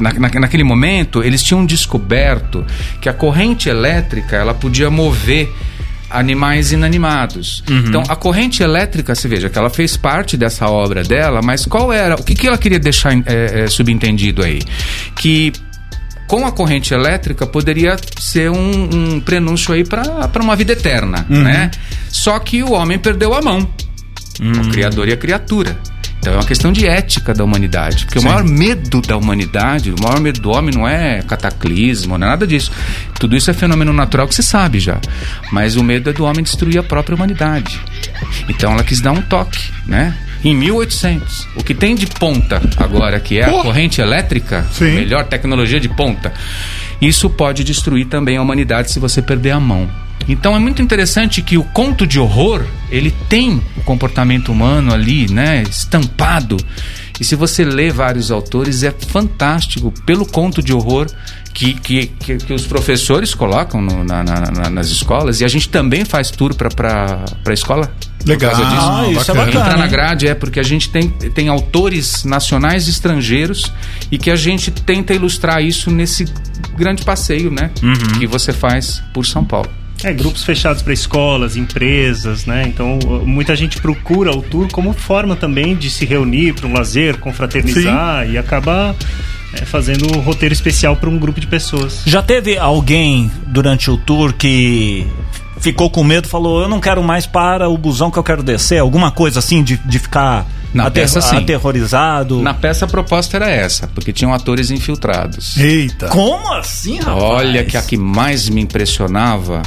na, 0.00 0.12
na- 0.12 0.40
naquele 0.40 0.64
momento 0.64 1.22
eles 1.22 1.42
tinham 1.42 1.64
descoberto 1.66 2.64
que 3.00 3.08
a 3.08 3.12
corrente 3.12 3.68
elétrica 3.68 4.36
ela 4.36 4.54
podia 4.54 4.90
mover 4.90 5.52
animais 6.10 6.72
inanimados. 6.72 7.62
Então 7.88 8.02
a 8.08 8.16
corrente 8.16 8.62
elétrica, 8.62 9.14
se 9.14 9.28
veja 9.28 9.48
que 9.48 9.58
ela 9.58 9.70
fez 9.70 9.96
parte 9.96 10.36
dessa 10.36 10.66
obra 10.68 11.02
dela, 11.02 11.40
mas 11.42 11.64
qual 11.64 11.92
era 11.92 12.14
o 12.14 12.22
que, 12.22 12.34
que 12.34 12.46
ela 12.46 12.58
queria 12.58 12.78
deixar 12.78 13.12
eh, 13.14 13.22
eh, 13.26 13.66
subentendido 13.68 14.42
aí? 14.42 14.60
Que 15.16 15.52
com 16.26 16.46
a 16.46 16.52
corrente 16.52 16.94
elétrica 16.94 17.44
poderia 17.46 17.96
ser 18.18 18.50
um, 18.50 19.14
um 19.16 19.20
prenúncio 19.20 19.74
aí 19.74 19.84
para 19.84 20.30
uma 20.40 20.54
vida 20.54 20.72
eterna, 20.72 21.26
né? 21.28 21.70
Só 22.08 22.38
que 22.38 22.62
o 22.62 22.72
homem 22.72 22.98
perdeu 22.98 23.34
a 23.34 23.42
mão, 23.42 23.68
o 24.40 24.70
criador 24.70 25.08
e 25.08 25.12
a 25.12 25.16
criatura. 25.16 25.76
Então 26.20 26.34
é 26.34 26.36
uma 26.36 26.44
questão 26.44 26.70
de 26.70 26.86
ética 26.86 27.32
da 27.32 27.42
humanidade, 27.42 28.04
porque 28.04 28.18
o 28.18 28.22
maior 28.22 28.44
medo 28.44 29.00
da 29.00 29.16
humanidade, 29.16 29.90
o 29.90 30.00
maior 30.00 30.20
medo 30.20 30.38
do 30.38 30.50
homem 30.50 30.72
não 30.74 30.86
é 30.86 31.22
cataclismo, 31.22 32.18
não 32.18 32.26
é 32.26 32.30
nada 32.30 32.46
disso. 32.46 32.70
Tudo 33.18 33.34
isso 33.34 33.50
é 33.50 33.54
fenômeno 33.54 33.90
natural 33.90 34.28
que 34.28 34.34
se 34.34 34.42
sabe 34.42 34.78
já. 34.78 34.98
Mas 35.50 35.76
o 35.76 35.82
medo 35.82 36.10
é 36.10 36.12
do 36.12 36.24
homem 36.24 36.42
destruir 36.42 36.78
a 36.78 36.82
própria 36.82 37.16
humanidade. 37.16 37.80
Então 38.50 38.72
ela 38.72 38.84
quis 38.84 39.00
dar 39.00 39.12
um 39.12 39.22
toque, 39.22 39.72
né? 39.86 40.14
Em 40.44 40.54
1800, 40.54 41.48
o 41.56 41.64
que 41.64 41.74
tem 41.74 41.94
de 41.94 42.06
ponta 42.06 42.62
agora, 42.76 43.18
que 43.18 43.38
é 43.38 43.44
a 43.44 43.50
corrente 43.62 44.00
elétrica, 44.00 44.66
Sim. 44.72 44.92
melhor 44.92 45.24
tecnologia 45.24 45.80
de 45.80 45.88
ponta, 45.88 46.32
isso 47.00 47.30
pode 47.30 47.64
destruir 47.64 48.06
também 48.06 48.36
a 48.36 48.42
humanidade 48.42 48.90
se 48.90 48.98
você 48.98 49.22
perder 49.22 49.52
a 49.52 49.60
mão. 49.60 49.88
Então 50.32 50.54
é 50.54 50.58
muito 50.58 50.80
interessante 50.80 51.42
que 51.42 51.58
o 51.58 51.64
conto 51.64 52.06
de 52.06 52.18
horror, 52.20 52.64
ele 52.90 53.10
tem 53.28 53.60
o 53.76 53.80
comportamento 53.82 54.50
humano 54.52 54.92
ali, 54.94 55.30
né, 55.30 55.62
estampado. 55.68 56.56
E 57.18 57.24
se 57.24 57.34
você 57.34 57.64
lê 57.64 57.90
vários 57.90 58.30
autores, 58.30 58.82
é 58.82 58.90
fantástico 58.90 59.92
pelo 60.06 60.24
conto 60.24 60.62
de 60.62 60.72
horror 60.72 61.06
que, 61.52 61.74
que, 61.74 62.06
que, 62.06 62.36
que 62.38 62.52
os 62.54 62.66
professores 62.66 63.34
colocam 63.34 63.82
no- 63.82 64.04
na- 64.04 64.22
na- 64.24 64.50
na- 64.50 64.70
nas 64.70 64.88
escolas. 64.88 65.40
E 65.40 65.44
a 65.44 65.48
gente 65.48 65.68
também 65.68 66.04
faz 66.04 66.30
tour 66.30 66.54
para 66.54 66.68
a 67.46 67.52
escola. 67.52 67.92
Legal. 68.24 68.52
Ah, 68.54 69.06
isso 69.08 69.30
é 69.30 69.34
bacana. 69.34 69.46
bacana. 69.46 69.60
Entrar 69.66 69.78
na 69.78 69.86
grade 69.86 70.28
é 70.28 70.34
porque 70.34 70.60
a 70.60 70.62
gente 70.62 70.88
tem, 70.90 71.08
tem 71.10 71.48
autores 71.48 72.24
nacionais 72.24 72.86
e 72.86 72.90
estrangeiros 72.90 73.70
e 74.10 74.16
que 74.16 74.30
a 74.30 74.36
gente 74.36 74.70
tenta 74.70 75.12
ilustrar 75.12 75.62
isso 75.62 75.90
nesse 75.90 76.24
grande 76.76 77.04
passeio, 77.04 77.50
né? 77.50 77.70
Que 78.18 78.26
você 78.26 78.52
faz 78.52 79.02
por 79.12 79.26
São 79.26 79.44
Paulo. 79.44 79.68
É, 80.04 80.12
grupos 80.12 80.44
fechados 80.44 80.82
para 80.82 80.92
escolas, 80.92 81.56
empresas, 81.56 82.46
né? 82.46 82.64
Então, 82.66 82.98
muita 83.24 83.54
gente 83.56 83.80
procura 83.80 84.30
o 84.30 84.42
tour 84.42 84.68
como 84.72 84.92
forma 84.92 85.36
também 85.36 85.76
de 85.76 85.90
se 85.90 86.04
reunir 86.06 86.54
para 86.54 86.66
um 86.66 86.72
lazer, 86.72 87.18
confraternizar 87.18 88.28
e 88.28 88.38
acaba 88.38 88.94
é, 89.52 89.64
fazendo 89.64 90.16
um 90.16 90.20
roteiro 90.20 90.52
especial 90.52 90.96
para 90.96 91.08
um 91.10 91.18
grupo 91.18 91.40
de 91.40 91.46
pessoas. 91.46 92.02
Já 92.06 92.22
teve 92.22 92.56
alguém 92.58 93.30
durante 93.46 93.90
o 93.90 93.96
tour 93.96 94.32
que 94.32 95.06
ficou 95.58 95.90
com 95.90 96.02
medo, 96.02 96.26
falou, 96.28 96.62
eu 96.62 96.68
não 96.68 96.80
quero 96.80 97.02
mais 97.02 97.26
para 97.26 97.68
o 97.68 97.76
busão 97.76 98.10
que 98.10 98.18
eu 98.18 98.22
quero 98.24 98.42
descer? 98.42 98.78
Alguma 98.78 99.10
coisa 99.10 99.40
assim 99.40 99.62
de, 99.62 99.76
de 99.76 99.98
ficar 99.98 100.46
Na 100.72 100.84
ater- 100.86 101.02
peça, 101.02 101.20
sim. 101.20 101.36
aterrorizado? 101.36 102.40
Na 102.40 102.54
peça 102.54 102.86
a 102.86 102.88
proposta 102.88 103.36
era 103.36 103.50
essa, 103.50 103.86
porque 103.88 104.10
tinham 104.12 104.32
atores 104.32 104.70
infiltrados. 104.70 105.56
Eita. 105.58 106.08
Como 106.08 106.50
assim, 106.54 106.98
rapaz? 106.98 107.22
Olha 107.22 107.62
que 107.64 107.76
a 107.76 107.82
que 107.82 107.96
mais 107.98 108.48
me 108.48 108.62
impressionava 108.62 109.60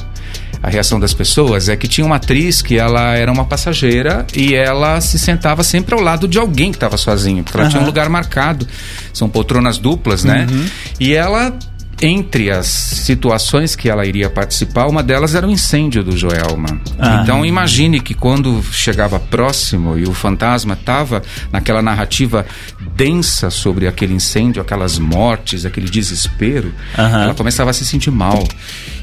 a 0.63 0.69
reação 0.69 0.97
das 0.97 1.13
pessoas 1.13 1.67
é 1.67 1.75
que 1.75 1.89
tinha 1.89 2.05
uma 2.05 2.15
atriz 2.15 2.61
que 2.61 2.79
ela 2.79 3.15
era 3.17 3.29
uma 3.29 3.43
passageira 3.43 4.25
e 4.33 4.55
ela 4.55 5.01
se 5.01 5.19
sentava 5.19 5.61
sempre 5.61 5.93
ao 5.93 5.99
lado 5.99 6.25
de 6.25 6.39
alguém 6.39 6.71
que 6.71 6.77
estava 6.77 6.95
sozinho, 6.95 7.43
porque 7.43 7.57
ela 7.59 7.67
tinha 7.69 7.81
um 7.81 7.85
lugar 7.85 8.07
marcado. 8.07 8.65
São 9.13 9.27
poltronas 9.27 9.77
duplas, 9.77 10.23
né? 10.23 10.47
E 10.97 11.13
ela 11.13 11.53
entre 12.01 12.51
as 12.51 12.67
situações 12.67 13.75
que 13.75 13.89
ela 13.89 14.05
iria 14.05 14.29
participar, 14.29 14.87
uma 14.87 15.01
delas 15.01 15.35
era 15.35 15.47
o 15.47 15.51
incêndio 15.51 16.03
do 16.03 16.17
Joelma. 16.17 16.79
Ah. 16.99 17.21
Então 17.21 17.45
imagine 17.45 17.99
que 17.99 18.13
quando 18.13 18.61
chegava 18.71 19.19
próximo 19.19 19.97
e 19.97 20.03
o 20.03 20.13
fantasma 20.13 20.73
estava 20.73 21.21
naquela 21.51 21.81
narrativa 21.81 22.45
densa 22.95 23.49
sobre 23.49 23.87
aquele 23.87 24.13
incêndio, 24.13 24.61
aquelas 24.61 24.99
mortes, 24.99 25.65
aquele 25.65 25.89
desespero, 25.89 26.73
Aham. 26.97 27.23
ela 27.23 27.33
começava 27.33 27.69
a 27.69 27.73
se 27.73 27.85
sentir 27.85 28.11
mal. 28.11 28.43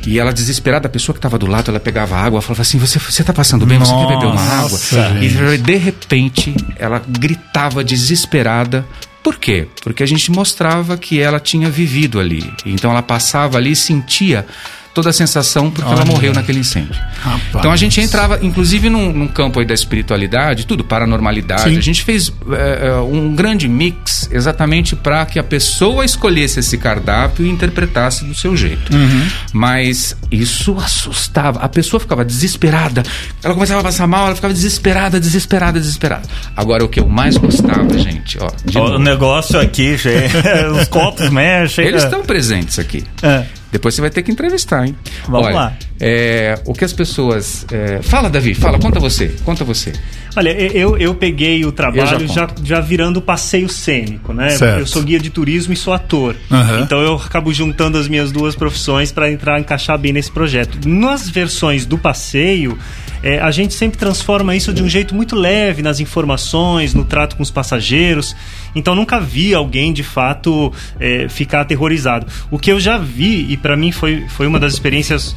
E 0.07 0.18
ela 0.18 0.33
desesperada, 0.33 0.87
a 0.87 0.90
pessoa 0.90 1.14
que 1.14 1.18
estava 1.18 1.38
do 1.38 1.46
lado, 1.46 1.70
ela 1.70 1.81
pegava 1.81 2.16
água, 2.16 2.40
falava 2.40 2.62
assim: 2.62 2.79
"Você 2.79 2.98
você 2.98 3.22
tá 3.22 3.33
passando 3.33 3.66
bem? 3.66 3.79
Você 3.79 3.92
quer 3.92 4.09
beber 4.09 4.26
uma 4.26 4.40
água?" 4.40 4.70
Nossa, 4.70 5.18
E 5.20 5.59
de 5.59 5.76
repente, 5.76 6.55
ela 6.79 7.03
gritava 7.07 7.85
desesperada 7.85 8.85
por 9.22 9.37
quê? 9.37 9.68
Porque 9.83 10.02
a 10.02 10.06
gente 10.06 10.30
mostrava 10.30 10.96
que 10.96 11.20
ela 11.20 11.38
tinha 11.38 11.68
vivido 11.68 12.18
ali. 12.18 12.50
Então 12.64 12.90
ela 12.90 13.02
passava 13.02 13.59
ali 13.59 13.72
e 13.72 13.76
sentia 13.76 14.46
toda 14.94 15.11
a 15.11 15.12
sensação 15.12 15.70
porque 15.70 15.88
ela 15.88 16.03
Olha. 16.03 16.11
morreu 16.11 16.33
naquele 16.33 16.61
incêndio. 16.61 16.94
Rapaz. 17.20 17.42
Então 17.55 17.70
a 17.70 17.76
gente 17.76 18.00
entrava, 18.00 18.38
inclusive, 18.42 18.90
num, 18.90 19.12
num 19.12 19.29
campo 19.29 19.61
aí 19.61 19.66
da 19.66 19.74
espiritualidade, 19.74 20.66
tudo, 20.66 20.83
paranormalidade. 20.85 21.70
Sim. 21.70 21.79
A 21.79 21.81
gente 21.81 22.03
fez 22.03 22.33
é, 22.53 22.92
um 22.96 23.35
grande 23.35 23.68
mix 23.68 24.29
exatamente 24.33 24.96
para 24.96 25.24
que 25.26 25.38
a 25.38 25.42
pessoa 25.42 26.05
escolhesse 26.05 26.61
esse 26.61 26.76
cardápio 26.76 27.46
e 27.46 27.50
interpretasse 27.50 28.24
do 28.24 28.35
seu 28.35 28.57
jeito. 28.57 28.94
Uhum. 28.94 29.29
Mas 29.53 30.16
isso 30.31 30.76
assustava. 30.79 31.61
A 31.61 31.68
pessoa 31.68 32.00
ficava 32.00 32.24
desesperada. 32.24 33.03
Ela 33.42 33.55
começava 33.55 33.81
a 33.81 33.85
passar 33.85 34.07
mal, 34.07 34.26
ela 34.26 34.35
ficava 34.35 34.53
desesperada, 34.53 35.20
desesperada, 35.20 35.79
desesperada. 35.79 36.29
Agora, 36.57 36.85
o 36.85 36.88
que 36.88 37.00
eu 37.00 37.09
mais 37.09 37.37
gostava, 37.37 37.96
gente, 37.98 38.38
ó. 38.40 38.50
O 38.81 38.98
negócio 38.98 39.59
aqui, 39.59 39.96
gente, 39.98 40.37
os 40.81 40.88
copos 40.88 41.31
mexem. 41.31 41.87
eles 41.87 42.03
estão 42.03 42.22
presentes 42.22 42.79
aqui. 42.79 43.05
É. 43.22 43.60
Depois 43.72 43.94
você 43.94 44.00
vai 44.00 44.11
ter 44.11 44.22
que 44.22 44.33
entrevistar, 44.33 44.87
hein? 44.87 44.96
Vamos 45.28 45.46
Olha, 45.46 45.54
lá. 45.56 45.76
é, 46.00 46.59
o 46.64 46.72
que 46.74 46.85
as 46.85 46.92
pessoas. 46.92 47.64
é, 47.70 48.02
Fala, 48.02 48.28
Davi, 48.28 48.54
fala, 48.54 48.78
conta 48.78 48.98
você. 48.98 49.28
Conta 49.44 49.64
você. 49.64 49.92
Olha, 50.37 50.50
eu, 50.50 50.96
eu 50.96 51.14
peguei 51.14 51.64
o 51.64 51.72
trabalho 51.72 52.22
Eu 52.22 52.26
já 52.28 52.46
já, 52.46 52.48
já 52.64 52.80
virando 52.80 53.20
passeio 53.20 53.68
cênico, 53.68 54.33
né? 54.33 54.50
Certo. 54.50 54.80
Eu 54.80 54.87
sou 54.87 55.02
guia 55.02 55.18
de 55.18 55.30
turismo 55.30 55.72
e 55.72 55.76
sou 55.76 55.92
ator. 55.92 56.37
Aham. 56.50 56.80
Então 56.83 57.00
eu 57.00 57.14
acabo 57.14 57.52
juntando 57.52 57.98
as 57.98 58.09
minhas 58.09 58.30
duas 58.33 58.54
profissões 58.54 59.11
para 59.12 59.30
entrar, 59.30 59.59
encaixar 59.61 59.98
bem 59.98 60.12
nesse 60.12 60.30
projeto. 60.30 60.78
Nas 60.88 61.28
versões 61.28 61.85
do 61.87 61.98
passeio, 61.98 62.76
é, 63.22 63.38
a 63.38 63.50
gente 63.50 63.74
sempre 63.74 63.98
transforma 63.98 64.54
isso 64.56 64.72
de 64.72 64.83
um 64.83 64.88
jeito 64.88 65.14
muito 65.14 65.37
leve 65.37 65.83
nas 65.83 66.00
informações, 66.00 66.94
no 66.94 67.04
trato 67.04 67.37
com 67.37 67.42
os 67.42 67.50
passageiros. 67.50 68.35
Então 68.74 68.94
nunca 68.94 69.20
vi 69.20 69.54
alguém 69.54 69.92
de 69.92 70.02
fato 70.02 70.72
é, 70.98 71.28
ficar 71.28 71.61
aterrorizado. 71.62 72.26
O 72.50 72.59
que 72.59 72.72
eu 72.72 72.80
já 72.80 72.96
vi, 72.96 73.46
e 73.50 73.56
para 73.56 73.76
mim 73.76 73.92
foi, 73.92 74.26
foi 74.28 74.46
uma 74.46 74.59
das 74.59 74.72
experiências. 74.72 75.37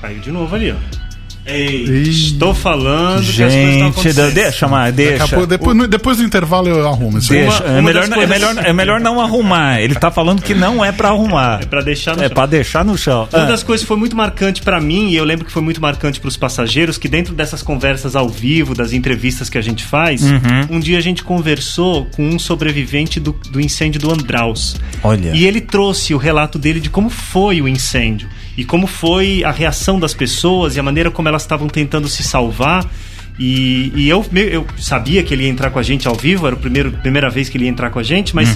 Caiu 0.00 0.20
de 0.20 0.30
novo 0.30 0.54
ali, 0.54 0.72
ó. 0.72 1.05
Ih, 1.48 2.08
Estou 2.10 2.52
falando 2.54 3.22
que 3.22 3.30
as 3.30 3.36
coisas 3.36 3.54
estão 3.54 3.72
Gente, 3.72 3.82
acontecendo. 3.92 4.34
deixa, 4.34 4.66
a 4.66 4.90
deixa. 4.90 5.28
pouco- 5.28 5.46
depois, 5.46 5.76
no- 5.76 5.86
depois 5.86 6.16
do 6.16 6.24
intervalo 6.24 6.68
eu 6.68 6.88
arrumo 6.88 7.18
isso. 7.18 7.28
Deixa. 7.32 7.62
Uma- 7.62 7.66
é, 7.68 7.72
uma 7.74 7.82
melhor, 7.82 8.08
das 8.08 8.18
é, 8.18 8.26
melhor, 8.26 8.54
é 8.66 8.72
melhor 8.72 9.00
não 9.00 9.20
arrumar. 9.20 9.80
Ele 9.80 9.94
tá 9.94 10.10
falando 10.10 10.42
que 10.42 10.54
não 10.54 10.84
é 10.84 10.90
pra 10.90 11.10
arrumar. 11.10 11.60
É 11.62 11.66
pra 11.66 11.82
deixar 11.82 12.16
no 12.16 12.22
É 12.24 12.26
chão. 12.26 12.34
pra 12.34 12.46
deixar 12.46 12.84
no 12.84 12.98
chão. 12.98 13.28
Uma 13.32 13.42
Ah. 13.44 13.46
das 13.46 13.62
coisas 13.62 13.84
que 13.84 13.88
foi 13.88 13.96
muito 13.96 14.16
marcante 14.16 14.60
pra 14.60 14.80
mim, 14.80 15.10
e 15.10 15.16
eu 15.16 15.24
lembro 15.24 15.44
que 15.44 15.52
foi 15.52 15.62
muito 15.62 15.80
marcante 15.80 16.18
pros 16.18 16.36
passageiros, 16.36 16.98
que 16.98 17.08
dentro 17.08 17.32
dessas 17.32 17.62
conversas 17.62 18.16
ao 18.16 18.28
vivo, 18.28 18.74
das 18.74 18.92
entrevistas 18.92 19.48
que 19.48 19.56
a 19.56 19.62
gente 19.62 19.84
faz, 19.84 20.22
Uhum. 20.22 20.40
um 20.70 20.80
dia 20.80 20.98
a 20.98 21.00
gente 21.02 21.22
conversou 21.22 22.06
com 22.16 22.28
um 22.28 22.38
sobrevivente 22.40 23.20
do, 23.20 23.32
do 23.52 23.60
incêndio 23.60 24.00
do 24.00 24.12
Andraus. 24.12 24.76
Olha. 25.02 25.30
E 25.32 25.46
ele 25.46 25.60
trouxe 25.60 26.12
o 26.12 26.18
relato 26.18 26.58
dele 26.58 26.80
de 26.80 26.90
como 26.90 27.08
foi 27.08 27.62
o 27.62 27.68
incêndio 27.68 28.28
e 28.56 28.64
como 28.64 28.86
foi 28.86 29.44
a 29.44 29.50
reação 29.50 30.00
das 30.00 30.14
pessoas 30.14 30.76
e 30.76 30.80
a 30.80 30.82
maneira 30.82 31.10
como 31.10 31.28
elas 31.28 31.42
estavam 31.42 31.68
tentando 31.68 32.08
se 32.08 32.22
salvar. 32.22 32.84
E, 33.38 33.92
e 33.94 34.08
eu, 34.08 34.24
eu 34.34 34.66
sabia 34.78 35.22
que 35.22 35.34
ele 35.34 35.44
ia 35.44 35.50
entrar 35.50 35.70
com 35.70 35.78
a 35.78 35.82
gente 35.82 36.08
ao 36.08 36.14
vivo, 36.14 36.46
era 36.46 36.56
a 36.56 36.90
primeira 36.90 37.28
vez 37.28 37.50
que 37.50 37.58
ele 37.58 37.64
ia 37.64 37.70
entrar 37.70 37.90
com 37.90 37.98
a 37.98 38.02
gente, 38.02 38.34
mas 38.34 38.48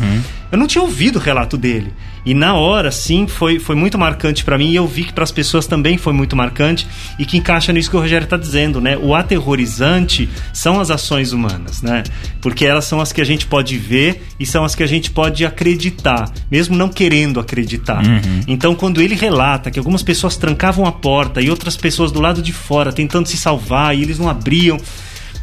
eu 0.50 0.58
não 0.58 0.66
tinha 0.66 0.82
ouvido 0.82 1.16
o 1.16 1.22
relato 1.22 1.56
dele. 1.56 1.92
E 2.24 2.34
na 2.34 2.54
hora, 2.54 2.90
sim, 2.90 3.26
foi, 3.26 3.58
foi 3.58 3.74
muito 3.74 3.96
marcante 3.96 4.44
pra 4.44 4.58
mim 4.58 4.70
e 4.70 4.76
eu 4.76 4.86
vi 4.86 5.04
que 5.04 5.12
para 5.12 5.24
as 5.24 5.32
pessoas 5.32 5.66
também 5.66 5.96
foi 5.96 6.12
muito 6.12 6.36
marcante 6.36 6.86
e 7.18 7.24
que 7.24 7.38
encaixa 7.38 7.72
nisso 7.72 7.88
que 7.88 7.96
o 7.96 8.00
Rogério 8.00 8.26
tá 8.26 8.36
dizendo, 8.36 8.80
né? 8.80 8.96
O 8.98 9.14
aterrorizante 9.14 10.28
são 10.52 10.80
as 10.80 10.90
ações 10.90 11.32
humanas, 11.32 11.80
né? 11.80 12.02
Porque 12.40 12.66
elas 12.66 12.84
são 12.84 13.00
as 13.00 13.12
que 13.12 13.20
a 13.20 13.24
gente 13.24 13.46
pode 13.46 13.78
ver 13.78 14.22
e 14.38 14.44
são 14.44 14.64
as 14.64 14.74
que 14.74 14.82
a 14.82 14.86
gente 14.86 15.10
pode 15.10 15.46
acreditar, 15.46 16.30
mesmo 16.50 16.76
não 16.76 16.88
querendo 16.88 17.40
acreditar. 17.40 18.02
Então, 18.46 18.74
quando 18.74 19.00
ele 19.00 19.14
relata 19.14 19.70
que 19.70 19.78
algumas 19.78 20.02
pessoas 20.02 20.36
trancavam 20.36 20.84
a 20.84 20.92
porta 20.92 21.40
e 21.40 21.48
outras 21.48 21.76
pessoas 21.76 22.12
do 22.12 22.20
lado 22.20 22.42
de 22.42 22.52
fora 22.52 22.92
tentando 22.92 23.26
se 23.28 23.36
salvar 23.36 23.96
e 23.96 24.02
eles 24.02 24.18
não 24.18 24.28
abriam. 24.28 24.78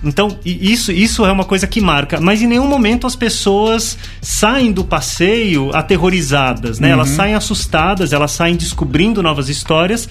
Então, 0.03 0.37
isso, 0.45 0.91
isso 0.91 1.25
é 1.25 1.31
uma 1.31 1.43
coisa 1.43 1.65
que 1.65 1.81
marca. 1.81 2.19
Mas 2.19 2.41
em 2.41 2.47
nenhum 2.47 2.67
momento 2.67 3.07
as 3.07 3.15
pessoas 3.15 3.97
saem 4.21 4.71
do 4.71 4.83
passeio 4.83 5.75
aterrorizadas, 5.75 6.79
né? 6.79 6.89
Elas 6.89 7.09
saem 7.09 7.33
assustadas, 7.33 8.13
elas 8.13 8.31
saem 8.31 8.55
descobrindo 8.55 9.23
novas 9.23 9.49
histórias. 9.49 10.07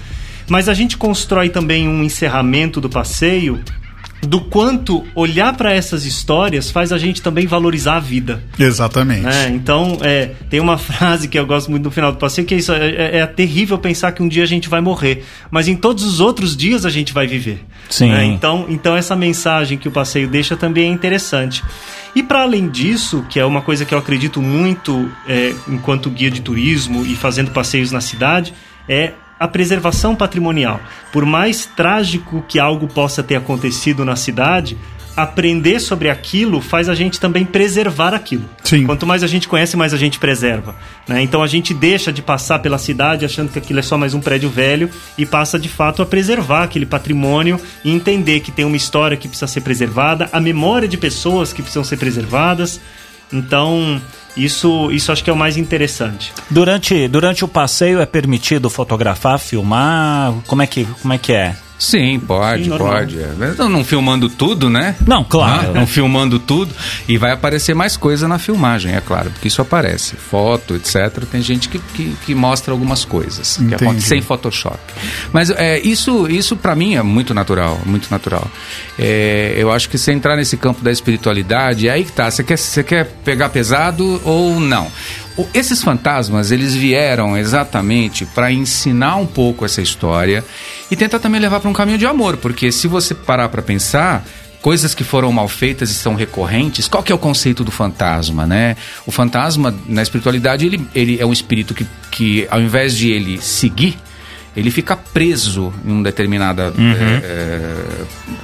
Mas 0.49 0.69
a 0.69 0.75
gente 0.75 0.97
constrói 0.97 1.49
também 1.49 1.89
um 1.89 2.03
encerramento 2.03 2.81
do 2.81 2.89
passeio 2.89 3.61
do 4.23 4.41
quanto 4.41 5.05
olhar 5.15 5.55
para 5.57 5.73
essas 5.73 6.05
histórias 6.05 6.71
faz 6.71 6.93
a 6.93 6.99
gente 6.99 7.23
também 7.23 7.47
valorizar 7.47 7.97
a 7.97 8.01
vida. 8.01 8.43
Exatamente. 8.59 9.27
É, 9.27 9.49
então, 9.49 9.99
é, 10.03 10.31
tem 10.51 10.59
uma 10.59 10.79
frase 10.79 11.29
que 11.29 11.39
eu 11.39 11.47
gosto 11.47 11.71
muito 11.71 11.85
no 11.85 11.91
final 11.91 12.11
do 12.13 12.19
passeio, 12.19 12.47
que 12.47 12.55
é 12.55 12.59
isso, 12.59 12.73
é, 12.73 12.89
é- 12.89 13.19
é 13.19 13.27
terrível 13.27 13.79
pensar 13.79 14.13
que 14.13 14.23
um 14.23 14.29
dia 14.29 14.43
a 14.43 14.47
gente 14.47 14.69
vai 14.69 14.81
morrer, 14.81 15.25
mas 15.51 15.69
em 15.69 15.77
todos 15.77 16.03
os 16.05 16.19
outros 16.21 16.57
dias 16.57 16.85
a 16.87 16.91
gente 16.91 17.13
vai 17.13 17.27
viver. 17.27 17.65
Sim. 17.89 18.11
né? 18.11 18.25
Então, 18.25 18.67
então 18.69 18.97
essa 18.97 19.15
mensagem 19.15 19.79
que 19.79 19.89
o 19.89 19.93
passeio 19.93 20.27
deixa 20.29 20.57
também 20.57 20.89
é 20.89 20.93
interessante. 20.93 21.63
E 22.15 22.23
para 22.23 22.43
além 22.43 22.69
disso, 22.69 23.25
que 23.29 23.39
é 23.39 23.45
uma 23.45 23.61
coisa 23.61 23.85
que 23.85 23.95
eu 23.95 23.99
acredito 23.99 24.41
muito 24.41 25.11
é, 25.29 25.55
enquanto 25.69 26.09
guia 26.11 26.31
de 26.31 26.41
turismo 26.41 27.05
e 27.05 27.15
fazendo 27.15 27.51
passeios 27.51 27.93
na 27.93 28.01
cidade, 28.01 28.55
é 28.89 29.13
a 29.39 29.47
preservação 29.47 30.15
patrimonial. 30.15 30.81
Por 31.13 31.25
mais 31.25 31.67
trágico 31.67 32.45
que 32.49 32.59
algo 32.59 32.89
possa 32.89 33.23
ter 33.23 33.37
acontecido 33.37 34.05
na 34.05 34.17
cidade, 34.17 34.77
aprender 35.17 35.81
sobre 35.81 36.11
aquilo 36.11 36.61
faz 36.61 36.91
a 36.91 36.95
gente 36.95 37.19
também 37.19 37.45
preservar 37.45 38.13
aquilo. 38.13 38.45
Sim. 38.63 38.85
Quanto 38.85 39.07
mais 39.07 39.23
a 39.23 39.27
gente 39.27 39.49
conhece, 39.49 39.77
mais 39.77 39.95
a 39.95 39.97
gente 39.97 40.19
preserva. 40.19 40.77
né? 41.09 41.23
Então 41.23 41.43
a 41.43 41.47
gente 41.47 41.73
deixa 41.73 42.13
de 42.13 42.21
passar 42.21 42.59
pela 42.59 42.77
cidade 42.77 43.25
achando 43.25 43.51
que 43.51 43.59
aquilo 43.59 43.79
é 43.79 43.83
só 43.83 43.97
mais 43.97 44.13
um 44.13 44.21
prédio 44.21 44.51
velho 44.51 44.91
e 45.17 45.25
passa 45.25 45.59
de 45.59 45.71
fato 45.71 46.03
a 46.03 46.07
preservar 46.07 46.65
aquele 46.65 46.85
patrimônio 46.85 47.59
e 47.83 47.91
entender 47.91 48.41
que 48.41 48.51
tem 48.51 48.67
uma 48.67 48.77
história 48.77 49.17
que 49.17 49.27
precisa 49.27 49.47
ser 49.47 49.63
preservada, 49.63 50.29
a 50.33 50.41
memória 50.41 50.87
de 50.87 50.99
pessoas 50.99 51.53
que 51.53 51.63
precisam 51.63 51.85
ser 51.85 51.97
preservadas. 51.97 52.79
Então, 53.33 54.01
isso, 54.37 54.91
isso 54.93 55.11
acho 55.11 55.25
que 55.25 55.31
é 55.31 55.33
o 55.33 55.37
mais 55.37 55.57
interessante. 55.57 56.33
Durante, 56.51 57.09
durante 57.09 57.45
o 57.45 57.49
passeio 57.49 58.01
é 58.01 58.07
permitido 58.07 58.69
fotografar, 58.69 59.39
filmar? 59.39 60.35
Como 60.47 60.63
é 60.63 60.67
que, 60.67 60.85
como 61.01 61.15
é, 61.15 61.19
que 61.19 61.33
é? 61.33 61.57
Sim, 61.79 62.19
pode, 62.19 62.65
Sim, 62.65 62.79
pode. 62.79 63.19
Mas 63.39 63.57
Não, 63.59 63.69
não 63.69 63.85
filmando 63.85 64.29
tudo, 64.29 64.71
né? 64.71 64.97
Não, 65.07 65.23
claro. 65.23 65.69
Não, 65.69 65.75
não 65.75 65.87
filmando 65.87 66.39
tudo. 66.39 66.75
E 67.07 67.19
vai 67.19 67.33
aparecer 67.33 67.75
mais 67.75 67.97
coisa 67.97 68.27
na 68.27 68.39
filmagem, 68.39 68.95
é 68.95 69.01
claro, 69.01 69.31
porque 69.31 69.49
isso 69.49 69.61
aparece. 69.61 70.17
Foto, 70.17 70.75
etc. 70.75 71.25
Tem 71.31 71.43
gente 71.43 71.69
que, 71.69 71.79
que, 71.79 72.17
que 72.25 72.35
mostra 72.35 72.73
algumas 72.73 73.05
coisas. 73.05 73.59
Que 73.59 74.01
sem 74.01 74.23
Photoshop. 74.23 74.79
Mas 75.33 75.51
é, 75.51 75.79
isso, 75.81 76.27
isso 76.29 76.57
para 76.57 76.75
mim 76.75 76.97
é 76.97 77.03
muito 77.03 77.35
natural, 77.35 77.81
muito 77.85 78.11
natural. 78.11 78.51
É, 78.99 79.55
eu 79.57 79.71
acho 79.71 79.89
que 79.89 79.99
você 79.99 80.13
entrar 80.13 80.37
nesse 80.37 80.57
campo 80.57 80.83
da 80.83 80.91
espiritualidade, 80.91 81.89
é 81.89 81.93
aí 81.93 82.05
que 82.05 82.13
tá. 82.13 82.31
Você 82.31 82.43
quer, 82.43 82.57
você 82.57 82.83
quer 82.83 83.05
pegar 83.25 83.51
pesado 83.51 84.21
ou 84.25 84.59
não? 84.59 84.91
Esses 85.53 85.83
fantasmas, 85.83 86.51
eles 86.51 86.75
vieram 86.75 87.37
exatamente 87.37 88.25
para 88.27 88.51
ensinar 88.51 89.17
um 89.17 89.27
pouco 89.27 89.65
essa 89.65 89.83
história 89.83 90.45
e 90.91 90.97
tentar 90.97 91.19
também 91.19 91.41
levar 91.41 91.61
para 91.61 91.69
um 91.69 91.75
caminho 91.75 91.99
de 91.99 92.07
amor, 92.07 92.37
porque 92.39 92.73
se 92.73 92.89
você 92.89 93.15
parar 93.15 93.49
para 93.49 93.61
pensar, 93.61 94.25
coisas 94.63 94.95
que 94.95 95.05
foram 95.05 95.31
mal 95.31 95.47
feitas 95.47 95.91
e 95.91 95.95
são 95.95 96.15
recorrentes, 96.15 96.89
qual 96.89 97.03
que 97.03 97.13
é 97.13 97.15
o 97.15 97.19
conceito 97.19 97.63
do 97.63 97.71
fantasma, 97.71 98.47
né? 98.47 98.77
O 99.07 99.13
fantasma, 99.13 99.75
na 99.87 100.03
espiritualidade, 100.03 100.67
ele, 100.67 100.87
ele 100.95 101.21
é 101.21 101.27
um 101.27 101.33
espírito 101.33 101.75
que, 101.75 101.87
que, 102.11 102.49
ao 102.51 102.61
invés 102.61 102.97
de 102.97 103.11
ele 103.11 103.41
seguir, 103.41 103.97
ele 104.57 104.71
fica 104.71 104.97
preso 104.97 105.73
em 105.85 105.93
um 105.93 106.03
determinado 106.03 106.73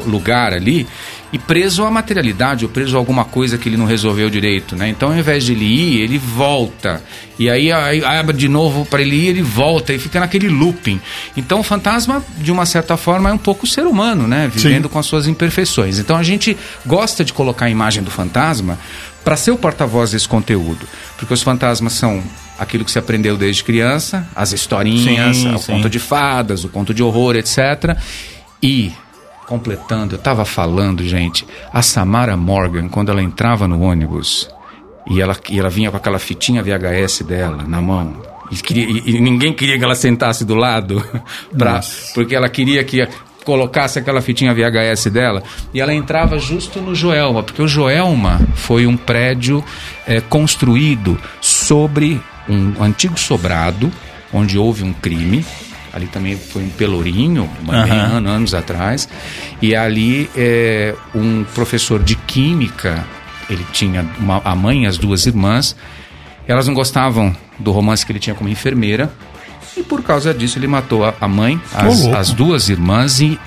lugar 0.07 0.53
ali 0.53 0.87
e 1.33 1.39
preso 1.39 1.85
à 1.85 1.91
materialidade 1.91 2.65
ou 2.67 2.71
preso 2.71 2.95
a 2.95 2.99
alguma 2.99 3.25
coisa 3.25 3.57
que 3.57 3.67
ele 3.67 3.79
não 3.79 3.87
resolveu 3.87 4.29
direito, 4.29 4.77
né? 4.77 4.89
Então, 4.89 5.11
ao 5.11 5.17
invés 5.17 5.45
de 5.45 5.53
ele 5.53 5.65
ir, 5.65 6.01
ele 6.01 6.19
volta 6.19 7.03
e 7.39 7.49
aí, 7.49 7.73
aí 7.73 8.05
abre 8.05 8.37
de 8.37 8.49
novo 8.49 8.85
para 8.85 9.01
ele 9.01 9.17
ir, 9.17 9.29
ele 9.29 9.43
volta 9.43 9.95
e 9.95 9.99
fica 9.99 10.21
naquele 10.21 10.49
looping. 10.49 11.01
Então, 11.35 11.61
o 11.61 11.63
fantasma, 11.63 12.23
de 12.37 12.53
uma 12.53 12.67
certa 12.67 12.99
forma, 12.99 13.31
é 13.31 13.33
um 13.33 13.39
pouco 13.39 13.65
o 13.65 13.69
ser 13.69 13.87
humano, 13.87 14.29
né? 14.29 14.51
Vivendo 14.53 14.89
com 14.89 14.99
as 14.99 15.07
suas 15.07 15.27
imperfeições. 15.27 15.99
Então, 15.99 16.17
a 16.17 16.23
gente 16.23 16.57
gosta 16.85 17.25
de 17.25 17.33
colocar 17.33 17.67
a 17.67 17.71
imagem 17.71 18.03
do 18.03 18.11
fantasma 18.11 18.79
para 19.25 19.37
ser 19.37 19.51
o 19.53 19.57
porta-voz 19.57 20.11
desse 20.13 20.29
conteúdo, 20.29 20.87
porque 21.17 21.33
os 21.33 21.43
fantasmas 21.43 21.93
são 21.95 22.23
aquilo 22.59 22.85
que 22.85 22.91
se 22.91 22.99
aprendeu 22.99 23.37
desde 23.37 23.63
criança, 23.65 24.27
as 24.35 24.53
historinhas, 24.53 25.37
Sim, 25.39 25.55
o 25.55 25.59
sim. 25.59 25.73
conto 25.73 25.89
de 25.91 25.99
fadas, 25.99 26.65
o 26.65 26.69
conto 26.69 26.93
de 26.95 27.03
horror, 27.03 27.37
etc. 27.37 27.97
E, 28.63 28.93
completando, 29.47 30.15
eu 30.15 30.19
estava 30.19 30.45
falando, 30.45 31.05
gente, 31.05 31.47
a 31.73 31.83
Samara 31.83 32.37
Morgan, 32.37 32.89
quando 32.89 33.11
ela 33.11 33.23
entrava 33.23 33.67
no 33.69 33.81
ônibus 33.83 34.49
e 35.11 35.21
ela, 35.21 35.37
e 35.51 35.59
ela 35.59 35.69
vinha 35.71 35.91
com 35.91 35.97
aquela 35.97 36.19
fitinha 36.19 36.63
VHS 36.63 37.23
dela 37.23 37.65
na 37.67 37.81
mão. 37.81 38.23
E, 38.51 38.57
queria- 38.57 38.85
e- 38.89 39.21
ninguém 39.21 39.53
queria 39.53 39.79
que 39.79 39.85
ela 39.85 39.95
sentasse 39.95 40.45
do 40.45 40.55
lado, 40.55 41.03
pra, 41.57 41.81
porque 42.15 42.35
ela 42.37 42.49
queria 42.49 42.85
que 42.85 43.07
colocasse 43.45 43.99
aquela 43.99 44.21
fitinha 44.23 44.55
VHS 44.55 45.07
dela. 45.11 45.43
E 45.75 45.81
ela 45.81 45.93
entrava 45.93 46.39
justo 46.39 46.81
no 46.81 46.95
Joelma, 46.95 47.43
porque 47.43 47.61
o 47.63 47.69
Joelma 47.69 48.41
foi 48.55 48.87
um 48.87 48.97
prédio 48.97 49.65
eh, 50.07 50.21
construído 50.21 51.19
sobre 51.41 52.21
um 52.49 52.83
antigo 52.83 53.19
sobrado, 53.19 53.93
onde 54.33 54.59
houve 54.59 54.83
um 54.85 54.93
crime. 54.93 55.45
Ali 55.93 56.07
também 56.07 56.37
foi 56.37 56.63
um 56.63 56.69
pelourinho, 56.71 57.51
ano- 58.17 58.31
anos 58.31 58.55
atrás. 58.55 59.09
E 59.61 59.77
ali 59.77 60.31
eh, 60.37 60.95
um 61.15 61.45
professor 61.55 62.03
de 62.03 62.15
química, 62.17 63.05
ele 63.51 63.65
tinha 63.73 64.07
uma- 64.19 64.41
a 64.45 64.55
mãe 64.57 64.85
e 64.85 64.87
as 64.87 64.97
duas 64.97 65.27
irmãs. 65.27 65.77
Elas 66.49 66.67
não 66.67 66.75
gostavam 66.75 67.37
do 67.59 67.71
romance 67.73 68.05
que 68.07 68.11
ele 68.13 68.19
tinha 68.19 68.35
como 68.35 68.49
enfermeira. 68.49 69.13
E 69.77 69.83
por 69.83 70.03
causa 70.03 70.33
disso 70.35 70.59
ele 70.59 70.67
matou 70.67 71.05
a, 71.05 71.29
mãe, 71.29 71.61
as, 71.75 72.05
as 72.07 72.31
duas 72.33 72.69
irmãs 72.69 73.21
e 73.21 73.39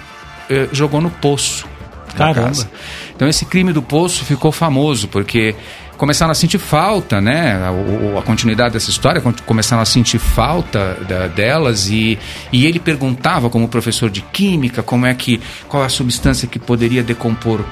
eh, 0.49 0.67
jogou 0.71 0.99
no 1.01 1.09
poço 1.09 1.67
da 2.13 2.25
Caramba. 2.27 2.47
casa. 2.47 2.69
Então 3.15 3.27
esse 3.27 3.45
crime 3.45 3.71
do 3.73 3.81
poço 3.81 4.23
ficou 4.25 4.51
famoso 4.51 5.07
porque 5.07 5.55
começaram 5.97 6.31
a 6.31 6.35
sentir 6.35 6.57
falta, 6.57 7.21
né? 7.21 7.53
A, 7.53 8.19
a 8.19 8.21
continuidade 8.21 8.73
dessa 8.73 8.89
história, 8.89 9.21
começaram 9.45 9.81
a 9.81 9.85
sentir 9.85 10.19
falta 10.19 10.97
da- 11.07 11.27
delas 11.27 11.87
e, 11.89 12.19
e 12.51 12.65
ele 12.65 12.79
perguntava 12.79 13.49
como 13.49 13.67
professor 13.69 14.09
de 14.09 14.21
química 14.21 14.83
como 14.83 15.05
é 15.05 15.13
que 15.13 15.39
qual 15.69 15.83
a 15.83 15.89
substância 15.89 16.47
que 16.49 16.59
poderia 16.59 17.01
decompor 17.01 17.63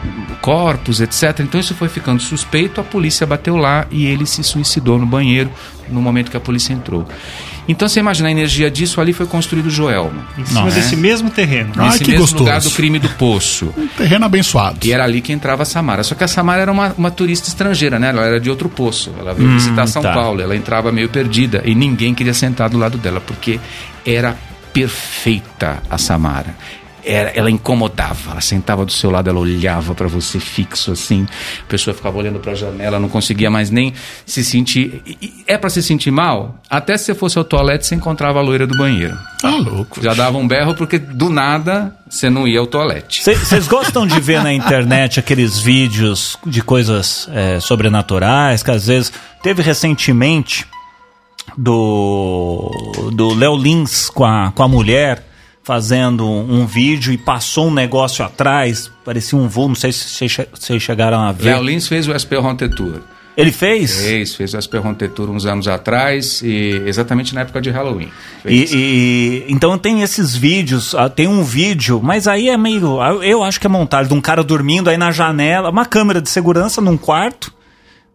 corpos, 0.42 1.02
etc. 1.02 1.40
Então 1.42 1.60
isso 1.60 1.76
foi 1.76 1.90
ficando 1.90 2.22
suspeito, 2.22 2.80
a 2.80 2.84
polícia 2.84 3.28
bateu 3.28 3.58
lá 3.58 3.88
e 3.92 4.06
ele 4.06 4.26
se 4.26 4.44
suicidou 4.44 4.98
no 4.98 5.06
banheiro 5.06 5.52
no 5.90 6.02
momento 6.02 6.32
que 6.32 6.38
a 6.38 6.40
polícia 6.40 6.74
entrou. 6.74 7.08
Então 7.68 7.88
você 7.88 8.00
imagina 8.00 8.28
a 8.28 8.32
energia 8.32 8.70
disso 8.70 9.00
ali 9.00 9.14
foi 9.14 9.26
construído 9.26 9.68
o 9.68 9.70
Joelma. 9.70 10.28
Em 10.38 10.46
cima 10.46 10.62
Não, 10.62 10.70
desse 10.70 10.96
mesmo 10.96 11.30
terreno. 11.30 11.72
Ai, 11.78 11.92
Nesse 11.92 12.04
que 12.04 12.12
mesmo 12.12 12.22
gostoso. 12.22 12.44
lugar 12.44 12.60
do 12.60 12.72
crime 12.72 13.00
do 13.00 13.10
poço. 13.10 13.74
Um 13.78 13.88
terreno 13.88 14.26
abençoado. 14.26 14.86
E 14.86 14.92
era 14.92 15.04
ali 15.04 15.22
que 15.22 15.32
entrava 15.32 15.64
a 15.64 15.66
Samara. 15.66 16.04
Só 16.04 16.14
que 16.14 16.24
a 16.24 16.28
Samara 16.28 16.62
era 16.62 16.72
uma, 16.72 16.94
uma 16.98 17.10
turista 17.10 17.48
estrangeira, 17.48 17.98
né? 17.98 18.10
Ela 18.10 18.26
era 18.26 18.40
de 18.40 18.50
outro 18.50 18.68
poço. 18.68 19.14
Ela 19.18 19.34
veio 19.34 19.50
visitar 19.52 19.88
São 19.88 20.02
tá. 20.02 20.14
Paulo. 20.14 20.42
Ela 20.42 20.56
entrava 20.56 20.92
meio 20.92 21.08
perdida 21.08 21.62
e 21.66 21.74
ninguém 21.74 22.14
queria 22.14 22.34
sentar 22.34 22.70
do 22.70 22.78
lado 22.78 22.98
dela, 22.98 23.22
porque 23.22 23.60
era 24.06 24.36
perfeita 24.74 25.82
a 25.90 25.98
Samara. 25.98 26.56
Era, 27.06 27.32
ela 27.32 27.52
incomodava, 27.52 28.32
ela 28.32 28.42
sentava 28.42 28.86
do 28.86 28.92
seu 28.92 29.12
lado, 29.12 29.30
ela 29.30 29.40
olhava 29.40 29.94
para 29.94 30.08
você 30.08 30.40
fixo 30.40 30.92
assim, 30.92 31.28
a 31.62 31.68
pessoa 31.68 31.94
ficava 31.94 32.18
olhando 32.18 32.40
para 32.40 32.54
a 32.54 32.56
janela, 32.56 32.98
não 33.00 33.10
conseguia 33.10 33.50
mais 33.50 33.70
nem 33.70 33.94
se 34.26 34.44
sentir. 34.44 35.02
e- 35.06 35.44
é 35.46 35.58
para 35.58 35.70
se 35.70 35.84
sentir 35.84 36.12
mal? 36.12 36.62
Até 36.70 36.96
se 36.98 37.06
você 37.06 37.16
fosse 37.16 37.38
ao 37.38 37.44
toalete, 37.44 37.86
você 37.86 37.96
encontrava 37.96 38.40
a 38.40 38.42
loira 38.42 38.66
do 38.66 38.78
banheiro. 38.78 39.18
Tá 39.42 39.54
louco. 39.58 40.02
Já 40.02 40.14
dava 40.14 40.38
um 40.38 40.48
berro 40.48 40.76
porque 40.76 40.98
do 40.98 41.30
nada 41.30 41.94
você 42.10 42.30
não 42.30 42.48
ia 42.48 42.60
ao 42.60 42.68
toalete. 42.68 43.22
Vocês 43.24 43.68
gostam 43.68 44.08
de 44.08 44.20
ver 44.22 44.42
na 44.42 44.52
internet 44.54 45.20
aqueles 45.20 45.60
vídeos 45.60 46.38
de 46.46 46.62
coisas 46.62 47.28
é, 47.34 47.60
sobrenaturais 47.60 48.64
que 48.64 48.72
às 48.72 48.88
vezes 48.88 49.12
teve 49.42 49.62
recentemente 49.62 50.66
do 51.58 52.72
do 53.14 53.34
Léo 53.34 53.58
Lins 53.58 54.10
com 54.10 54.24
a, 54.26 54.52
com 54.52 54.64
a 54.64 54.68
mulher 54.68 55.24
fazendo 55.64 56.28
um 56.28 56.66
vídeo 56.66 57.14
e 57.14 57.18
passou 57.18 57.68
um 57.68 57.74
negócio 57.74 58.24
atrás, 58.24 58.92
parecia 59.06 59.38
um 59.40 59.48
voo, 59.48 59.70
não 59.70 59.76
sei 59.76 59.92
se 59.94 60.10
vocês 60.10 60.32
che- 60.32 60.48
vocês 60.54 60.82
chegaram 60.84 61.22
a 61.22 61.32
ver. 61.32 61.46
Léo 61.46 61.64
Lins 61.64 61.88
fez 61.88 62.08
o 62.08 62.12
Esperronte 62.14 62.68
Tour. 62.70 63.00
Ele 63.36 63.52
fez? 63.52 63.96
Fez, 64.06 64.36
fez 64.36 64.54
o 64.54 64.60
Esperronte 64.60 65.08
Tour 65.08 65.30
uns 65.32 65.46
anos 65.48 65.68
atrás, 65.68 66.42
e 66.44 66.84
exatamente 66.86 67.34
na 67.34 67.42
época 67.42 67.60
de 67.62 67.72
Halloween. 67.72 68.10
E, 68.46 68.68
e- 68.72 69.46
então 69.48 69.76
tem 69.78 70.02
esses 70.04 70.36
vídeos, 70.36 70.94
ah, 70.94 71.10
tem 71.10 71.28
um 71.28 71.44
vídeo, 71.44 72.00
mas 72.04 72.28
aí 72.28 72.50
é 72.50 72.58
meio, 72.58 73.02
ah, 73.02 73.14
eu 73.26 73.42
acho 73.42 73.60
que 73.60 73.66
é 73.66 73.70
montagem 73.70 74.10
de 74.10 74.14
um 74.14 74.22
cara 74.22 74.44
dormindo 74.44 74.90
aí 74.90 74.98
na 74.98 75.12
janela, 75.12 75.70
uma 75.72 75.86
câmera 75.86 76.22
de 76.22 76.30
segurança 76.30 76.80
num 76.82 76.98
quarto, 76.98 77.52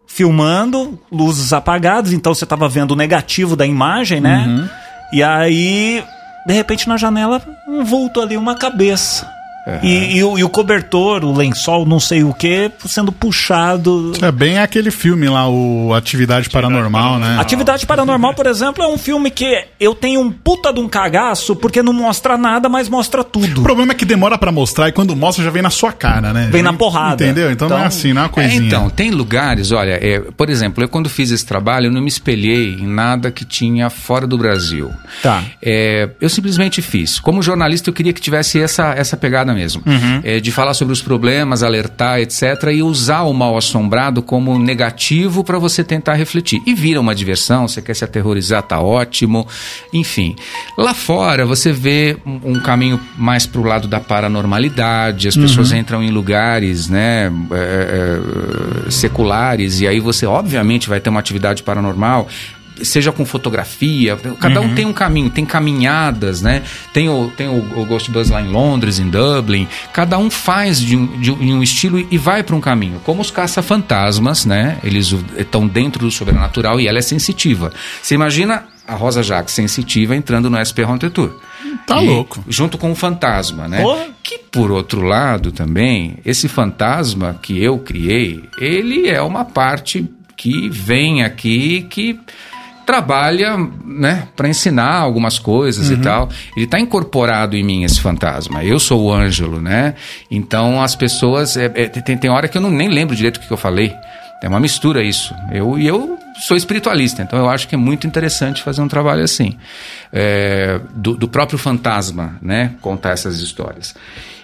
filmando, 0.07 0.99
luzes 1.11 1.51
apagadas, 1.51 2.13
então 2.13 2.33
você 2.33 2.45
tava 2.45 2.67
vendo 2.69 2.91
o 2.91 2.95
negativo 2.95 3.55
da 3.55 3.65
imagem, 3.65 4.21
né? 4.21 4.45
Uhum. 4.47 4.69
E 5.13 5.23
aí, 5.23 6.03
de 6.45 6.53
repente 6.53 6.87
na 6.87 6.97
janela, 6.97 7.41
um 7.67 7.83
vulto 7.83 8.21
ali, 8.21 8.37
uma 8.37 8.55
cabeça. 8.55 9.38
E, 9.83 10.17
e 10.17 10.23
o, 10.23 10.37
e 10.39 10.43
o 10.43 10.49
cobertor, 10.49 11.23
o 11.23 11.35
lençol, 11.35 11.85
não 11.85 11.99
sei 11.99 12.23
o 12.23 12.33
que, 12.33 12.71
sendo 12.85 13.11
puxado. 13.11 14.13
É 14.21 14.31
bem 14.31 14.57
aquele 14.57 14.91
filme 14.91 15.27
lá, 15.29 15.47
o 15.47 15.93
Atividade 15.93 16.49
Paranormal, 16.49 17.19
né? 17.19 17.37
Atividade 17.39 17.85
Paranormal, 17.85 18.33
por 18.33 18.47
exemplo, 18.47 18.83
é 18.83 18.87
um 18.87 18.97
filme 18.97 19.29
que 19.29 19.65
eu 19.79 19.93
tenho 19.93 20.21
um 20.21 20.31
puta 20.31 20.73
de 20.73 20.79
um 20.79 20.87
cagaço 20.87 21.55
porque 21.55 21.83
não 21.83 21.93
mostra 21.93 22.37
nada, 22.37 22.67
mas 22.69 22.89
mostra 22.89 23.23
tudo. 23.23 23.59
O 23.61 23.63
problema 23.63 23.91
é 23.91 23.95
que 23.95 24.05
demora 24.05 24.37
pra 24.37 24.51
mostrar 24.51 24.87
e 24.89 24.91
quando 24.91 25.15
mostra 25.15 25.43
já 25.43 25.51
vem 25.51 25.61
na 25.61 25.69
sua 25.69 25.91
cara, 25.91 26.33
né? 26.33 26.49
Vem 26.51 26.63
na 26.63 26.73
porrada. 26.73 27.23
Entendeu? 27.23 27.51
Então, 27.51 27.67
não 27.69 27.75
é 27.75 27.79
Então- 27.79 27.87
assim, 27.87 28.13
não 28.13 28.21
é 28.21 28.25
uma 28.25 28.29
É, 28.29 28.33
coisinha. 28.33 28.67
então, 28.67 28.89
tem 28.89 29.11
lugares, 29.11 29.71
olha, 29.71 29.99
é, 30.01 30.19
por 30.35 30.49
exemplo, 30.49 30.83
eu 30.83 30.89
quando 30.89 31.09
fiz 31.09 31.31
esse 31.31 31.45
trabalho, 31.45 31.87
eu 31.87 31.91
não 31.91 32.01
me 32.01 32.07
espelhei 32.07 32.73
em 32.75 32.87
nada 32.87 33.31
que 33.31 33.45
tinha 33.45 33.89
fora 33.89 34.25
do 34.25 34.37
Brasil. 34.37 34.91
Tá. 35.21 35.43
É, 35.61 36.09
eu 36.19 36.29
simplesmente 36.29 36.81
fiz. 36.81 37.19
Como 37.19 37.41
jornalista, 37.41 37.89
eu 37.89 37.93
queria 37.93 38.13
que 38.13 38.21
tivesse 38.21 38.59
essa, 38.59 38.93
essa 38.93 39.15
pegada 39.17 39.48
mesmo. 39.53 39.81
É, 40.23 40.39
de 40.39 40.51
falar 40.51 40.73
sobre 40.73 40.93
os 40.93 41.01
problemas, 41.01 41.63
alertar, 41.63 42.19
etc. 42.19 42.43
E 42.73 42.83
usar 42.83 43.23
o 43.23 43.33
mal 43.33 43.57
assombrado 43.57 44.21
como 44.21 44.57
negativo 44.57 45.43
para 45.43 45.57
você 45.57 45.83
tentar 45.83 46.13
refletir. 46.13 46.61
E 46.65 46.73
vira 46.73 46.99
uma 46.99 47.15
diversão, 47.15 47.67
você 47.67 47.81
quer 47.81 47.93
se 47.93 48.03
aterrorizar, 48.03 48.63
tá 48.63 48.79
ótimo. 48.79 49.47
Enfim. 49.93 50.35
Lá 50.77 50.93
fora, 50.93 51.45
você 51.45 51.71
vê 51.71 52.17
um, 52.25 52.53
um 52.53 52.59
caminho 52.59 52.99
mais 53.17 53.45
pro 53.45 53.63
lado 53.63 53.87
da 53.87 53.99
paranormalidade, 53.99 55.27
as 55.27 55.35
pessoas 55.35 55.71
entram 55.71 56.03
em 56.03 56.09
lugares, 56.09 56.87
né, 56.87 57.31
é, 57.51 58.87
é, 58.87 58.91
seculares, 58.91 59.81
e 59.81 59.87
aí 59.87 59.99
você, 59.99 60.25
obviamente, 60.25 60.89
vai 60.89 60.99
ter 60.99 61.09
uma 61.09 61.19
atividade 61.19 61.63
paranormal 61.63 62.27
seja 62.83 63.11
com 63.11 63.25
fotografia, 63.25 64.17
cada 64.39 64.61
um 64.61 64.73
tem 64.73 64.85
um 64.85 64.93
caminho, 64.93 65.29
tem 65.29 65.45
caminhadas, 65.45 66.41
né? 66.41 66.63
Tem 66.93 67.09
o, 67.09 67.31
tem 67.35 67.47
o, 67.47 67.79
o 67.79 67.85
Ghostbusters 67.85 68.29
lá 68.29 68.41
em 68.41 68.47
Londres, 68.47 68.99
em 68.99 69.09
Dublin, 69.09 69.67
cada 69.93 70.17
um 70.17 70.29
faz 70.29 70.79
de 70.79 70.95
um, 70.95 71.19
de 71.19 71.31
um 71.31 71.61
estilo 71.61 72.05
e 72.09 72.17
vai 72.17 72.43
para 72.43 72.55
um 72.55 72.61
caminho. 72.61 73.01
Como 73.03 73.21
os 73.21 73.31
caça-fantasmas, 73.31 74.45
né? 74.45 74.77
Eles 74.83 75.13
estão 75.37 75.67
dentro 75.67 76.05
do 76.05 76.11
sobrenatural 76.11 76.79
e 76.79 76.87
ela 76.87 76.99
é 76.99 77.01
sensitiva. 77.01 77.71
Você 78.01 78.15
imagina 78.15 78.65
a 78.87 78.95
Rosa 78.95 79.21
Jacques 79.21 79.53
sensitiva 79.53 80.15
entrando 80.15 80.49
no 80.49 80.57
SP 80.57 80.81
Haunted 80.81 81.13
Tour. 81.13 81.39
Tá 81.85 82.01
E 82.01 82.07
louco. 82.07 82.43
Junto 82.47 82.77
com 82.77 82.91
o 82.91 82.95
fantasma, 82.95 83.67
né? 83.67 83.81
Porra. 83.81 84.07
Que 84.23 84.37
por 84.37 84.71
outro 84.71 85.01
lado 85.01 85.51
também, 85.51 86.17
esse 86.25 86.47
fantasma 86.47 87.39
que 87.41 87.61
eu 87.61 87.77
criei, 87.79 88.43
ele 88.59 89.07
é 89.07 89.21
uma 89.21 89.45
parte 89.45 90.09
que 90.35 90.69
vem 90.69 91.21
aqui 91.21 91.85
que 91.89 92.17
trabalha, 92.89 93.55
né, 93.85 94.27
para 94.35 94.49
ensinar 94.49 94.95
algumas 94.95 95.37
coisas 95.37 95.91
e 95.91 95.97
tal. 95.97 96.27
Ele 96.55 96.65
está 96.65 96.79
incorporado 96.79 97.55
em 97.55 97.63
mim 97.63 97.83
esse 97.83 98.01
fantasma. 98.01 98.63
Eu 98.63 98.79
sou 98.79 99.03
o 99.03 99.13
Ângelo, 99.13 99.61
né? 99.61 99.93
Então 100.31 100.81
as 100.81 100.95
pessoas 100.95 101.55
é, 101.55 101.65
é, 101.65 101.87
tem, 101.87 102.17
tem 102.17 102.31
hora 102.31 102.47
que 102.47 102.57
eu 102.57 102.61
não 102.61 102.71
nem 102.71 102.89
lembro 102.89 103.15
direito 103.15 103.37
o 103.37 103.41
que, 103.41 103.45
que 103.45 103.53
eu 103.53 103.57
falei. 103.57 103.93
É 104.41 104.47
uma 104.47 104.59
mistura 104.59 105.03
isso. 105.03 105.35
Eu 105.51 105.77
e 105.77 105.85
eu 105.85 106.17
sou 106.47 106.57
espiritualista, 106.57 107.21
então 107.21 107.37
eu 107.37 107.47
acho 107.47 107.67
que 107.67 107.75
é 107.75 107.77
muito 107.77 108.07
interessante 108.07 108.63
fazer 108.63 108.81
um 108.81 108.87
trabalho 108.87 109.23
assim, 109.23 109.55
É, 110.11 110.79
do, 110.95 111.13
do 111.15 111.27
próprio 111.27 111.59
fantasma, 111.59 112.39
né, 112.41 112.71
contar 112.81 113.11
essas 113.11 113.39
histórias. 113.39 113.93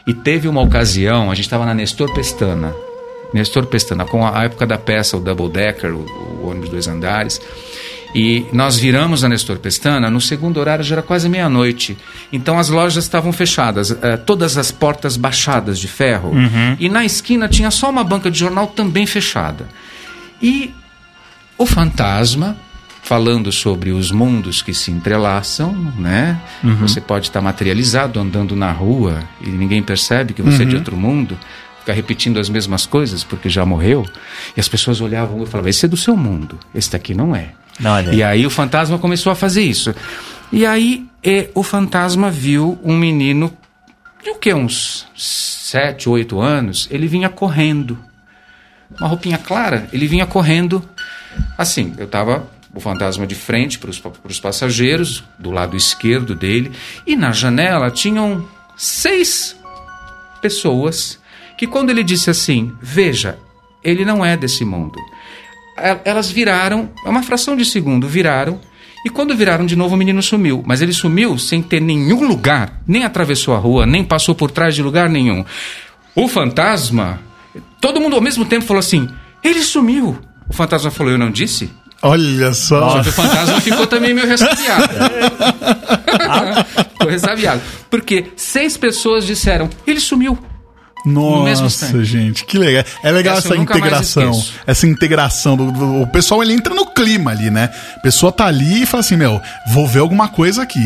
E 0.05 0.13
teve 0.13 0.47
uma 0.47 0.61
ocasião, 0.61 1.31
a 1.31 1.33
gente 1.33 1.45
estava 1.45 1.65
na 1.65 1.73
Nestor 1.73 2.13
Pestana, 2.13 2.75
Nestor 3.33 3.65
Pestana, 3.65 4.05
com 4.05 4.23
a 4.23 4.43
época 4.43 4.67
da 4.67 4.77
peça, 4.77 5.17
o 5.17 5.19
Double 5.19 5.49
Decker, 5.49 5.95
o, 5.95 6.05
o 6.43 6.49
ônibus 6.51 6.69
dois 6.69 6.87
andares. 6.87 7.41
E 8.15 8.45
nós 8.53 8.77
viramos 8.77 9.25
a 9.25 9.29
Nestor 9.29 9.59
Pestana, 9.59 10.09
no 10.09 10.21
segundo 10.21 10.57
horário 10.57 10.85
já 10.85 10.95
era 10.95 11.01
quase 11.01 11.27
meia-noite. 11.27 11.97
Então 12.31 12.57
as 12.57 12.69
lojas 12.69 13.03
estavam 13.03 13.33
fechadas, 13.33 13.91
eh, 13.91 14.15
todas 14.15 14.57
as 14.57 14.71
portas 14.71 15.17
baixadas 15.17 15.77
de 15.77 15.89
ferro. 15.89 16.31
E 16.79 16.87
na 16.87 17.03
esquina 17.03 17.49
tinha 17.49 17.69
só 17.69 17.89
uma 17.89 18.05
banca 18.05 18.31
de 18.31 18.39
jornal 18.39 18.67
também 18.67 19.05
fechada. 19.05 19.67
E 20.41 20.73
o 21.57 21.65
fantasma, 21.65 22.55
falando 23.03 23.51
sobre 23.51 23.91
os 23.91 24.11
mundos 24.11 24.61
que 24.61 24.73
se 24.73 24.91
entrelaçam, 24.91 25.73
né? 25.97 26.39
Você 26.79 27.01
pode 27.01 27.27
estar 27.27 27.41
materializado 27.41 28.17
andando 28.17 28.55
na 28.55 28.71
rua 28.71 29.19
e 29.41 29.49
ninguém 29.49 29.83
percebe 29.83 30.33
que 30.33 30.41
você 30.41 30.63
é 30.63 30.65
de 30.65 30.75
outro 30.77 30.95
mundo, 30.95 31.37
ficar 31.81 31.93
repetindo 31.93 32.39
as 32.39 32.47
mesmas 32.47 32.85
coisas 32.85 33.25
porque 33.25 33.49
já 33.49 33.65
morreu. 33.65 34.05
E 34.55 34.59
as 34.61 34.69
pessoas 34.69 35.01
olhavam 35.01 35.43
e 35.43 35.45
falavam: 35.45 35.69
esse 35.69 35.85
é 35.85 35.87
do 35.89 35.97
seu 35.97 36.15
mundo, 36.15 36.57
esse 36.73 36.89
daqui 36.89 37.13
não 37.13 37.35
é. 37.35 37.51
E 38.13 38.23
aí 38.23 38.45
o 38.45 38.49
fantasma 38.49 38.97
começou 38.97 39.31
a 39.31 39.35
fazer 39.35 39.63
isso. 39.63 39.93
E 40.51 40.65
aí 40.65 41.05
eh, 41.23 41.49
o 41.53 41.63
fantasma 41.63 42.31
viu 42.31 42.79
um 42.83 42.95
menino 42.95 43.55
de 44.23 44.29
o 44.29 44.35
que? 44.35 44.53
Uns 44.53 45.07
sete, 45.15 46.07
oito 46.07 46.39
anos, 46.39 46.87
ele 46.91 47.07
vinha 47.07 47.29
correndo 47.29 47.99
uma 48.99 49.07
roupinha 49.07 49.37
clara, 49.37 49.87
ele 49.91 50.07
vinha 50.07 50.25
correndo 50.25 50.87
assim. 51.57 51.93
Eu 51.97 52.07
tava 52.07 52.47
o 52.73 52.79
fantasma 52.79 53.25
de 53.25 53.35
frente 53.35 53.79
para 53.79 53.89
os 53.89 54.39
passageiros, 54.39 55.23
do 55.39 55.49
lado 55.49 55.77
esquerdo 55.77 56.35
dele, 56.35 56.71
e 57.05 57.15
na 57.15 57.31
janela 57.31 57.89
tinham 57.89 58.47
seis 58.77 59.55
pessoas 60.41 61.19
que, 61.57 61.65
quando 61.65 61.89
ele 61.89 62.03
disse 62.03 62.29
assim: 62.29 62.73
Veja, 62.81 63.37
ele 63.83 64.03
não 64.03 64.23
é 64.25 64.35
desse 64.35 64.65
mundo. 64.65 64.99
E- 65.77 66.09
Elas 66.09 66.31
viraram, 66.31 66.89
é 67.05 67.09
uma 67.09 67.23
fração 67.23 67.55
de 67.55 67.65
segundo, 67.65 68.07
viraram. 68.07 68.59
E 69.05 69.09
quando 69.09 69.35
viraram 69.35 69.65
de 69.65 69.75
novo, 69.75 69.93
o 69.93 69.97
menino 69.97 70.21
sumiu. 70.23 70.63
Mas 70.65 70.81
ele 70.81 70.93
sumiu 70.93 71.37
sem 71.37 71.61
ter 71.61 71.79
nenhum 71.79 72.27
lugar, 72.27 72.81
nem 72.87 73.03
atravessou 73.03 73.53
a 73.53 73.57
rua, 73.59 73.85
nem 73.85 74.03
passou 74.03 74.33
por 74.33 74.49
trás 74.49 74.73
de 74.73 74.81
lugar 74.81 75.09
nenhum. 75.09 75.45
O 76.15 76.27
fantasma, 76.27 77.19
todo 77.79 78.01
mundo 78.01 78.15
ao 78.15 78.21
mesmo 78.21 78.45
tempo 78.45 78.65
falou 78.65 78.79
assim: 78.79 79.07
ele 79.43 79.61
sumiu. 79.61 80.17
O 80.49 80.53
fantasma 80.53 80.89
falou: 80.89 81.11
eu 81.11 81.19
não 81.19 81.29
disse? 81.29 81.69
Olha 82.01 82.53
só. 82.53 82.89
Só 82.91 83.03
que 83.03 83.09
o 83.09 83.13
fantasma 83.13 83.61
ficou 83.61 83.85
também 83.87 84.13
meio 84.13 84.27
ressabiado. 84.27 84.89
ficou 86.93 87.09
ressabiado. 87.09 87.61
Porque 87.89 88.25
seis 88.35 88.77
pessoas 88.77 89.25
disseram: 89.25 89.69
ele 89.85 89.99
sumiu. 89.99 90.37
Mesmo 91.05 91.63
Nossa, 91.63 92.03
gente, 92.03 92.45
que 92.45 92.57
legal. 92.57 92.83
É 93.03 93.11
legal 93.11 93.37
Essa 93.37 93.49
essa 93.53 93.57
integração. 93.57 94.43
Essa 94.65 94.87
integração. 94.87 95.55
Do, 95.57 95.71
do- 95.71 96.01
o 96.01 96.07
pessoal 96.07 96.41
ele 96.43 96.53
entra 96.53 96.73
no 96.73 96.85
clima 96.87 97.31
ali, 97.31 97.49
né? 97.49 97.69
A 97.95 97.99
pessoa 97.99 98.31
tá 98.31 98.45
ali 98.45 98.83
e 98.83 98.85
fala 98.85 99.01
assim: 99.01 99.15
Meu, 99.17 99.41
vou 99.73 99.87
ver 99.87 99.99
alguma 99.99 100.27
coisa 100.27 100.63
aqui. 100.63 100.79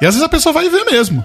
E 0.00 0.06
às 0.06 0.14
vezes 0.14 0.22
a 0.22 0.28
pessoa 0.28 0.52
vai 0.52 0.68
ver 0.68 0.84
mesmo. 0.84 1.24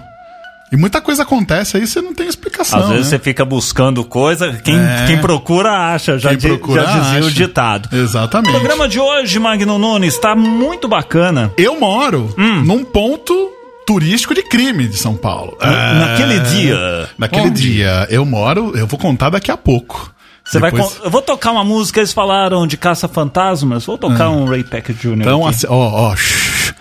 E 0.70 0.76
muita 0.76 1.02
coisa 1.02 1.22
acontece 1.22 1.76
aí, 1.76 1.86
você 1.86 2.00
não 2.00 2.14
tem 2.14 2.26
explicação. 2.26 2.78
Às 2.80 2.88
vezes 2.88 3.04
né? 3.04 3.10
você 3.10 3.18
fica 3.18 3.44
buscando 3.44 4.02
coisa, 4.06 4.54
quem, 4.64 4.74
É. 4.74 5.04
quem 5.06 5.18
procura 5.18 5.70
acha, 5.92 6.18
já, 6.18 6.30
Quem 6.30 6.38
di- 6.38 6.46
procura 6.48 6.82
já 6.86 6.98
dizia 6.98 7.20
o 7.22 7.26
acha. 7.26 7.30
ditado. 7.30 7.88
O 7.92 7.96
Exatamente. 7.96 8.50
programa 8.52 8.88
de 8.88 8.98
hoje, 8.98 9.38
Magno 9.38 9.76
Nunes, 9.78 10.14
está 10.14 10.34
muito 10.34 10.88
bacana. 10.88 11.52
Eu 11.58 11.78
moro 11.78 12.34
Hum. 12.38 12.62
num 12.64 12.84
ponto 12.84 13.50
turístico 13.92 14.34
de 14.34 14.42
crime 14.42 14.88
de 14.88 14.96
São 14.96 15.14
Paulo. 15.14 15.56
É, 15.60 15.66
naquele 15.98 16.40
dia. 16.40 17.08
Naquele 17.18 17.48
Onde? 17.48 17.60
dia. 17.74 18.06
Eu 18.10 18.24
moro, 18.24 18.72
eu 18.76 18.86
vou 18.86 18.98
contar 18.98 19.28
daqui 19.30 19.50
a 19.50 19.56
pouco. 19.56 20.12
Você 20.44 20.58
vai 20.58 20.70
Depois- 20.72 20.94
con- 20.94 21.04
Eu 21.04 21.10
vou 21.10 21.20
tocar 21.22 21.52
uma 21.52 21.62
música, 21.62 22.00
eles 22.00 22.12
falaram 22.12 22.66
de 22.66 22.76
caça-fantasmas. 22.76 23.84
Vou 23.84 23.98
tocar 23.98 24.30
um 24.30 24.44
Ray 24.46 24.64
Packer 24.64 24.94
Jr. 24.96 25.12
Então, 25.20 25.46
aqui. 25.46 25.56
assim, 25.56 25.66
ó, 25.68 26.10
ó, 26.10 26.16
shh. 26.16 26.74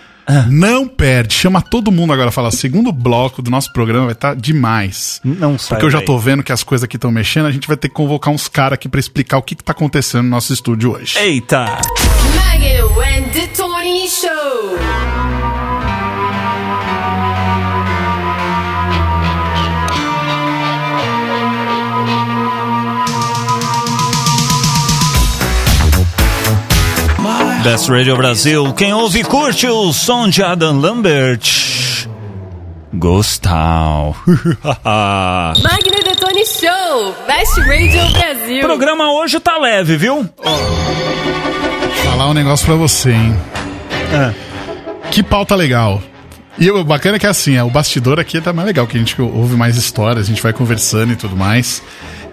não 0.50 0.88
perde. 0.88 1.34
Chama 1.34 1.62
todo 1.62 1.91
mundo 1.91 2.13
agora. 2.13 2.32
Fala, 2.32 2.50
segundo 2.50 2.91
bloco 2.93 3.41
do 3.41 3.52
nosso 3.52 3.71
programa 3.74 4.06
vai 4.06 4.13
estar 4.13 4.36
demais. 4.36 5.19
Não 5.24 5.60
sai 5.60 5.78
Porque 5.78 5.86
eu 5.86 5.91
já 5.91 6.02
tô 6.02 6.17
vendo 6.17 6.41
que 6.41 6.52
as 6.54 6.63
coisas 6.63 6.86
aqui 6.86 6.95
estão 6.95 7.12
mexendo. 7.12 7.45
A 7.45 7.52
gente 7.52 7.67
vai 7.67 7.76
ter 7.78 7.89
que 7.89 7.93
convocar 7.93 8.34
uns 8.34 8.47
caras 8.47 8.74
aqui 8.76 8.88
pra 8.89 9.00
explicar 9.00 9.38
o 9.38 9.43
que, 9.43 9.54
que 9.56 9.63
tá 9.63 9.74
acontecendo 9.74 10.24
no 10.24 10.30
nosso 10.30 10.54
estúdio 10.54 10.93
hoje. 10.93 11.19
Eita! 11.19 11.65
Magno 11.65 13.02
and 13.02 13.30
the 13.34 13.47
Tony 13.47 14.08
Show. 14.08 15.41
Best 27.63 27.89
Radio 27.89 28.17
Brasil. 28.17 28.74
Quem 28.74 28.91
ouve 28.91 29.24
curte 29.24 29.67
o 29.67 29.93
som 29.93 30.28
de 30.28 30.43
Adam 30.43 30.80
Lambert. 30.80 32.08
Gostal. 32.93 34.15
Magno 34.26 35.95
e 36.00 36.04
Detone 36.04 36.45
Show, 36.45 37.15
Best 37.28 37.60
Radio 37.60 38.10
Brasil. 38.13 38.58
O 38.58 38.62
programa 38.62 39.13
hoje 39.13 39.39
tá 39.39 39.58
leve, 39.58 39.95
viu? 39.95 40.28
Falar 42.04 42.30
um 42.30 42.34
negócio 42.34 42.65
pra 42.65 42.76
você, 42.76 43.12
hein? 43.12 43.36
Que 45.12 45.21
pauta 45.21 45.56
legal. 45.56 46.02
E 46.58 46.70
o 46.70 46.84
bacana 46.84 47.16
é 47.16 47.20
que 47.20 47.28
assim, 47.28 47.56
é, 47.56 47.64
o 47.64 47.70
bastidor 47.70 48.20
aqui 48.20 48.40
tá 48.42 48.52
mais 48.52 48.68
legal, 48.68 48.86
que 48.86 48.98
a 48.98 49.00
gente 49.00 49.20
ouve 49.22 49.56
mais 49.56 49.78
histórias, 49.78 50.26
a 50.26 50.30
gente 50.30 50.42
vai 50.42 50.54
conversando 50.54 51.14
e 51.14 51.16
tudo 51.16 51.36
mais. 51.36 51.82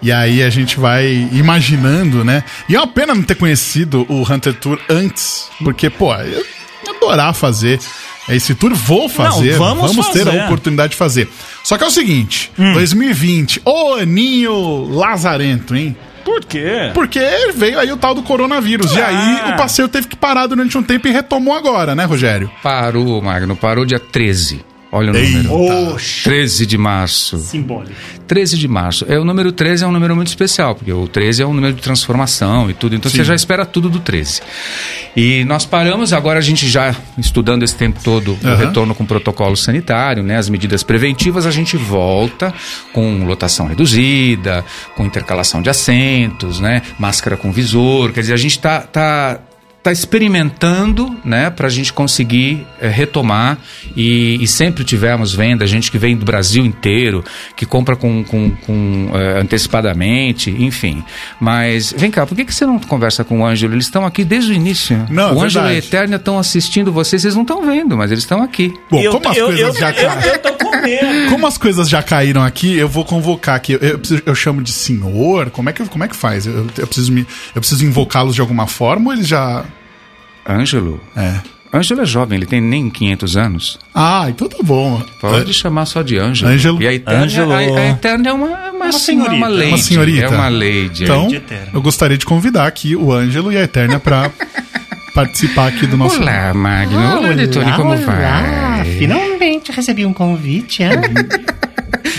E 0.01 0.11
aí 0.11 0.43
a 0.43 0.49
gente 0.49 0.79
vai 0.79 1.29
imaginando, 1.31 2.23
né? 2.23 2.43
E 2.67 2.75
é 2.75 2.79
uma 2.79 2.87
pena 2.87 3.13
não 3.13 3.23
ter 3.23 3.35
conhecido 3.35 4.05
o 4.09 4.21
Hunter 4.21 4.53
Tour 4.53 4.79
antes, 4.89 5.47
porque, 5.63 5.89
pô, 5.89 6.13
eu 6.15 6.45
adorar 6.87 7.33
fazer 7.33 7.79
esse 8.29 8.53
tour, 8.53 8.73
vou 8.75 9.09
fazer, 9.09 9.57
vamos 9.57 10.07
ter 10.09 10.25
fazer. 10.25 10.39
a 10.39 10.45
oportunidade 10.45 10.91
de 10.91 10.97
fazer. 10.97 11.27
Só 11.63 11.77
que 11.77 11.83
é 11.83 11.87
o 11.87 11.91
seguinte, 11.91 12.51
2020, 12.57 13.61
ô 13.65 13.95
aninho 13.95 14.87
lazarento, 14.89 15.75
hein? 15.75 15.97
Por 16.29 16.45
quê? 16.45 16.91
Porque 16.93 17.19
veio 17.55 17.79
aí 17.79 17.91
o 17.91 17.97
tal 17.97 18.13
do 18.13 18.21
coronavírus. 18.21 18.95
E 18.95 19.01
aí 19.01 19.39
Ah. 19.43 19.51
o 19.53 19.57
passeio 19.57 19.87
teve 19.87 20.07
que 20.07 20.15
parar 20.15 20.45
durante 20.47 20.77
um 20.77 20.83
tempo 20.83 21.07
e 21.07 21.11
retomou 21.11 21.55
agora, 21.55 21.95
né, 21.95 22.05
Rogério? 22.05 22.51
Parou, 22.61 23.21
Magno, 23.21 23.55
parou 23.55 23.85
dia 23.85 23.99
13. 23.99 24.63
Olha 24.91 25.11
o 25.11 25.13
número. 25.13 25.93
Oxe. 25.93 26.23
13 26.23 26.65
de 26.65 26.77
março. 26.77 27.37
Simbólico. 27.37 27.93
13 28.27 28.57
de 28.57 28.67
março. 28.67 29.05
É, 29.07 29.19
o 29.19 29.23
número 29.23 29.51
13 29.51 29.83
é 29.83 29.87
um 29.87 29.91
número 29.91 30.15
muito 30.15 30.27
especial, 30.29 30.75
porque 30.75 30.91
o 30.91 31.07
13 31.07 31.43
é 31.43 31.45
um 31.45 31.53
número 31.53 31.73
de 31.73 31.81
transformação 31.81 32.69
e 32.69 32.73
tudo. 32.73 32.95
Então 32.95 33.09
Sim. 33.09 33.17
você 33.17 33.23
já 33.23 33.35
espera 33.35 33.65
tudo 33.65 33.89
do 33.89 33.99
13. 33.99 34.41
E 35.15 35.43
nós 35.45 35.65
paramos, 35.65 36.11
agora 36.13 36.39
a 36.39 36.41
gente 36.41 36.67
já 36.67 36.95
estudando 37.17 37.63
esse 37.63 37.75
tempo 37.75 37.99
todo 38.03 38.37
o 38.43 38.47
Aham. 38.47 38.55
retorno 38.55 38.95
com 38.95 39.05
protocolo 39.05 39.55
sanitário, 39.55 40.23
né, 40.23 40.37
as 40.37 40.49
medidas 40.49 40.81
preventivas, 40.83 41.45
a 41.45 41.51
gente 41.51 41.77
volta 41.77 42.53
com 42.93 43.25
lotação 43.25 43.67
reduzida, 43.67 44.63
com 44.95 45.05
intercalação 45.05 45.61
de 45.61 45.69
assentos, 45.69 46.59
né, 46.59 46.81
máscara 46.97 47.37
com 47.37 47.51
visor. 47.51 48.11
Quer 48.11 48.21
dizer, 48.21 48.33
a 48.33 48.37
gente 48.37 48.57
está 48.57 48.81
tá, 48.81 49.39
tá 49.81 49.91
experimentando, 49.91 51.15
né, 51.23 51.49
para 51.49 51.67
a 51.67 51.69
gente 51.69 51.93
conseguir 51.93 52.65
eh, 52.81 52.87
retomar 52.89 53.57
e, 53.95 54.37
e 54.41 54.47
sempre 54.47 54.83
tivemos 54.83 55.33
venda, 55.33 55.65
gente 55.65 55.89
que 55.89 55.97
vem 55.97 56.17
do 56.17 56.25
Brasil 56.25 56.65
inteiro, 56.65 57.23
que 57.55 57.65
compra 57.65 57.95
com, 57.95 58.23
com, 58.23 58.51
com, 58.51 59.09
eh, 59.13 59.39
antecipadamente, 59.41 60.49
enfim. 60.51 61.03
Mas 61.39 61.93
vem 61.95 62.11
cá, 62.11 62.25
por 62.25 62.35
que, 62.35 62.43
que 62.45 62.53
você 62.53 62.65
não 62.65 62.77
conversa 62.79 63.23
com 63.23 63.39
o 63.41 63.45
Ângelo? 63.45 63.73
Eles 63.73 63.85
estão 63.85 64.05
aqui 64.05 64.23
desde 64.23 64.51
o 64.51 64.53
início. 64.53 65.05
Não, 65.09 65.35
o 65.35 65.41
Ângelo 65.41 65.67
e 65.67 65.69
a. 65.69 65.73
Eterna 65.77 66.15
estão 66.17 66.37
assistindo 66.37 66.91
vocês, 66.91 67.21
vocês 67.21 67.35
não 67.35 67.43
estão 67.43 67.65
vendo, 67.65 67.95
mas 67.97 68.11
eles 68.11 68.23
estão 68.23 68.41
aqui. 68.43 68.73
Bom, 68.89 68.99
Eu- 68.99 69.13
como 69.13 69.29
as 69.29 69.37
eu- 69.37 69.45
coisas 69.47 69.75
eu- 69.75 69.79
já 69.79 69.89
eu- 69.91 69.95
caíram. 69.95 70.21
eu 70.33 70.39
tô 70.39 70.51
com 70.53 70.81
medo. 70.81 71.29
Como 71.29 71.47
as 71.47 71.57
coisas 71.57 71.87
já 71.89 72.03
caíram 72.03 72.43
aqui, 72.43 72.75
eu 72.77 72.87
vou 72.89 73.05
convocar 73.05 73.55
aqui. 73.55 73.73
Eu, 73.73 73.79
eu, 73.79 73.99
preciso- 73.99 74.23
eu 74.25 74.35
chamo 74.35 74.61
de 74.61 74.71
senhor? 74.71 75.49
Como 75.51 75.69
é 75.69 75.73
que, 75.73 75.85
como 75.85 76.03
é 76.03 76.07
que 76.07 76.15
faz? 76.15 76.45
Eu, 76.45 76.67
eu 76.77 76.85
preciso, 76.87 77.11
me, 77.11 77.21
eu 77.55 77.61
preciso 77.61 77.85
invocá-los 77.85 78.35
de 78.35 78.41
alguma 78.41 78.67
forma 78.67 79.07
ou 79.07 79.13
eles 79.13 79.27
já. 79.27 79.63
Ângelo? 80.47 80.99
É. 81.15 81.39
Ângelo 81.71 82.01
é 82.01 82.05
jovem, 82.05 82.37
ele 82.37 82.47
tem 82.47 82.59
nem 82.59 82.89
500 82.89 83.37
anos. 83.37 83.79
Ah, 83.93 84.25
então 84.27 84.49
tá 84.49 84.57
bom. 84.63 85.01
Pode 85.21 85.53
chamar 85.53 85.85
só 85.85 86.01
de 86.01 86.17
Ângelo. 86.17 86.51
Ângelo. 86.51 86.81
E 86.81 86.87
a 86.87 86.93
Eterna, 86.93 87.23
Ângelo. 87.23 87.53
A, 87.53 87.57
a 87.57 87.89
Eterna 87.89 88.29
é 88.29 88.33
uma, 88.33 88.71
uma, 88.71 88.91
senhorita. 88.91 89.35
Uma, 89.35 89.47
lady, 89.47 89.67
Uma 89.67 89.77
senhorita. 89.77 90.25
É 90.25 90.29
uma 90.29 90.49
lady. 90.49 91.03
Então, 91.03 91.27
de 91.27 91.35
eterno. 91.35 91.69
eu 91.73 91.81
gostaria 91.81 92.17
de 92.17 92.25
convidar 92.25 92.65
aqui 92.65 92.95
o 92.95 93.13
Ângelo 93.13 93.51
e 93.51 93.57
a 93.57 93.61
Eterna 93.61 93.99
pra 93.99 94.31
participar 95.13 95.67
aqui 95.67 95.85
do 95.85 95.95
nosso. 95.95 96.19
Olá, 96.19 96.53
Magno. 96.55 96.97
Ah, 96.97 97.19
Olá, 97.19 97.33
Detone, 97.33 97.71
como 97.73 97.95
vai? 97.97 98.85
Finalmente 98.97 99.71
recebi 99.71 100.07
um 100.07 100.13
convite, 100.13 100.81
é? 100.81 100.89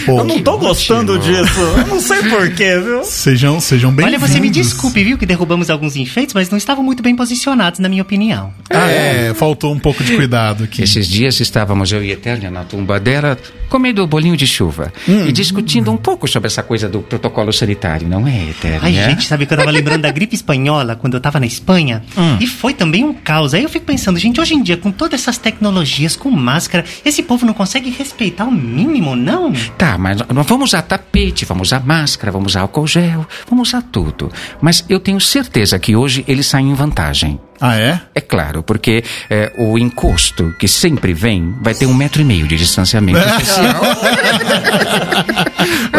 Pô, 0.06 0.18
Eu 0.20 0.24
não 0.24 0.40
tô 0.42 0.58
gostando 0.58 1.18
disso. 1.18 1.60
Eu 1.60 1.86
não 1.86 2.00
sei 2.00 2.22
porquê, 2.24 2.78
viu? 2.78 3.04
Sejam, 3.04 3.60
sejam 3.60 3.92
bem 3.92 4.06
Olha, 4.06 4.18
você 4.18 4.40
me 4.40 4.50
desculpe, 4.50 5.02
viu, 5.04 5.18
que 5.18 5.26
derrubamos 5.26 5.70
alguns 5.70 5.96
enfeites, 5.96 6.34
mas 6.34 6.50
não 6.50 6.58
estavam 6.58 6.82
muito 6.84 7.02
bem 7.02 7.14
posicionados, 7.16 7.78
na 7.80 7.88
minha 7.88 8.02
opinião. 8.02 8.52
Ah, 8.70 8.88
é, 8.90 9.34
faltou 9.34 9.72
um 9.72 9.78
pouco 9.78 10.02
de 10.02 10.14
cuidado 10.16 10.64
aqui. 10.64 10.82
Esses 10.82 11.06
dias 11.08 11.38
estávamos 11.40 11.92
eu 11.92 12.02
e 12.04 12.10
a 12.10 12.14
Eterna 12.14 12.50
na 12.50 12.64
tumba 12.64 12.98
dela, 13.00 13.38
comendo 13.68 14.06
bolinho 14.06 14.36
de 14.36 14.46
chuva 14.46 14.92
Hum. 15.08 15.26
e 15.26 15.32
discutindo 15.32 15.90
um 15.90 15.96
pouco 15.96 16.26
sobre 16.28 16.46
essa 16.48 16.62
coisa 16.62 16.88
do 16.88 17.00
protocolo 17.00 17.52
sanitário, 17.52 18.08
não 18.08 18.26
é, 18.26 18.50
Eterna? 18.50 18.80
Ai, 18.82 18.92
gente, 18.92 19.26
sabe 19.26 19.46
que 19.46 19.52
eu 19.54 19.58
tava 19.58 19.70
lembrando 19.70 20.02
da 20.02 20.10
gripe 20.10 20.34
espanhola 20.34 20.96
quando 20.96 21.14
eu 21.14 21.20
tava 21.20 21.38
na 21.40 21.46
Espanha? 21.46 22.02
E 22.40 22.46
foi 22.46 22.74
também 22.74 23.04
um 23.04 23.12
caos. 23.12 23.54
Aí 23.54 23.62
eu 23.62 23.68
fico 23.68 23.84
pensando, 23.84 24.18
gente, 24.18 24.40
hoje 24.40 24.54
em 24.54 24.62
dia, 24.62 24.76
com 24.76 24.90
todas 24.90 25.20
essas 25.20 25.38
tecnologias, 25.38 26.16
com 26.16 26.30
máscara, 26.30 26.84
esse 27.04 27.22
povo 27.22 27.46
não 27.46 27.52
consegue 27.54 27.90
respeitar 27.90 28.44
o 28.44 28.50
mínimo, 28.52 29.14
não? 29.16 29.52
Tá, 29.78 29.89
mas 29.98 30.18
nós 30.28 30.46
vamos 30.46 30.70
usar 30.70 30.82
tapete, 30.82 31.44
vamos 31.44 31.68
usar 31.68 31.84
máscara, 31.84 32.32
vamos 32.32 32.52
usar 32.52 32.62
álcool 32.62 32.86
gel, 32.86 33.26
vamos 33.48 33.68
usar 33.68 33.82
tudo. 33.82 34.30
Mas 34.60 34.84
eu 34.88 35.00
tenho 35.00 35.20
certeza 35.20 35.78
que 35.78 35.96
hoje 35.96 36.24
eles 36.26 36.46
saem 36.46 36.70
em 36.70 36.74
vantagem. 36.74 37.40
Ah, 37.60 37.76
é? 37.76 38.00
É 38.14 38.20
claro, 38.22 38.62
porque 38.62 39.04
é, 39.28 39.52
o 39.58 39.78
encosto 39.78 40.54
que 40.58 40.66
sempre 40.66 41.12
vem 41.12 41.54
vai 41.60 41.74
ter 41.74 41.84
um 41.84 41.92
metro 41.92 42.22
e 42.22 42.24
meio 42.24 42.48
de 42.48 42.56
distanciamento 42.56 43.20
social. 43.38 43.82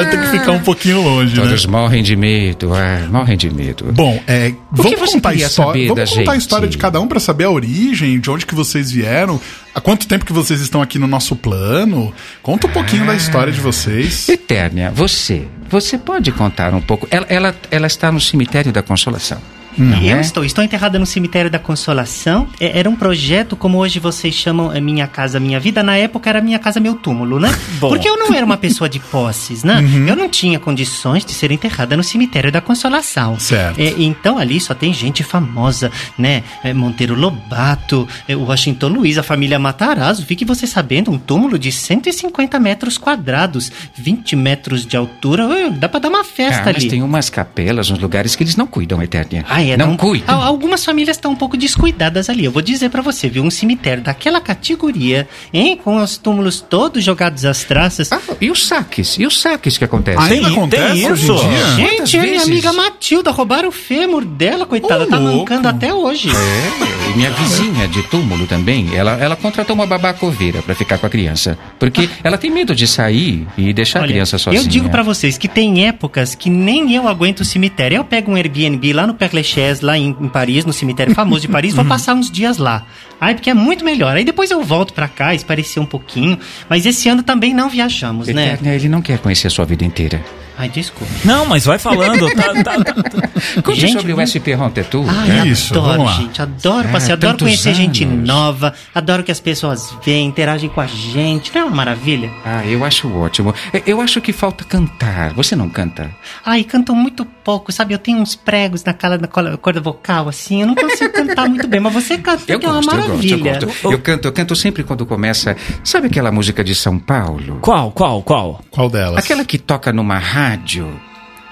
Ficar 0.41 0.51
um 0.51 0.59
pouquinho 0.61 1.01
longe, 1.01 1.35
né? 1.35 1.41
Todos 1.41 1.65
morrem 1.65 2.03
de 2.03 2.15
medo, 2.15 2.73
ah, 2.73 3.07
morrem 3.09 3.37
de 3.37 3.49
medo. 3.49 3.85
Bom, 3.93 4.21
é, 4.27 4.53
vamos 4.71 5.13
contar, 5.13 5.33
história, 5.33 5.87
vamos 5.87 6.09
contar 6.11 6.31
a 6.33 6.37
história 6.37 6.67
de 6.67 6.77
cada 6.77 6.99
um 6.99 7.07
pra 7.07 7.19
saber 7.19 7.45
a 7.45 7.49
origem, 7.51 8.19
de 8.19 8.29
onde 8.29 8.45
que 8.45 8.53
vocês 8.55 8.91
vieram, 8.91 9.39
há 9.73 9.81
quanto 9.81 10.07
tempo 10.07 10.25
que 10.25 10.33
vocês 10.33 10.61
estão 10.61 10.81
aqui 10.81 10.99
no 10.99 11.07
nosso 11.07 11.35
plano. 11.35 12.13
Conta 12.41 12.67
um 12.67 12.71
pouquinho 12.71 13.05
da 13.05 13.15
história 13.15 13.51
de 13.51 13.59
vocês. 13.59 14.27
Eternia, 14.29 14.91
você, 14.91 15.47
você 15.69 15.97
pode 15.97 16.31
contar 16.31 16.73
um 16.73 16.81
pouco? 16.81 17.07
Ela, 17.09 17.25
ela, 17.29 17.55
ela 17.69 17.87
está 17.87 18.11
no 18.11 18.19
cemitério 18.19 18.71
da 18.71 18.81
Consolação. 18.81 19.41
Não 19.77 20.01
Eu 20.01 20.17
é? 20.17 20.21
estou, 20.21 20.43
estou 20.43 20.63
enterrada 20.63 20.97
no 20.99 21.05
cemitério 21.05 21.49
da 21.49 21.59
Consolação. 21.59 22.47
É, 22.59 22.77
era 22.79 22.89
um 22.89 22.95
projeto, 22.95 23.55
como 23.55 23.77
hoje 23.77 23.99
vocês 23.99 24.33
chamam 24.35 24.71
é, 24.71 24.79
Minha 24.79 25.07
Casa 25.07 25.39
Minha 25.39 25.59
Vida. 25.59 25.81
Na 25.83 25.95
época 25.97 26.29
era 26.29 26.41
Minha 26.41 26.59
Casa 26.59 26.79
Meu 26.79 26.95
Túmulo, 26.95 27.39
né? 27.39 27.49
Bom. 27.79 27.89
Porque 27.89 28.07
eu 28.07 28.17
não 28.17 28.33
era 28.33 28.45
uma 28.45 28.57
pessoa 28.57 28.89
de 28.89 28.99
posses, 28.99 29.63
né? 29.63 29.79
Uhum. 29.79 30.07
Eu 30.07 30.15
não 30.15 30.29
tinha 30.29 30.59
condições 30.59 31.25
de 31.25 31.31
ser 31.33 31.51
enterrada 31.51 31.95
no 31.97 32.03
cemitério 32.03 32.51
da 32.51 32.61
Consolação. 32.61 33.39
Certo. 33.39 33.79
É, 33.79 33.93
então 33.97 34.37
ali 34.37 34.59
só 34.59 34.73
tem 34.73 34.93
gente 34.93 35.23
famosa, 35.23 35.91
né? 36.17 36.43
É, 36.63 36.73
Monteiro 36.73 37.15
Lobato, 37.15 38.07
é, 38.27 38.35
Washington 38.35 38.87
Luiz, 38.89 39.17
a 39.17 39.23
família 39.23 39.57
Matarazzo. 39.59 40.25
Fique 40.25 40.45
você 40.45 40.65
sabendo, 40.67 41.11
um 41.11 41.17
túmulo 41.17 41.57
de 41.57 41.71
150 41.71 42.59
metros 42.59 42.97
quadrados, 42.97 43.71
20 43.97 44.35
metros 44.35 44.85
de 44.85 44.95
altura. 44.97 45.69
Dá 45.71 45.87
pra 45.89 45.99
dar 45.99 46.09
uma 46.09 46.23
festa 46.23 46.61
Ah, 46.61 46.65
mas 46.67 46.77
ali. 46.77 46.89
tem 46.89 47.01
umas 47.01 47.29
capelas, 47.29 47.89
uns 47.89 47.99
lugares 47.99 48.35
que 48.35 48.43
eles 48.43 48.55
não 48.55 48.67
cuidam, 48.67 49.01
Eternia. 49.01 49.43
Ah, 49.61 49.73
é, 49.73 49.77
não 49.77 49.95
cuidam. 49.97 50.35
Al- 50.35 50.41
Algumas 50.51 50.83
famílias 50.85 51.17
estão 51.17 51.31
um 51.31 51.35
pouco 51.35 51.55
descuidadas 51.57 52.29
ali. 52.29 52.45
Eu 52.45 52.51
vou 52.51 52.61
dizer 52.61 52.89
pra 52.89 53.01
você, 53.01 53.29
viu? 53.29 53.43
Um 53.43 53.49
cemitério 53.51 54.03
daquela 54.03 54.39
categoria, 54.41 55.27
hein? 55.53 55.79
Com 55.81 55.97
os 56.01 56.17
túmulos 56.17 56.61
todos 56.61 57.03
jogados 57.03 57.45
às 57.45 57.63
traças. 57.63 58.11
Ah, 58.11 58.19
e 58.39 58.49
os 58.51 58.67
saques? 58.67 59.17
E 59.17 59.25
os 59.25 59.39
saques 59.39 59.77
que 59.77 59.83
acontecem? 59.83 60.21
Ainda 60.21 60.47
tem 60.47 60.51
acontece 60.57 61.11
hoje 61.11 61.23
isso? 61.23 61.33
em 61.33 61.37
dia? 61.37 61.47
quantas 61.87 62.09
Gente, 62.11 62.17
a 62.17 62.21
minha 62.23 62.43
amiga 62.43 62.73
Matilda 62.73 63.31
roubaram 63.31 63.69
o 63.69 63.71
fêmur 63.71 64.25
dela, 64.25 64.65
coitada. 64.65 65.03
Ô, 65.03 65.07
tá 65.07 65.17
louco. 65.17 65.37
mancando 65.39 65.67
até 65.67 65.93
hoje. 65.93 66.29
É, 66.29 67.11
e 67.11 67.17
minha 67.17 67.31
vizinha 67.31 67.87
de 67.87 68.03
túmulo 68.03 68.45
também, 68.47 68.95
ela, 68.95 69.11
ela 69.13 69.35
contratou 69.35 69.73
uma 69.75 69.85
babá 69.87 70.13
coveira 70.13 70.61
pra 70.61 70.75
ficar 70.75 70.97
com 70.97 71.05
a 71.05 71.09
criança. 71.09 71.57
Porque 71.79 72.09
ela 72.23 72.37
tem 72.37 72.51
medo 72.51 72.75
de 72.75 72.87
sair 72.87 73.47
e 73.57 73.73
deixar 73.73 73.99
a 73.99 74.01
Olha, 74.03 74.11
criança 74.11 74.37
sozinha. 74.37 74.61
eu 74.63 74.67
digo 74.67 74.89
pra 74.89 75.03
vocês 75.03 75.37
que 75.37 75.47
tem 75.47 75.87
épocas 75.87 76.35
que 76.35 76.49
nem 76.49 76.93
eu 76.95 77.07
aguento 77.07 77.41
o 77.41 77.45
cemitério. 77.45 77.97
Eu 77.97 78.03
pego 78.03 78.31
um 78.31 78.35
Airbnb 78.35 78.93
lá 78.93 79.07
no 79.07 79.13
Père 79.13 79.31
Lachaise, 79.51 79.83
lá 79.83 79.97
em, 79.97 80.15
em 80.19 80.29
Paris, 80.29 80.65
no 80.65 80.73
cemitério 80.73 81.13
famoso 81.13 81.41
de 81.41 81.47
Paris, 81.47 81.73
vou 81.73 81.85
passar 81.85 82.13
uns 82.15 82.31
dias 82.31 82.57
lá. 82.57 82.85
Ai, 83.21 83.35
porque 83.35 83.49
é 83.51 83.53
muito 83.53 83.85
melhor. 83.85 84.17
Aí 84.17 84.25
depois 84.25 84.49
eu 84.49 84.63
volto 84.63 84.93
pra 84.93 85.07
cá, 85.07 85.33
esparecer 85.35 85.81
um 85.81 85.85
pouquinho. 85.85 86.37
Mas 86.67 86.85
esse 86.87 87.07
ano 87.07 87.21
também 87.21 87.53
não 87.53 87.69
viajamos, 87.69 88.27
né? 88.27 88.57
Ele 88.63 88.89
não 88.89 89.01
quer 89.01 89.19
conhecer 89.19 89.45
a 89.47 89.51
sua 89.51 89.63
vida 89.63 89.85
inteira. 89.85 90.19
Ai, 90.57 90.69
desculpa. 90.69 91.11
Não, 91.25 91.43
mas 91.45 91.65
vai 91.65 91.79
falando. 91.79 92.29
tá- 92.35 92.53
tá- 92.63 92.83
tá- 92.83 92.93
Conte 93.63 93.79
Gente, 93.79 93.93
sobre 93.93 94.13
o 94.13 94.21
SP 94.21 94.53
Haunted 94.53 94.87
Tour. 94.89 95.05
Ai, 95.09 95.27
né? 95.27 95.47
Isso, 95.47 95.73
adoro, 95.73 95.91
vamos 95.97 96.05
lá. 96.11 96.17
gente. 96.21 96.39
Adoro 96.41 96.87
Ah, 96.87 96.91
passear, 96.91 97.13
adoro 97.13 97.37
conhecer 97.39 97.73
gente 97.73 98.03
anos. 98.03 98.27
nova. 98.27 98.73
Adoro 98.93 99.23
que 99.23 99.31
as 99.31 99.39
pessoas 99.39 99.91
vêm, 100.05 100.27
interagem 100.27 100.69
com 100.69 100.79
a 100.79 100.85
gente. 100.85 101.51
Não 101.55 101.61
é 101.61 101.65
uma 101.65 101.75
maravilha? 101.77 102.29
Ah, 102.45 102.63
eu 102.67 102.85
acho 102.85 103.11
ótimo. 103.11 103.55
É, 103.73 103.81
Eu 103.87 104.01
acho 104.01 104.21
que 104.21 104.31
falta 104.31 104.63
cantar. 104.63 105.33
Você 105.33 105.55
não 105.55 105.67
canta? 105.67 106.11
Ai, 106.45 106.63
cantam 106.63 106.93
muito 106.95 107.25
pouco, 107.25 107.71
sabe? 107.71 107.95
Eu 107.95 107.97
tenho 107.97 108.19
uns 108.19 108.35
pregos 108.35 108.83
na, 108.83 108.93
cala, 108.93 109.17
na 109.17 109.27
corda 109.27 109.81
vocal, 109.81 110.29
assim. 110.29 110.61
Eu 110.61 110.67
não 110.67 110.75
consigo 110.75 111.11
cantar 111.11 111.49
muito 111.49 111.67
bem, 111.67 111.79
mas 111.79 111.91
você 111.93 112.19
canta, 112.19 112.43
Eu 112.47 112.59
que 112.59 112.65
é 112.67 112.69
uma 112.69 112.81
gosto, 112.83 112.91
eu 113.13 113.91
eu 113.91 113.99
canto, 113.99 114.27
eu 114.27 114.31
canto 114.31 114.55
sempre 114.55 114.83
quando 114.83 115.05
começa. 115.05 115.55
Sabe 115.83 116.07
aquela 116.07 116.31
música 116.31 116.63
de 116.63 116.73
São 116.75 116.97
Paulo? 116.99 117.59
Qual, 117.61 117.91
qual, 117.91 118.21
qual? 118.23 118.61
Qual 118.69 118.89
delas? 118.89 119.23
Aquela 119.23 119.43
que 119.45 119.57
toca 119.57 119.91
numa 119.91 120.17
rádio. 120.17 120.87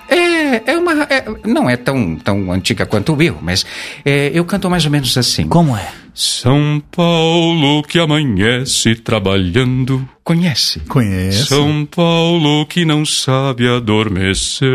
É, 0.07 0.71
É, 0.71 0.77
uma. 0.77 1.03
é- 1.03 1.23
não 1.45 1.69
é 1.69 1.77
tão, 1.77 2.15
tão 2.15 2.51
antiga 2.51 2.85
quanto 2.85 3.21
eu, 3.21 3.37
mas 3.41 3.63
é, 4.03 4.31
eu 4.33 4.43
canto 4.43 4.67
mais 4.69 4.83
ou 4.85 4.91
menos 4.91 5.15
assim. 5.17 5.47
Como 5.47 5.77
é? 5.77 5.87
São 6.15 6.81
Paulo 6.91 7.83
que 7.83 7.99
amanhece 7.99 8.95
trabalhando. 8.95 10.07
Conhece? 10.23 10.79
Conheço. 10.81 11.45
São 11.45 11.85
Paulo 11.85 12.65
que 12.65 12.83
não 12.83 13.05
sabe 13.05 13.67
adormecer, 13.69 14.67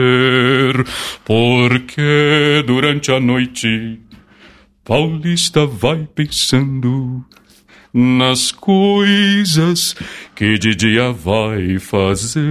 porque 1.24 2.62
durante 2.66 3.11
a 3.12 3.20
noite 3.20 3.99
Paulista 4.85 5.64
vai 5.64 6.07
pensando 6.14 7.24
nas 7.91 8.53
coisas 8.53 9.97
que 10.37 10.59
de 10.59 10.74
dia 10.74 11.11
vai 11.11 11.78
fazer. 11.78 12.43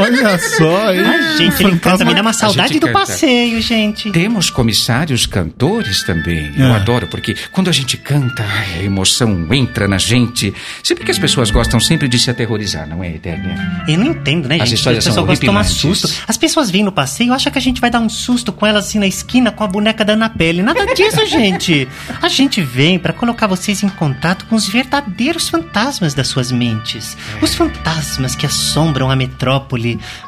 Olha 0.00 0.38
só, 0.38 0.92
hein? 0.92 1.00
Ai, 1.04 1.36
gente, 1.38 1.62
ele 1.64 1.78
canta, 1.78 2.04
me 2.04 2.14
dá 2.14 2.20
uma 2.22 2.32
saudade 2.32 2.78
do 2.78 2.86
canta. 2.86 2.98
passeio, 3.00 3.60
gente. 3.60 4.10
Temos 4.10 4.50
comissários 4.50 5.26
cantores 5.26 6.02
também. 6.02 6.52
Eu 6.56 6.66
É. 6.68 6.76
adoro, 6.76 7.06
porque 7.06 7.36
quando 7.52 7.68
a 7.68 7.72
gente 7.72 7.96
canta, 7.96 8.44
a 8.44 8.82
emoção 8.82 9.46
entra 9.52 9.86
na 9.88 9.98
gente. 9.98 10.52
Sempre 10.82 11.04
que 11.04 11.10
as 11.10 11.18
pessoas 11.18 11.50
gostam 11.50 11.78
sempre 11.80 12.08
de 12.08 12.18
se 12.18 12.30
aterrorizar, 12.30 12.88
não 12.88 13.02
é, 13.02 13.14
Eternia? 13.14 13.56
Eu 13.86 13.98
não 13.98 14.06
entendo, 14.06 14.48
né, 14.48 14.56
As 14.60 14.68
gente? 14.68 14.78
histórias 14.78 15.04
o 15.04 15.08
pessoal 15.08 15.14
são 15.14 15.26
gosta 15.26 15.40
de 15.40 15.46
tomar 15.46 15.60
horripilantes. 15.60 16.00
susto. 16.00 16.24
As 16.26 16.36
pessoas 16.36 16.70
vêm 16.70 16.82
no 16.84 16.92
passeio, 16.92 17.32
acham 17.32 17.52
que 17.52 17.58
a 17.58 17.62
gente 17.62 17.80
vai 17.80 17.90
dar 17.90 18.00
um 18.00 18.08
susto 18.08 18.52
com 18.52 18.66
elas 18.66 18.86
assim 18.86 18.98
na 18.98 19.06
esquina 19.06 19.50
com 19.50 19.64
a 19.64 19.66
boneca 19.66 20.04
da 20.04 20.12
Ana 20.14 20.28
Pele. 20.30 20.62
Nada 20.62 20.86
disso, 20.94 21.24
gente. 21.26 21.88
A 22.22 22.28
gente 22.28 22.60
vem 22.62 22.98
pra 22.98 23.12
colocar 23.12 23.46
vocês 23.46 23.82
em 23.82 23.88
contato 23.88 24.46
com 24.46 24.54
os 24.56 24.68
verdadeiros 24.68 25.48
fantasmas 25.48 26.14
das 26.14 26.28
suas 26.28 26.50
mentes. 26.52 27.16
Os 27.42 27.54
fantasmas 27.54 28.34
que 28.34 28.46
assombram 28.46 29.10
a 29.10 29.16
metrópole. 29.16 29.57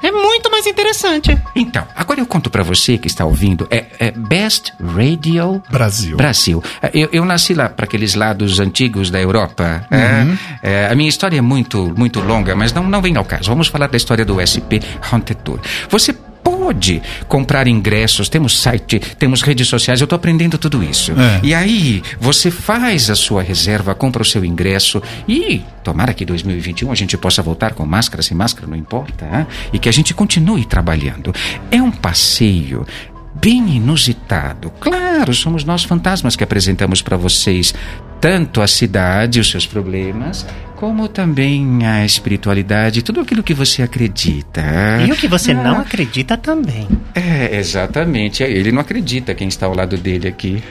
É 0.02 0.10
muito 0.10 0.50
mais 0.50 0.66
interessante. 0.66 1.36
Então, 1.54 1.86
agora 1.94 2.20
eu 2.20 2.26
conto 2.26 2.50
pra 2.50 2.62
você 2.62 2.98
que 2.98 3.06
está 3.06 3.24
ouvindo. 3.24 3.66
É, 3.70 3.86
é 3.98 4.10
Best 4.10 4.72
Radio 4.94 5.62
Brasil. 5.70 6.16
Brasil. 6.16 6.62
É, 6.82 6.90
Eu, 6.94 7.08
eu 7.12 7.24
nasci 7.24 7.54
lá 7.54 7.68
para 7.68 7.84
aqueles 7.84 8.14
lados 8.14 8.58
antigos 8.60 9.10
da 9.10 9.20
Europa. 9.20 9.86
é. 9.90 10.20
É, 10.62 10.88
a 10.90 10.94
minha 10.94 11.08
história 11.08 11.38
é 11.38 11.40
muito, 11.40 11.92
muito 11.96 12.20
longa, 12.20 12.54
mas 12.54 12.72
não, 12.72 12.84
não 12.84 13.00
vem 13.00 13.16
ao 13.16 13.24
caso. 13.24 13.48
Vamos 13.48 13.68
falar 13.68 13.86
da 13.86 13.96
história 13.96 14.24
do 14.24 14.38
SP 14.44 14.80
Haunted 15.10 15.40
Tour. 15.42 15.58
Você 15.88 16.14
pode 16.60 17.00
comprar 17.26 17.66
ingressos, 17.66 18.28
temos 18.28 18.60
site, 18.60 19.00
temos 19.18 19.40
redes 19.40 19.66
sociais, 19.66 20.00
eu 20.00 20.04
estou 20.04 20.16
aprendendo 20.16 20.58
tudo 20.58 20.84
isso. 20.84 21.12
É. 21.12 21.40
E 21.42 21.54
aí, 21.54 22.02
você 22.20 22.50
faz 22.50 23.08
a 23.08 23.16
sua 23.16 23.42
reserva, 23.42 23.94
compra 23.94 24.20
o 24.20 24.24
seu 24.24 24.44
ingresso 24.44 25.02
e 25.26 25.62
tomara 25.82 26.12
que 26.12 26.24
2021 26.26 26.92
a 26.92 26.94
gente 26.94 27.16
possa 27.16 27.42
voltar 27.42 27.72
com 27.72 27.86
máscara, 27.86 28.22
sem 28.22 28.36
máscara, 28.36 28.66
não 28.66 28.76
importa, 28.76 29.24
hein? 29.24 29.46
e 29.72 29.78
que 29.78 29.88
a 29.88 29.92
gente 29.92 30.12
continue 30.12 30.66
trabalhando. 30.66 31.34
É 31.70 31.80
um 31.80 31.90
passeio 31.90 32.86
bem 33.34 33.76
inusitado. 33.76 34.70
Claro, 34.78 35.32
somos 35.32 35.64
nós 35.64 35.82
fantasmas 35.82 36.36
que 36.36 36.44
apresentamos 36.44 37.00
para 37.00 37.16
vocês 37.16 37.74
tanto 38.20 38.60
a 38.60 38.66
cidade, 38.66 39.40
os 39.40 39.48
seus 39.48 39.66
problemas, 39.66 40.46
como 40.80 41.08
também 41.08 41.86
a 41.86 42.06
espiritualidade, 42.06 43.02
tudo 43.02 43.20
aquilo 43.20 43.42
que 43.42 43.52
você 43.52 43.82
acredita. 43.82 44.62
E 45.06 45.12
o 45.12 45.14
que 45.14 45.28
você 45.28 45.52
não 45.52 45.78
acredita 45.78 46.38
também. 46.38 46.88
É, 47.14 47.54
exatamente. 47.58 48.42
Ele 48.42 48.72
não 48.72 48.80
acredita 48.80 49.34
quem 49.34 49.46
está 49.46 49.66
ao 49.66 49.74
lado 49.74 49.98
dele 49.98 50.26
aqui. 50.26 50.62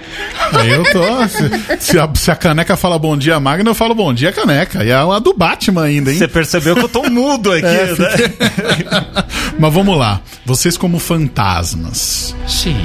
Eu 0.68 0.84
tô. 0.92 1.04
Se, 1.28 1.92
se 1.92 2.00
a, 2.00 2.10
se 2.16 2.32
a 2.32 2.36
caneca 2.36 2.76
fala 2.76 2.98
bom 2.98 3.16
dia, 3.16 3.40
Magno, 3.40 3.70
eu 3.70 3.76
falo 3.76 3.94
bom 3.94 4.12
dia, 4.12 4.32
caneca. 4.32 4.84
E 4.84 4.90
é 4.90 4.96
a 4.96 5.20
do 5.20 5.32
Batman 5.32 5.84
ainda, 5.84 6.12
hein? 6.12 6.18
Você 6.18 6.28
percebeu 6.28 6.76
que 6.76 6.86
eu 6.86 6.90
tô 6.90 7.08
mudo 7.08 7.52
aqui, 7.52 7.68
É, 7.68 7.86
né? 7.96 8.34
Mas 9.60 9.72
vamos 9.72 9.96
lá. 9.96 10.22
Vocês, 10.44 10.76
como 10.76 10.98
fantasmas, 10.98 12.36
Sim. 12.48 12.84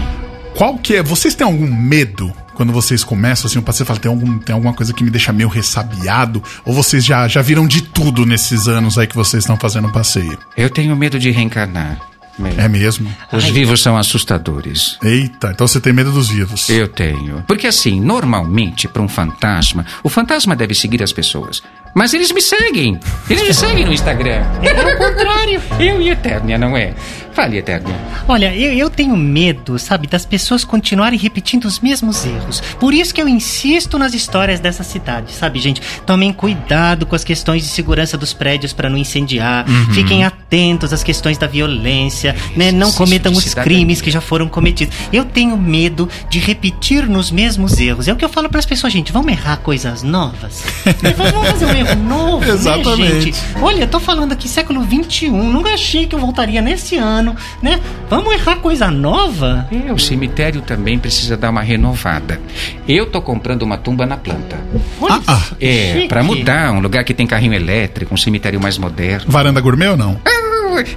qual 0.54 0.76
que 0.76 0.96
é. 0.96 1.02
Vocês 1.02 1.34
têm 1.34 1.46
algum 1.46 1.66
medo 1.74 2.30
quando 2.54 2.72
vocês 2.72 3.04
começam 3.04 3.48
assim, 3.48 3.58
o 3.58 3.62
passeio 3.62 3.86
fala, 3.86 3.98
tem, 3.98 4.10
algum, 4.10 4.38
tem 4.38 4.54
alguma 4.54 4.72
coisa 4.72 4.92
que 4.92 5.04
me 5.04 5.10
deixa 5.10 5.32
meio 5.32 5.48
ressabiado? 5.48 6.42
Ou 6.64 6.72
vocês 6.72 7.04
já, 7.04 7.26
já 7.28 7.42
viram 7.42 7.66
de 7.66 7.82
tudo 7.82 8.24
nesses 8.24 8.68
anos 8.68 8.96
aí 8.96 9.06
que 9.06 9.16
vocês 9.16 9.42
estão 9.42 9.56
fazendo 9.56 9.88
o 9.88 9.92
passeio? 9.92 10.38
Eu 10.56 10.70
tenho 10.70 10.96
medo 10.96 11.18
de 11.18 11.30
reencarnar. 11.30 11.98
Meio. 12.38 12.60
É 12.60 12.68
mesmo? 12.68 13.14
Os 13.32 13.44
vivos 13.44 13.80
são 13.80 13.96
assustadores. 13.96 14.98
Eita, 15.02 15.52
então 15.52 15.68
você 15.68 15.80
tem 15.80 15.92
medo 15.92 16.10
dos 16.10 16.28
vivos. 16.28 16.68
Eu 16.68 16.88
tenho. 16.88 17.44
Porque 17.46 17.66
assim, 17.66 18.00
normalmente, 18.00 18.88
para 18.88 19.02
um 19.02 19.08
fantasma, 19.08 19.86
o 20.02 20.08
fantasma 20.08 20.56
deve 20.56 20.74
seguir 20.74 21.02
as 21.02 21.12
pessoas. 21.12 21.62
Mas 21.94 22.12
eles 22.12 22.32
me 22.32 22.42
seguem. 22.42 22.98
Eles 23.30 23.42
me 23.46 23.54
seguem 23.54 23.84
no 23.84 23.92
Instagram. 23.92 24.42
É 24.62 24.94
o 24.94 24.98
contrário. 24.98 25.62
Eu 25.78 26.02
e 26.02 26.10
Eternia, 26.10 26.58
não 26.58 26.76
é? 26.76 26.92
Fale, 27.32 27.58
Eternia. 27.58 27.94
Olha, 28.28 28.54
eu, 28.54 28.72
eu 28.72 28.88
tenho 28.88 29.16
medo, 29.16 29.76
sabe, 29.76 30.06
das 30.06 30.24
pessoas 30.24 30.64
continuarem 30.64 31.18
repetindo 31.18 31.64
os 31.64 31.80
mesmos 31.80 32.24
erros. 32.24 32.60
Por 32.78 32.94
isso 32.94 33.12
que 33.12 33.20
eu 33.20 33.28
insisto 33.28 33.98
nas 33.98 34.14
histórias 34.14 34.60
dessa 34.60 34.84
cidade, 34.84 35.32
sabe, 35.32 35.58
gente? 35.58 35.82
Tomem 36.06 36.32
cuidado 36.32 37.06
com 37.06 37.16
as 37.16 37.24
questões 37.24 37.62
de 37.62 37.68
segurança 37.68 38.16
dos 38.16 38.32
prédios 38.32 38.72
para 38.72 38.88
não 38.88 38.96
incendiar. 38.96 39.68
Uhum. 39.68 39.94
Fiquem 39.94 40.24
atentos 40.24 40.92
às 40.92 41.02
questões 41.02 41.36
da 41.36 41.48
violência, 41.48 42.36
né? 42.56 42.70
Não 42.70 42.92
cometam 42.92 43.32
os 43.32 43.52
crimes 43.52 44.00
que 44.00 44.12
já 44.12 44.20
foram 44.20 44.48
cometidos. 44.48 44.96
Eu 45.12 45.24
tenho 45.24 45.56
medo 45.56 46.08
de 46.30 46.38
repetir 46.38 47.08
nos 47.08 47.32
mesmos 47.32 47.80
erros. 47.80 48.06
É 48.06 48.12
o 48.12 48.16
que 48.16 48.24
eu 48.24 48.28
falo 48.28 48.48
para 48.48 48.60
as 48.60 48.66
pessoas, 48.66 48.92
gente. 48.92 49.12
Vamos 49.12 49.32
errar 49.32 49.56
coisas 49.56 50.04
novas. 50.04 50.62
Vamos 51.16 51.48
fazer 51.48 51.66
um 51.66 51.70
erro 51.70 51.83
novo, 51.96 52.44
Exatamente. 52.44 53.00
né, 53.14 53.20
gente? 53.20 53.40
Olha, 53.60 53.80
eu 53.82 53.86
tô 53.88 53.98
falando 54.00 54.32
aqui 54.32 54.48
século 54.48 54.82
XXI. 54.84 55.30
Nunca 55.30 55.70
achei 55.74 56.06
que 56.06 56.14
eu 56.14 56.18
voltaria 56.18 56.60
nesse 56.62 56.96
ano, 56.96 57.34
né? 57.62 57.80
Vamos 58.08 58.32
errar 58.34 58.56
coisa 58.56 58.90
nova? 58.90 59.66
É, 59.88 59.92
o 59.92 59.98
cemitério 59.98 60.62
também 60.62 60.98
precisa 60.98 61.36
dar 61.36 61.50
uma 61.50 61.62
renovada. 61.62 62.40
Eu 62.88 63.06
tô 63.06 63.20
comprando 63.20 63.62
uma 63.62 63.76
tumba 63.78 64.06
na 64.06 64.16
planta. 64.16 64.56
Olha, 65.00 65.20
Ah, 65.26 65.42
É, 65.60 65.92
chique. 65.94 66.08
para 66.08 66.22
mudar, 66.22 66.72
um 66.72 66.80
lugar 66.80 67.04
que 67.04 67.14
tem 67.14 67.26
carrinho 67.26 67.54
elétrico, 67.54 68.14
um 68.14 68.16
cemitério 68.16 68.60
mais 68.60 68.78
moderno. 68.78 69.26
Varanda 69.28 69.60
gourmet 69.60 69.88
ou 69.88 69.96
não? 69.96 70.20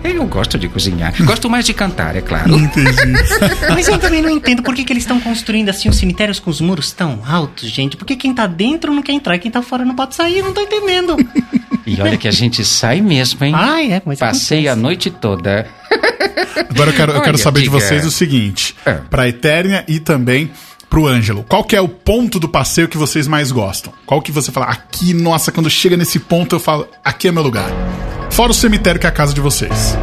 Eu, 0.03 0.11
eu 0.11 0.25
gosto 0.25 0.57
de 0.57 0.67
cozinhar. 0.67 1.13
Gosto 1.23 1.49
mais 1.49 1.65
de 1.65 1.73
cantar, 1.73 2.15
é 2.15 2.21
claro. 2.21 2.53
Mas 3.69 3.87
eu 3.87 3.97
também 3.97 4.21
não 4.21 4.29
entendo 4.29 4.61
por 4.63 4.73
que, 4.75 4.83
que 4.83 4.93
eles 4.93 5.03
estão 5.03 5.19
construindo 5.19 5.69
assim 5.69 5.89
os 5.89 5.97
cemitérios 5.97 6.39
com 6.39 6.49
os 6.49 6.59
muros 6.61 6.91
tão 6.91 7.21
altos, 7.27 7.69
gente. 7.69 7.95
Porque 7.97 8.15
quem 8.15 8.33
tá 8.33 8.47
dentro 8.47 8.93
não 8.93 9.01
quer 9.03 9.13
entrar, 9.13 9.35
e 9.35 9.39
quem 9.39 9.51
tá 9.51 9.61
fora 9.61 9.85
não 9.85 9.95
pode 9.95 10.15
sair, 10.15 10.41
não 10.41 10.53
tô 10.53 10.61
entendendo. 10.61 11.15
E 11.85 12.01
olha 12.01 12.17
que 12.17 12.27
a 12.27 12.31
gente 12.31 12.63
sai 12.65 13.01
mesmo, 13.01 13.43
hein? 13.45 13.53
Ai, 13.55 13.91
é, 13.93 14.01
mas 14.05 14.19
Passei 14.19 14.67
a 14.67 14.71
acontece. 14.73 14.81
noite 14.83 15.09
toda. 15.11 15.67
Agora 16.69 16.89
eu 16.89 16.93
quero, 16.93 17.11
eu 17.13 17.21
quero 17.21 17.35
Olha, 17.35 17.43
saber 17.43 17.59
de 17.61 17.65
diga. 17.69 17.79
vocês 17.79 18.05
o 18.05 18.11
seguinte: 18.11 18.75
É. 18.85 18.93
pra 19.09 19.27
Eternia 19.27 19.83
e 19.87 19.99
também 19.99 20.51
pro 20.89 21.07
Ângelo. 21.07 21.43
Qual 21.47 21.63
que 21.63 21.75
é 21.75 21.81
o 21.81 21.87
ponto 21.87 22.39
do 22.39 22.47
passeio 22.47 22.87
que 22.87 22.97
vocês 22.97 23.27
mais 23.27 23.51
gostam? 23.51 23.91
Qual 24.05 24.21
que 24.21 24.31
você 24.31 24.51
fala, 24.51 24.67
aqui, 24.67 25.13
nossa, 25.13 25.51
quando 25.51 25.69
chega 25.69 25.97
nesse 25.97 26.19
ponto 26.19 26.55
eu 26.55 26.59
falo, 26.59 26.87
aqui 27.03 27.27
é 27.27 27.31
meu 27.31 27.43
lugar. 27.43 27.69
Fora 28.29 28.51
o 28.51 28.53
cemitério 28.53 28.99
que 28.99 29.05
é 29.05 29.09
a 29.09 29.13
casa 29.13 29.33
de 29.33 29.41
vocês. 29.41 29.97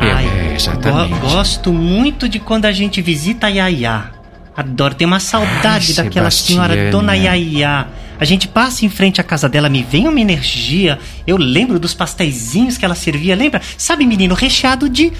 Ai, 0.00 0.26
É, 0.26 0.54
exatamente. 0.54 1.18
go- 1.20 1.28
gosto 1.30 1.72
muito 1.72 2.28
de 2.28 2.38
quando 2.38 2.66
a 2.66 2.72
gente 2.72 3.00
visita 3.00 3.46
a 3.46 3.50
Yaya. 3.50 4.10
Adoro, 4.56 4.94
tenho 4.94 5.08
uma 5.08 5.18
saudade 5.20 5.94
Ai, 5.98 6.04
daquela 6.04 6.30
senhora. 6.30 6.90
Dona 6.90 7.14
Yaya. 7.16 7.88
A 8.20 8.24
gente 8.24 8.46
passa 8.46 8.84
em 8.86 8.88
frente 8.88 9.20
à 9.20 9.24
casa 9.24 9.48
dela, 9.48 9.68
me 9.68 9.82
vem 9.82 10.06
uma 10.06 10.20
energia. 10.20 11.00
Eu 11.26 11.36
lembro 11.36 11.80
dos 11.80 11.92
pastéisinhos 11.94 12.78
que 12.78 12.84
ela 12.84 12.94
servia, 12.94 13.34
lembra? 13.34 13.60
Sabe, 13.76 14.06
menino, 14.06 14.34
recheado 14.36 14.88
de 14.88 15.12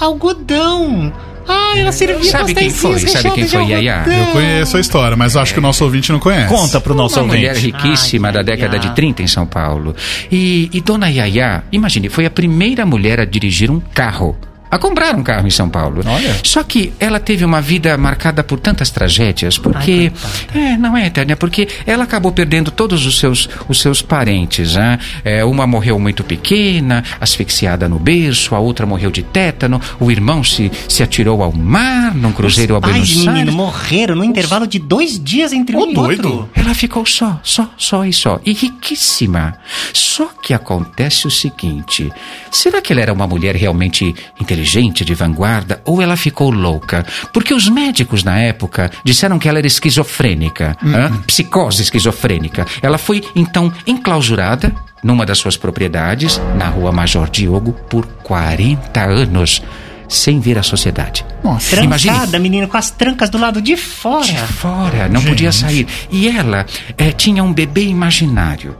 algodão. 0.00 1.12
Ah, 1.48 1.72
ela 1.76 1.90
servia 1.90 2.22
Sabe 2.30 2.54
quem 2.54 2.70
foi? 2.70 2.98
Sabe 3.00 3.30
quem 3.32 3.46
foi, 3.48 3.64
Yaya? 3.64 3.98
algodão. 3.98 4.18
Eu 4.18 4.26
conheço 4.26 4.76
a 4.76 4.80
história, 4.80 5.16
mas 5.16 5.36
acho 5.36 5.52
que 5.52 5.58
o 5.58 5.62
nosso 5.62 5.82
ouvinte 5.84 6.12
não 6.12 6.20
conhece. 6.20 6.48
Conta 6.54 6.80
pro 6.80 6.94
nosso 6.94 7.18
Uma 7.18 7.26
mulher 7.28 7.56
ouvinte. 7.56 7.66
riquíssima 7.76 8.28
Ai, 8.28 8.34
da 8.34 8.42
década 8.42 8.78
de 8.78 8.94
30 8.94 9.22
em 9.22 9.26
São 9.26 9.46
Paulo. 9.46 9.94
E, 10.30 10.70
e 10.72 10.80
Dona 10.80 11.08
Yaya, 11.08 11.64
imagine, 11.72 12.08
foi 12.08 12.24
a 12.26 12.30
primeira 12.30 12.86
mulher 12.86 13.18
a 13.20 13.24
dirigir 13.24 13.70
um 13.70 13.80
carro. 13.80 14.36
A 14.70 14.78
comprar 14.78 15.16
um 15.16 15.22
carro 15.22 15.46
em 15.46 15.50
São 15.50 15.68
Paulo. 15.68 16.02
Olha. 16.06 16.36
Só 16.44 16.62
que 16.62 16.92
ela 17.00 17.18
teve 17.18 17.44
uma 17.44 17.60
vida 17.60 17.96
marcada 17.98 18.44
por 18.44 18.60
tantas 18.60 18.90
tragédias, 18.90 19.58
porque. 19.58 20.12
é, 20.54 20.76
não 20.76 20.96
é, 20.96 21.06
Eternia, 21.06 21.36
porque 21.36 21.66
ela 21.84 22.04
acabou 22.04 22.30
perdendo 22.30 22.70
todos 22.70 23.04
os 23.04 23.18
seus, 23.18 23.48
os 23.68 23.80
seus 23.80 24.00
parentes. 24.00 24.76
Né? 24.76 24.98
É, 25.24 25.44
uma 25.44 25.66
morreu 25.66 25.98
muito 25.98 26.22
pequena, 26.22 27.02
asfixiada 27.20 27.88
no 27.88 27.98
berço, 27.98 28.54
a 28.54 28.60
outra 28.60 28.86
morreu 28.86 29.10
de 29.10 29.22
tétano, 29.22 29.80
o 29.98 30.10
irmão 30.10 30.44
se, 30.44 30.70
se 30.88 31.02
atirou 31.02 31.42
ao 31.42 31.52
mar 31.52 32.14
num 32.14 32.32
cruzeiro 32.32 32.74
a 32.76 32.78
Os 32.78 32.82
pais, 32.82 32.94
Buenos 32.94 33.16
menino, 33.16 33.36
Aires. 33.38 33.54
morreram 33.54 34.14
no 34.14 34.24
intervalo 34.24 34.66
de 34.66 34.78
dois 34.78 35.18
dias 35.22 35.52
entre 35.52 35.76
um 35.76 35.80
Ô, 35.80 35.86
e 35.90 35.94
doido. 35.94 36.28
outro. 36.28 36.50
Ela 36.54 36.74
ficou 36.74 37.04
só, 37.04 37.40
só, 37.42 37.68
só 37.76 38.04
e 38.04 38.12
só. 38.12 38.40
E 38.46 38.52
riquíssima. 38.52 39.54
Só 39.92 40.26
que 40.40 40.54
acontece 40.54 41.26
o 41.26 41.30
seguinte: 41.30 42.10
será 42.52 42.80
que 42.80 42.92
ela 42.92 43.02
era 43.02 43.12
uma 43.12 43.26
mulher 43.26 43.56
realmente 43.56 44.14
inteligente, 44.40 44.59
de 44.62 45.14
vanguarda, 45.14 45.80
ou 45.84 46.00
ela 46.00 46.16
ficou 46.16 46.50
louca? 46.50 47.04
Porque 47.32 47.54
os 47.54 47.68
médicos 47.68 48.24
na 48.24 48.38
época 48.38 48.90
disseram 49.04 49.38
que 49.38 49.48
ela 49.48 49.58
era 49.58 49.66
esquizofrênica, 49.66 50.76
hã? 50.84 51.10
psicose 51.26 51.82
esquizofrênica. 51.82 52.66
Ela 52.82 52.98
foi 52.98 53.22
então 53.34 53.72
enclausurada 53.86 54.72
numa 55.02 55.24
das 55.24 55.38
suas 55.38 55.56
propriedades, 55.56 56.40
na 56.56 56.68
rua 56.68 56.92
Major 56.92 57.28
Diogo, 57.28 57.72
por 57.72 58.06
40 58.22 59.00
anos, 59.00 59.62
sem 60.08 60.40
ver 60.40 60.58
a 60.58 60.62
sociedade. 60.62 61.24
Nossa. 61.42 61.76
Trancada, 61.76 62.38
menino, 62.38 62.68
com 62.68 62.76
as 62.76 62.90
trancas 62.90 63.30
do 63.30 63.38
lado 63.38 63.62
de 63.62 63.76
fora. 63.76 64.26
De 64.26 64.36
fora, 64.36 65.08
não 65.08 65.22
podia 65.22 65.52
sair. 65.52 65.86
E 66.10 66.28
ela 66.28 66.66
eh, 66.98 67.12
tinha 67.12 67.42
um 67.42 67.52
bebê 67.52 67.84
imaginário. 67.84 68.76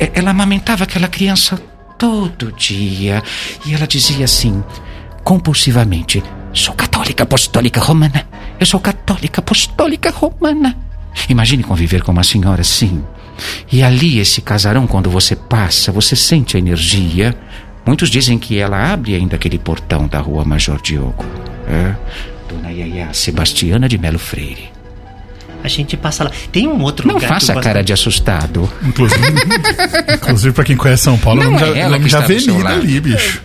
Eh, 0.00 0.10
ela 0.14 0.30
amamentava 0.30 0.84
aquela 0.84 1.08
criança 1.08 1.60
todo 1.98 2.52
dia. 2.52 3.22
E 3.66 3.74
ela 3.74 3.86
dizia 3.86 4.24
assim, 4.24 4.64
compulsivamente: 5.24 6.22
Sou 6.52 6.74
católica 6.74 7.22
apostólica 7.24 7.80
romana. 7.80 8.26
Eu 8.58 8.66
sou 8.66 8.78
católica 8.78 9.40
apostólica 9.40 10.10
romana. 10.10 10.76
Imagine 11.28 11.62
conviver 11.62 12.02
com 12.02 12.12
uma 12.12 12.22
senhora 12.22 12.60
assim. 12.60 13.02
E 13.70 13.82
ali, 13.82 14.18
esse 14.18 14.40
casarão, 14.40 14.86
quando 14.86 15.10
você 15.10 15.34
passa, 15.34 15.90
você 15.90 16.14
sente 16.14 16.56
a 16.56 16.60
energia. 16.60 17.34
Muitos 17.84 18.08
dizem 18.10 18.38
que 18.38 18.58
ela 18.58 18.92
abre 18.92 19.14
ainda 19.14 19.36
aquele 19.36 19.58
portão 19.58 20.06
da 20.06 20.20
rua 20.20 20.44
Major 20.44 20.80
Diogo. 20.80 21.24
É? 21.66 21.94
Dona 22.48 22.70
Yaya 22.70 23.12
Sebastiana 23.12 23.88
de 23.88 23.98
Melo 23.98 24.18
Freire. 24.18 24.70
A 25.64 25.68
gente 25.68 25.96
passa 25.96 26.24
lá. 26.24 26.30
Tem 26.50 26.66
um 26.66 26.80
outro 26.82 27.06
Não 27.06 27.14
lugar 27.14 27.26
que 27.28 27.32
eu 27.32 27.34
faça 27.34 27.54
gosto 27.54 27.64
cara 27.64 27.82
de 27.82 27.92
assustado. 27.92 28.70
Inclusive, 28.82 29.22
inclusive 30.14 30.54
pra 30.54 30.64
quem 30.64 30.76
conhece 30.76 31.04
São 31.04 31.16
Paulo, 31.16 31.42
Não 31.42 31.52
vamos 31.52 31.62
é 31.62 31.74
já, 31.74 31.78
ela 31.78 32.08
já 32.08 32.18
avenida 32.18 32.68
ali, 32.68 33.00
bicho. 33.00 33.42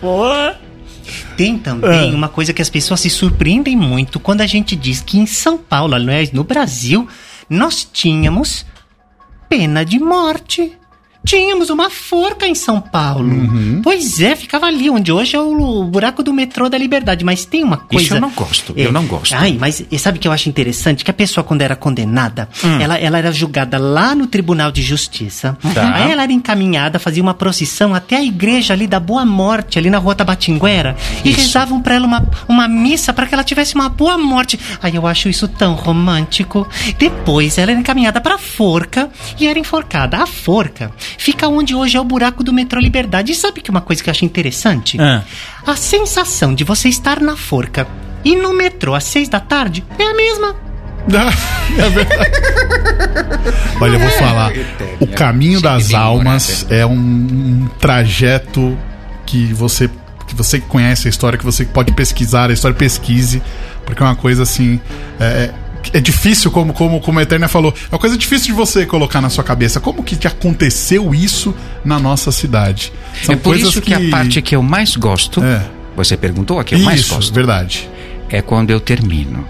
Tem 1.38 1.54
Ah. 1.54 1.58
também 1.62 2.12
uma 2.12 2.28
coisa 2.28 2.52
que 2.52 2.60
as 2.60 2.68
pessoas 2.68 2.98
se 3.00 3.08
surpreendem 3.08 3.76
muito 3.76 4.18
quando 4.18 4.40
a 4.40 4.46
gente 4.46 4.74
diz 4.74 5.00
que 5.00 5.18
em 5.18 5.24
São 5.24 5.56
Paulo, 5.56 5.94
aliás, 5.94 6.32
no 6.32 6.42
Brasil, 6.42 7.06
nós 7.48 7.88
tínhamos 7.90 8.66
pena 9.48 9.84
de 9.84 9.98
morte. 10.00 10.72
Tínhamos 11.24 11.68
uma 11.68 11.90
forca 11.90 12.46
em 12.46 12.54
São 12.54 12.80
Paulo. 12.80 13.28
Uhum. 13.28 13.80
Pois 13.82 14.20
é, 14.20 14.34
ficava 14.34 14.66
ali, 14.66 14.88
onde 14.88 15.12
hoje 15.12 15.36
é 15.36 15.40
o, 15.40 15.84
buraco 15.84 16.22
do 16.22 16.32
metrô 16.32 16.68
da 16.68 16.78
Liberdade. 16.78 17.24
Mas 17.24 17.44
tem 17.44 17.62
uma 17.62 17.76
coisa. 17.76 18.04
Isso 18.04 18.14
eu 18.14 18.20
não 18.20 18.30
gosto, 18.30 18.72
eu 18.76 18.92
não 18.92 19.04
gosto. 19.06 19.34
Ai, 19.34 19.56
mas 19.58 19.84
e 19.90 19.98
sabe 19.98 20.18
o 20.18 20.20
que 20.20 20.28
eu 20.28 20.32
acho 20.32 20.48
interessante? 20.48 21.04
Que 21.04 21.10
a 21.10 21.14
pessoa, 21.14 21.44
quando 21.44 21.62
era 21.62 21.76
condenada, 21.76 22.48
Hum. 22.64 22.80
ela, 22.80 22.96
ela 22.96 23.18
era 23.18 23.32
julgada 23.32 23.78
lá 23.78 24.14
no 24.14 24.26
Tribunal 24.26 24.70
de 24.70 24.80
Justiça. 24.80 25.56
Tá. 25.74 25.94
Aí 25.94 26.10
ela 26.10 26.22
era 26.22 26.32
encaminhada, 26.32 26.98
fazia 26.98 27.22
uma 27.22 27.34
procissão 27.34 27.94
até 27.94 28.16
a 28.16 28.24
igreja 28.24 28.72
ali 28.72 28.86
da 28.86 29.00
Boa 29.00 29.24
Morte, 29.24 29.78
ali 29.78 29.90
na 29.90 29.98
rua 29.98 30.14
Tabatinguera. 30.14 30.96
E 31.24 31.30
Isso. 31.30 31.40
rezavam 31.40 31.80
pra 31.80 31.96
ela 31.96 32.06
uma, 32.06 32.26
uma 32.48 32.68
missa 32.68 33.12
para 33.12 33.26
que 33.26 33.34
ela 33.34 33.44
tivesse 33.44 33.74
uma 33.74 33.88
boa 33.88 34.16
morte. 34.16 34.58
Ai, 34.82 34.92
eu 34.96 35.06
acho 35.06 35.28
isso 35.28 35.46
tão 35.48 35.74
romântico. 35.74 36.66
Depois 36.98 37.58
ela 37.58 37.72
era 37.72 37.80
encaminhada 37.80 38.20
pra 38.20 38.38
forca 38.38 39.10
e 39.38 39.46
era 39.46 39.58
enforcada. 39.58 40.18
A 40.18 40.26
forca 40.26 40.90
fica 41.16 41.48
onde 41.48 41.74
hoje 41.74 41.96
é 41.96 42.00
o 42.00 42.04
buraco 42.04 42.42
do 42.42 42.52
metrô 42.52 42.80
Liberdade. 42.80 43.32
E 43.32 43.34
sabe 43.34 43.60
que 43.60 43.70
uma 43.70 43.80
coisa 43.80 44.02
que 44.02 44.08
eu 44.08 44.12
acho 44.12 44.24
interessante? 44.24 45.00
Ah. 45.00 45.22
A 45.66 45.76
sensação 45.76 46.54
de 46.54 46.64
você 46.64 46.88
estar 46.88 47.20
na 47.20 47.36
forca 47.36 47.86
e 48.24 48.34
no 48.36 48.52
metrô 48.52 48.94
às 48.94 49.04
seis 49.04 49.28
da 49.28 49.40
tarde 49.40 49.84
é 49.98 50.04
a 50.04 50.14
mesma. 50.14 50.56
É 51.78 51.88
verdade. 51.90 52.30
Olha, 53.80 53.92
eu 53.94 54.00
vou 54.00 54.10
falar. 54.10 54.52
O 55.00 55.06
caminho 55.06 55.60
das 55.60 55.94
almas 55.94 56.66
é 56.70 56.84
um, 56.84 56.92
um 56.92 57.68
trajeto 57.78 58.76
que 59.24 59.52
você 59.52 59.88
que 60.26 60.34
você 60.34 60.60
conhece 60.60 61.08
a 61.08 61.10
história, 61.10 61.38
que 61.38 61.44
você 61.44 61.64
pode 61.64 61.92
pesquisar 61.92 62.50
a 62.50 62.52
história, 62.52 62.76
pesquise, 62.76 63.42
porque 63.86 64.02
é 64.02 64.06
uma 64.06 64.16
coisa 64.16 64.42
assim. 64.42 64.78
É, 65.18 65.50
é 65.92 66.00
difícil, 66.00 66.50
como, 66.50 66.72
como, 66.72 67.00
como 67.00 67.18
a 67.18 67.22
Eterna 67.22 67.48
falou, 67.48 67.72
é 67.90 67.94
uma 67.94 67.98
coisa 67.98 68.16
difícil 68.16 68.46
de 68.48 68.52
você 68.52 68.84
colocar 68.84 69.20
na 69.20 69.30
sua 69.30 69.44
cabeça. 69.44 69.80
Como 69.80 70.02
que 70.02 70.26
aconteceu 70.26 71.14
isso 71.14 71.54
na 71.84 71.98
nossa 71.98 72.30
cidade? 72.32 72.92
São 73.22 73.34
é 73.34 73.36
por 73.36 73.50
coisas 73.54 73.70
isso 73.70 73.80
que... 73.82 73.94
a 73.94 74.10
parte 74.10 74.42
que 74.42 74.54
eu 74.54 74.62
mais 74.62 74.96
gosto, 74.96 75.42
É. 75.42 75.62
você 75.96 76.16
perguntou 76.16 76.58
a 76.58 76.64
que 76.64 76.74
eu 76.74 76.78
mais 76.80 77.00
Isso, 77.00 77.14
gosto, 77.14 77.32
verdade. 77.32 77.88
é 78.28 78.42
quando 78.42 78.70
eu 78.70 78.80
termino. 78.80 79.46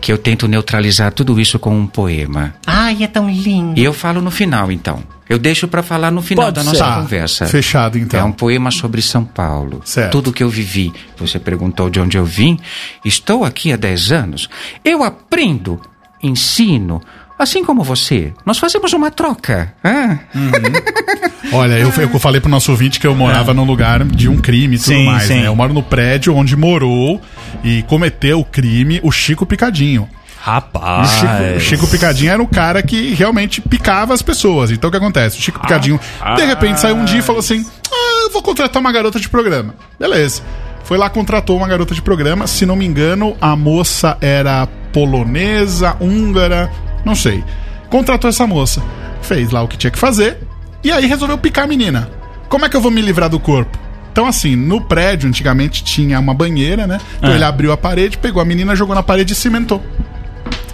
Que 0.00 0.12
eu 0.12 0.18
tento 0.18 0.46
neutralizar 0.48 1.12
tudo 1.12 1.40
isso 1.40 1.58
com 1.58 1.76
um 1.78 1.86
poema. 1.86 2.54
Ai, 2.66 3.02
é 3.02 3.06
tão 3.06 3.28
lindo. 3.30 3.78
E 3.78 3.84
eu 3.84 3.92
falo 3.92 4.20
no 4.20 4.30
final, 4.30 4.70
então. 4.70 5.02
Eu 5.28 5.38
deixo 5.38 5.66
pra 5.66 5.82
falar 5.82 6.10
no 6.10 6.20
final 6.20 6.46
Pode 6.46 6.56
da 6.56 6.60
ser. 6.62 6.68
nossa 6.78 6.84
Tá, 6.84 7.00
conversa. 7.00 7.46
fechado, 7.46 7.96
então. 7.96 8.20
É 8.20 8.24
um 8.24 8.32
poema 8.32 8.70
sobre 8.70 9.00
São 9.00 9.24
Paulo. 9.24 9.80
Certo. 9.84 10.12
Tudo 10.12 10.32
que 10.32 10.42
eu 10.42 10.48
vivi. 10.50 10.92
Você 11.16 11.38
perguntou 11.38 11.88
de 11.88 11.98
onde 12.00 12.18
eu 12.18 12.24
vim. 12.24 12.58
Estou 13.04 13.44
aqui 13.44 13.72
há 13.72 13.76
10 13.76 14.12
anos. 14.12 14.48
Eu 14.84 15.02
aprendo, 15.02 15.80
ensino. 16.22 17.00
Assim 17.38 17.64
como 17.64 17.82
você, 17.82 18.32
nós 18.46 18.58
fazemos 18.58 18.92
uma 18.92 19.10
troca. 19.10 19.74
Ah, 19.82 20.18
Olha, 21.52 21.74
eu, 21.78 21.90
eu 21.90 22.18
falei 22.18 22.40
pro 22.40 22.50
nosso 22.50 22.70
ouvinte 22.70 23.00
que 23.00 23.06
eu 23.06 23.14
morava 23.14 23.52
num 23.52 23.64
lugar 23.64 24.04
de 24.04 24.28
um 24.28 24.36
crime 24.38 24.76
e 24.76 24.78
tudo 24.78 24.88
Sim, 24.94 25.06
mais, 25.06 25.24
sim. 25.24 25.40
né? 25.40 25.46
Eu 25.48 25.56
moro 25.56 25.72
no 25.74 25.82
prédio 25.82 26.34
onde 26.34 26.56
morou 26.56 27.20
e 27.64 27.82
cometeu 27.84 28.40
o 28.40 28.44
crime 28.44 29.00
o 29.02 29.10
Chico 29.10 29.44
Picadinho. 29.44 30.02
O 30.02 30.44
Rapaz. 30.44 31.10
Chico, 31.10 31.56
o 31.56 31.60
Chico 31.60 31.86
Picadinho 31.88 32.32
era 32.32 32.42
o 32.42 32.48
cara 32.48 32.82
que 32.82 33.14
realmente 33.14 33.60
picava 33.60 34.12
as 34.14 34.22
pessoas. 34.22 34.70
Então 34.70 34.88
o 34.88 34.90
que 34.90 34.96
acontece? 34.96 35.38
O 35.38 35.42
Chico 35.42 35.60
Picadinho, 35.60 36.00
de 36.36 36.44
repente, 36.44 36.80
saiu 36.80 36.96
um 36.96 37.04
dia 37.04 37.20
e 37.20 37.22
falou 37.22 37.38
assim: 37.40 37.64
Ah, 37.92 38.22
eu 38.24 38.30
vou 38.30 38.42
contratar 38.42 38.80
uma 38.80 38.90
garota 38.92 39.20
de 39.20 39.28
programa. 39.28 39.74
Beleza. 39.98 40.42
Foi 40.84 40.98
lá, 40.98 41.08
contratou 41.08 41.56
uma 41.56 41.68
garota 41.68 41.94
de 41.94 42.02
programa. 42.02 42.46
Se 42.48 42.66
não 42.66 42.74
me 42.74 42.84
engano, 42.84 43.36
a 43.40 43.54
moça 43.54 44.16
era 44.20 44.66
polonesa, 44.92 45.96
húngara, 46.00 46.70
não 47.04 47.14
sei. 47.14 47.42
Contratou 47.90 48.28
essa 48.30 48.46
moça. 48.46 48.82
Fez 49.20 49.50
lá 49.50 49.62
o 49.62 49.68
que 49.68 49.76
tinha 49.76 49.90
que 49.90 49.98
fazer. 49.98 50.38
E 50.82 50.90
aí 50.90 51.06
resolveu 51.06 51.38
picar 51.38 51.64
a 51.64 51.68
menina. 51.68 52.10
Como 52.48 52.64
é 52.64 52.68
que 52.68 52.76
eu 52.76 52.80
vou 52.80 52.90
me 52.90 53.00
livrar 53.00 53.28
do 53.30 53.38
corpo? 53.38 53.78
Então, 54.10 54.26
assim, 54.26 54.54
no 54.56 54.80
prédio, 54.80 55.28
antigamente 55.28 55.82
tinha 55.82 56.18
uma 56.20 56.34
banheira, 56.34 56.86
né? 56.86 57.00
Então 57.18 57.30
Ah. 57.30 57.34
ele 57.34 57.44
abriu 57.44 57.72
a 57.72 57.76
parede, 57.76 58.18
pegou 58.18 58.42
a 58.42 58.44
menina, 58.44 58.76
jogou 58.76 58.94
na 58.94 59.02
parede 59.02 59.32
e 59.32 59.36
cimentou. 59.36 59.82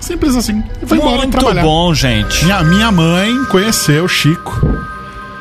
Simples 0.00 0.34
assim. 0.36 0.62
E 0.82 0.86
foi 0.86 0.98
embora 0.98 1.18
Muito 1.18 1.30
trabalhar. 1.38 1.62
bom, 1.62 1.92
gente. 1.94 2.44
Minha, 2.44 2.62
minha 2.64 2.90
mãe 2.92 3.44
conheceu 3.50 4.04
o 4.04 4.08
Chico. 4.08 4.60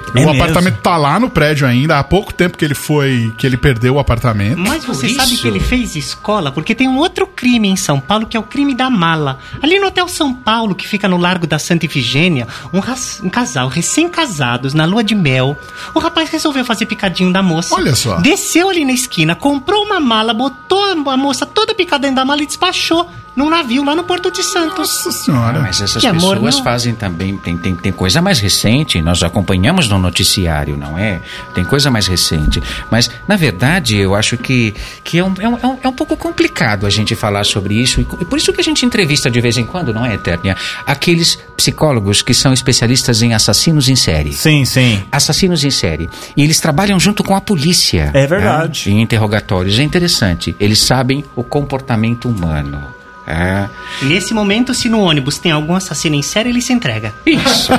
É 0.07 0.11
o 0.11 0.25
mesmo? 0.25 0.31
apartamento 0.31 0.77
tá 0.81 0.95
lá 0.97 1.19
no 1.19 1.29
prédio 1.29 1.67
ainda. 1.67 1.97
Há 1.99 2.03
pouco 2.03 2.33
tempo 2.33 2.57
que 2.57 2.63
ele 2.65 2.73
foi. 2.73 3.33
que 3.37 3.45
ele 3.45 3.57
perdeu 3.57 3.95
o 3.95 3.99
apartamento. 3.99 4.57
Mas 4.59 4.85
você 4.85 5.07
Por 5.07 5.15
sabe 5.15 5.33
isso? 5.33 5.41
que 5.41 5.47
ele 5.47 5.59
fez 5.59 5.95
escola 5.95 6.51
porque 6.51 6.73
tem 6.75 6.87
um 6.87 6.97
outro 6.97 7.25
crime 7.27 7.67
em 7.67 7.75
São 7.75 7.99
Paulo 7.99 8.25
que 8.25 8.37
é 8.37 8.39
o 8.39 8.43
crime 8.43 8.73
da 8.73 8.89
mala. 8.89 9.39
Ali 9.61 9.79
no 9.79 9.87
Hotel 9.87 10.07
São 10.07 10.33
Paulo, 10.33 10.75
que 10.75 10.87
fica 10.87 11.07
no 11.07 11.17
Largo 11.17 11.45
da 11.47 11.59
Santa 11.59 11.85
Ifigênia, 11.85 12.47
um, 12.73 12.79
um 13.25 13.29
casal 13.29 13.67
recém-casados 13.67 14.73
na 14.73 14.85
lua 14.85 15.03
de 15.03 15.15
mel. 15.15 15.57
O 15.93 15.99
rapaz 15.99 16.29
resolveu 16.29 16.63
fazer 16.65 16.85
picadinho 16.85 17.31
da 17.31 17.41
moça. 17.43 17.75
Olha 17.75 17.95
só. 17.95 18.17
Desceu 18.17 18.69
ali 18.69 18.85
na 18.85 18.93
esquina, 18.93 19.35
comprou 19.35 19.83
uma 19.83 19.99
mala, 19.99 20.33
botou 20.33 20.83
a 20.83 20.97
a 21.11 21.17
moça 21.17 21.45
toda 21.45 21.73
picada 21.73 22.01
dentro 22.01 22.17
da 22.17 22.25
mala 22.25 22.41
e 22.43 22.45
despachou 22.45 23.09
num 23.37 23.49
navio 23.49 23.83
lá 23.85 23.95
no 23.95 24.03
Porto 24.03 24.29
de 24.31 24.43
Santos. 24.43 24.77
Nossa 25.05 25.11
senhora. 25.11 25.59
mas 25.61 25.79
essas 25.79 26.01
Que 26.03 26.11
pessoas 26.11 26.59
fazem 26.59 26.93
também. 26.95 27.37
Tem, 27.37 27.55
tem, 27.57 27.75
tem 27.75 27.91
coisa 27.93 28.21
mais 28.21 28.39
recente, 28.39 29.01
nós 29.01 29.21
acompanhamos 29.23 29.87
no 29.87 29.97
noticiário, 29.99 30.75
não 30.75 30.97
é? 30.97 31.21
Tem 31.53 31.63
coisa 31.63 31.89
mais 31.91 32.07
recente. 32.07 32.61
Mas, 32.91 33.09
na 33.27 33.35
verdade, 33.37 33.95
eu 33.95 34.15
acho 34.15 34.37
que, 34.37 34.73
que 35.03 35.19
é, 35.19 35.23
um, 35.23 35.33
é, 35.39 35.47
um, 35.47 35.57
é 35.61 35.67
um- 35.67 35.77
é 35.83 35.91
pouco 35.91 36.17
complicado 36.17 36.85
a 36.85 36.89
gente 36.89 37.15
falar 37.15 37.43
sobre 37.45 37.75
isso. 37.75 38.01
E 38.01 38.07
e 38.19 38.25
por 38.25 38.37
isso 38.39 38.51
que 38.51 38.59
a 38.59 38.63
gente 38.63 38.83
entrevista 38.85 39.29
de 39.29 39.39
vez 39.39 39.57
em 39.57 39.65
quando, 39.65 39.93
não 39.93 40.03
é, 40.05 40.15
Eternia? 40.15 40.55
Aqueles 40.85 41.37
psicólogos 41.55 42.21
que 42.23 42.33
são 42.33 42.51
especialistas 42.53 43.21
em 43.21 43.33
assassinos 43.33 43.87
em 43.89 43.95
série. 43.95 44.33
Sim, 44.33 44.65
sim. 44.65 45.03
assassinos 45.11 45.63
em 45.63 45.69
série. 45.69 46.09
E 46.35 46.41
eles 46.43 46.59
trabalham 46.59 46.99
junto 46.99 47.23
com 47.23 47.35
a 47.35 47.41
polícia. 47.41 48.09
É 48.13 48.25
verdade. 48.25 48.89
né? 48.89 48.95
Em 48.95 49.01
interrogatórios. 49.01 49.77
É 49.77 49.83
interessante. 49.83 50.55
Eles 50.59 50.79
sabem 50.79 51.23
o 51.35 51.43
comportamento 51.43 52.27
humano. 52.27 52.81
É. 53.27 53.67
Nesse 54.03 54.33
momento, 54.33 54.73
se 54.73 54.87
no 54.87 55.01
ônibus 55.01 55.37
tem 55.37 55.51
algum 55.51 55.75
assassino 55.75 56.15
em 56.15 56.21
série, 56.21 56.49
ele 56.49 56.61
se 56.61 56.71
entrega. 56.71 57.13
Isso. 57.25 57.71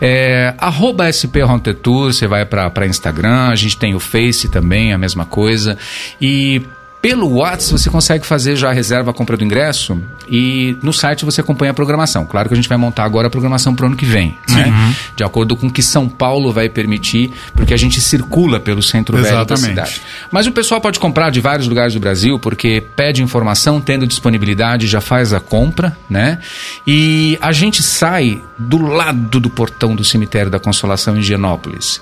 É, 0.00 0.54
arroba 0.58 1.12
SP 1.12 1.42
Haunted 1.42 1.80
Tour, 1.80 2.12
você 2.12 2.26
vai 2.26 2.44
para 2.46 2.86
Instagram, 2.86 3.48
a 3.48 3.54
gente 3.54 3.76
tem 3.76 3.94
o 3.94 4.00
Face 4.00 4.48
também, 4.48 4.92
a 4.92 4.98
mesma 4.98 5.26
coisa. 5.26 5.76
E 6.20 6.62
pelo 7.02 7.28
WhatsApp 7.36 7.72
você 7.80 7.88
consegue 7.90 8.26
fazer 8.26 8.56
já 8.56 8.68
a 8.70 8.72
reserva, 8.72 9.10
a 9.10 9.14
compra 9.14 9.36
do 9.36 9.42
ingresso 9.44 9.98
e 10.28 10.76
no 10.82 10.92
site 10.92 11.24
você 11.24 11.40
acompanha 11.40 11.70
a 11.70 11.74
programação. 11.74 12.26
Claro 12.26 12.48
que 12.48 12.54
a 12.54 12.56
gente 12.56 12.68
vai 12.68 12.76
montar 12.76 13.04
agora 13.04 13.26
a 13.28 13.30
programação 13.30 13.74
para 13.74 13.84
o 13.84 13.86
ano 13.86 13.96
que 13.96 14.04
vem, 14.04 14.36
né? 14.50 14.94
De 15.16 15.24
acordo 15.24 15.56
com 15.56 15.66
o 15.68 15.70
que 15.72 15.82
São 15.82 16.08
Paulo 16.08 16.52
vai 16.52 16.68
permitir, 16.68 17.32
porque 17.54 17.72
a 17.72 17.76
gente 17.76 18.00
circula 18.00 18.60
pelo 18.60 18.82
centro 18.82 19.16
velho 19.16 19.28
da 19.28 19.40
Exatamente. 19.54 19.66
cidade. 19.68 20.02
Mas 20.30 20.46
o 20.46 20.52
pessoal 20.52 20.80
pode 20.80 20.98
comprar 20.98 21.30
de 21.30 21.40
vários 21.40 21.66
lugares 21.66 21.94
do 21.94 22.00
Brasil, 22.00 22.38
porque 22.38 22.82
pede 22.94 23.22
informação, 23.22 23.80
tendo 23.80 24.06
disponibilidade, 24.06 24.86
já 24.86 25.00
faz 25.00 25.32
a 25.32 25.40
compra, 25.40 25.96
né? 26.08 26.38
E 26.86 27.38
a 27.40 27.50
gente 27.52 27.82
sai 27.82 28.42
do 28.58 28.76
lado 28.86 29.40
do 29.40 29.48
portão 29.48 29.96
do 29.96 30.04
cemitério 30.04 30.50
da 30.50 30.58
Consolação 30.60 31.16
em 31.16 31.20
Higienópolis. 31.20 32.00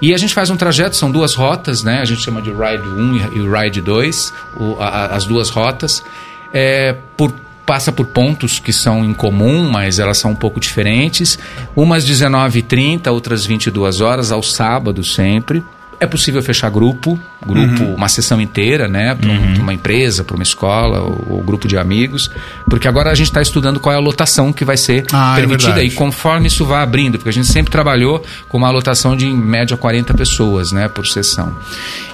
E 0.00 0.14
a 0.14 0.18
gente 0.18 0.32
faz 0.32 0.48
um 0.48 0.56
trajeto, 0.56 0.96
são 0.96 1.10
duas 1.10 1.34
rotas, 1.34 1.82
né? 1.84 2.00
A 2.00 2.04
gente 2.06 2.22
chama 2.22 2.40
de 2.40 2.48
Ride 2.50 2.88
1 2.88 3.16
e- 3.16 3.38
e 3.38 3.62
Ride 3.64 3.80
2, 3.82 4.29
o- 4.56 4.76
a- 4.80 5.06
as 5.06 5.24
duas 5.24 5.48
rotas. 5.50 6.02
É, 6.52 6.96
por 7.16 7.32
passa 7.64 7.92
por 7.92 8.06
pontos 8.06 8.58
que 8.58 8.72
são 8.72 9.04
em 9.04 9.14
comum, 9.14 9.70
mas 9.70 10.00
elas 10.00 10.18
são 10.18 10.32
um 10.32 10.34
pouco 10.34 10.58
diferentes. 10.58 11.38
Umas 11.76 12.04
19h30, 12.04 13.12
outras 13.12 13.46
22 13.46 14.00
horas, 14.00 14.32
ao 14.32 14.42
sábado 14.42 15.04
sempre. 15.04 15.62
É 16.00 16.06
possível 16.06 16.42
fechar 16.42 16.68
grupo, 16.68 17.16
grupo, 17.46 17.84
uma 17.94 18.08
sessão 18.08 18.40
inteira, 18.40 18.86
né? 18.88 19.14
Para 19.14 19.62
uma 19.62 19.72
empresa, 19.72 20.22
para 20.24 20.34
uma 20.34 20.42
escola, 20.42 21.00
ou, 21.00 21.24
ou 21.30 21.42
grupo 21.42 21.66
de 21.66 21.76
amigos. 21.78 22.30
Porque 22.68 22.86
agora 22.86 23.10
a 23.10 23.14
gente 23.14 23.26
está 23.28 23.40
estudando 23.42 23.80
qual 23.80 23.92
é 23.92 23.96
a 23.96 24.00
lotação 24.00 24.52
que 24.52 24.64
vai 24.64 24.76
ser 24.76 25.04
Ah, 25.12 25.34
é 25.36 25.40
permitida. 25.40 25.72
verdade. 25.72 25.94
e 25.94 25.96
conforme 25.96 26.46
isso 26.48 26.64
vai 26.64 26.82
abrindo, 26.82 27.18
porque 27.18 27.30
a 27.30 27.32
gente 27.32 27.48
sempre 27.48 27.70
trabalhou 27.70 28.22
com 28.48 28.58
uma 28.58 28.70
lotação 28.70 29.16
de 29.16 29.26
em 29.26 29.36
média 29.36 29.76
40 29.76 30.12
pessoas, 30.14 30.72
né? 30.72 30.88
Por 30.88 31.06
sessão. 31.06 31.56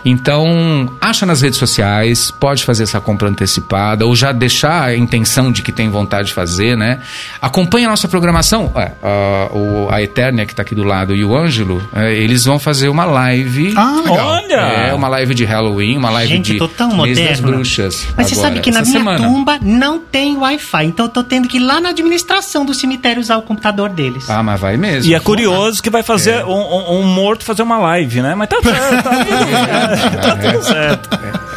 Então, 0.04 0.88
acha 1.00 1.26
nas 1.26 1.40
redes 1.42 1.58
sociais, 1.58 2.30
pode 2.30 2.64
fazer 2.64 2.84
essa 2.84 3.00
compra 3.00 3.28
antecipada, 3.28 4.06
ou 4.06 4.14
já 4.14 4.30
deixar 4.32 4.82
a 4.84 4.96
intenção 4.96 5.50
de 5.50 5.62
que 5.62 5.72
tem 5.72 5.90
vontade 5.90 6.28
de 6.28 6.34
fazer, 6.34 6.76
né? 6.76 7.00
Acompanhe 7.42 7.86
a 7.86 7.88
nossa 7.88 8.06
programação. 8.06 8.70
É, 8.76 8.92
a, 9.02 9.48
o- 9.52 9.88
a 9.90 10.00
Eternia, 10.02 10.46
que 10.46 10.52
está 10.52 10.62
aqui 10.62 10.74
do 10.74 10.84
lado, 10.84 11.14
e 11.14 11.24
o 11.24 11.36
Ângelo, 11.36 11.82
é, 11.94 12.14
eles 12.14 12.44
vão 12.44 12.58
fazer 12.58 12.88
uma 12.88 13.04
live. 13.04 13.74
Ah, 13.76 14.00
legal. 14.04 14.28
Olha! 14.28 14.54
É, 14.54 14.94
uma 14.94 15.08
live 15.08 15.15
de 15.24 15.44
Halloween, 15.44 15.96
uma 15.96 16.10
live 16.10 16.28
Gente, 16.32 16.52
de 16.52 16.58
tô 16.58 16.68
tão 16.68 16.96
Mês 17.02 17.18
das. 17.18 17.40
Bruxas. 17.40 18.06
Mas 18.16 18.26
você 18.28 18.34
agora, 18.34 18.48
sabe 18.48 18.60
que 18.60 18.70
na 18.70 18.82
minha 18.82 18.92
semana. 18.92 19.26
tumba 19.28 19.58
não 19.62 19.98
tem 19.98 20.36
Wi-Fi, 20.36 20.84
então 20.86 21.06
eu 21.06 21.10
tô 21.10 21.22
tendo 21.22 21.48
que 21.48 21.56
ir 21.58 21.60
lá 21.60 21.80
na 21.80 21.90
administração 21.90 22.64
do 22.64 22.74
cemitério 22.74 23.20
usar 23.20 23.36
o 23.36 23.42
computador 23.42 23.88
deles. 23.88 24.28
Ah, 24.28 24.42
mas 24.42 24.60
vai 24.60 24.76
mesmo. 24.76 25.10
E 25.10 25.14
é 25.14 25.20
curioso 25.20 25.82
que 25.82 25.90
vai 25.90 26.02
fazer 26.02 26.44
um, 26.44 26.50
um- 26.52 27.00
um 27.00 27.02
morto 27.02 27.44
fazer 27.44 27.62
uma 27.62 27.78
live, 27.78 28.20
né? 28.22 28.34
Mas 28.34 28.48
tá 28.48 28.56
certo, 28.62 29.02
tá, 29.02 29.10
tudo- 29.24 30.20
tá 30.22 30.36
tudo 30.52 30.64
certo. 30.64 31.08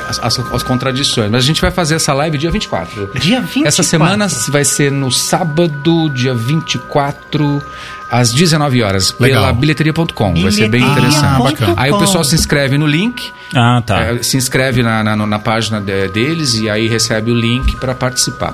As, 0.10 0.20
as- 0.24 0.54
as 0.54 0.64
contradições. 0.64 1.30
Mas 1.32 1.44
a 1.44 1.48
gente 1.48 1.62
vai 1.62 1.72
fazer 1.72 1.96
essa 1.96 2.14
live 2.14 2.38
dia 2.38 2.50
24. 2.52 3.12
Dia 3.20 3.40
24. 3.42 3.68
Essa 3.68 3.84
semana 3.84 4.28
vai 4.50 4.64
ser 4.66 4.92
no 4.92 5.12
sábado, 5.12 6.10
dia 6.10 6.34
24, 6.34 7.62
às 8.12 8.32
19 8.34 8.82
horas, 8.84 9.16
Legal. 9.20 9.42
pela 9.44 9.54
bilheteria.com. 9.54 10.34
Vai 10.42 10.52
ser 10.52 10.68
bem 10.70 10.82
interessante. 10.84 11.26
Ah, 11.26 11.40
bacana. 11.40 11.74
Aí 11.78 11.92
o 11.92 12.00
pessoal 12.00 12.24
se 12.24 12.36
inscreve 12.36 12.78
no 12.78 12.88
link, 12.88 13.32
Ah, 13.56 13.82
tá. 13.86 14.02
é, 14.02 14.24
se 14.24 14.38
inscreve 14.38 14.82
na, 14.84 15.04
na, 15.04 15.16
na 15.16 15.40
página 15.40 15.80
de- 15.80 16.08
deles 16.10 16.56
e 16.56 16.70
aí 16.70 16.88
recebe 16.88 17.32
o 17.32 17.36
link 17.36 17.76
para 17.78 17.94
participar. 17.96 18.54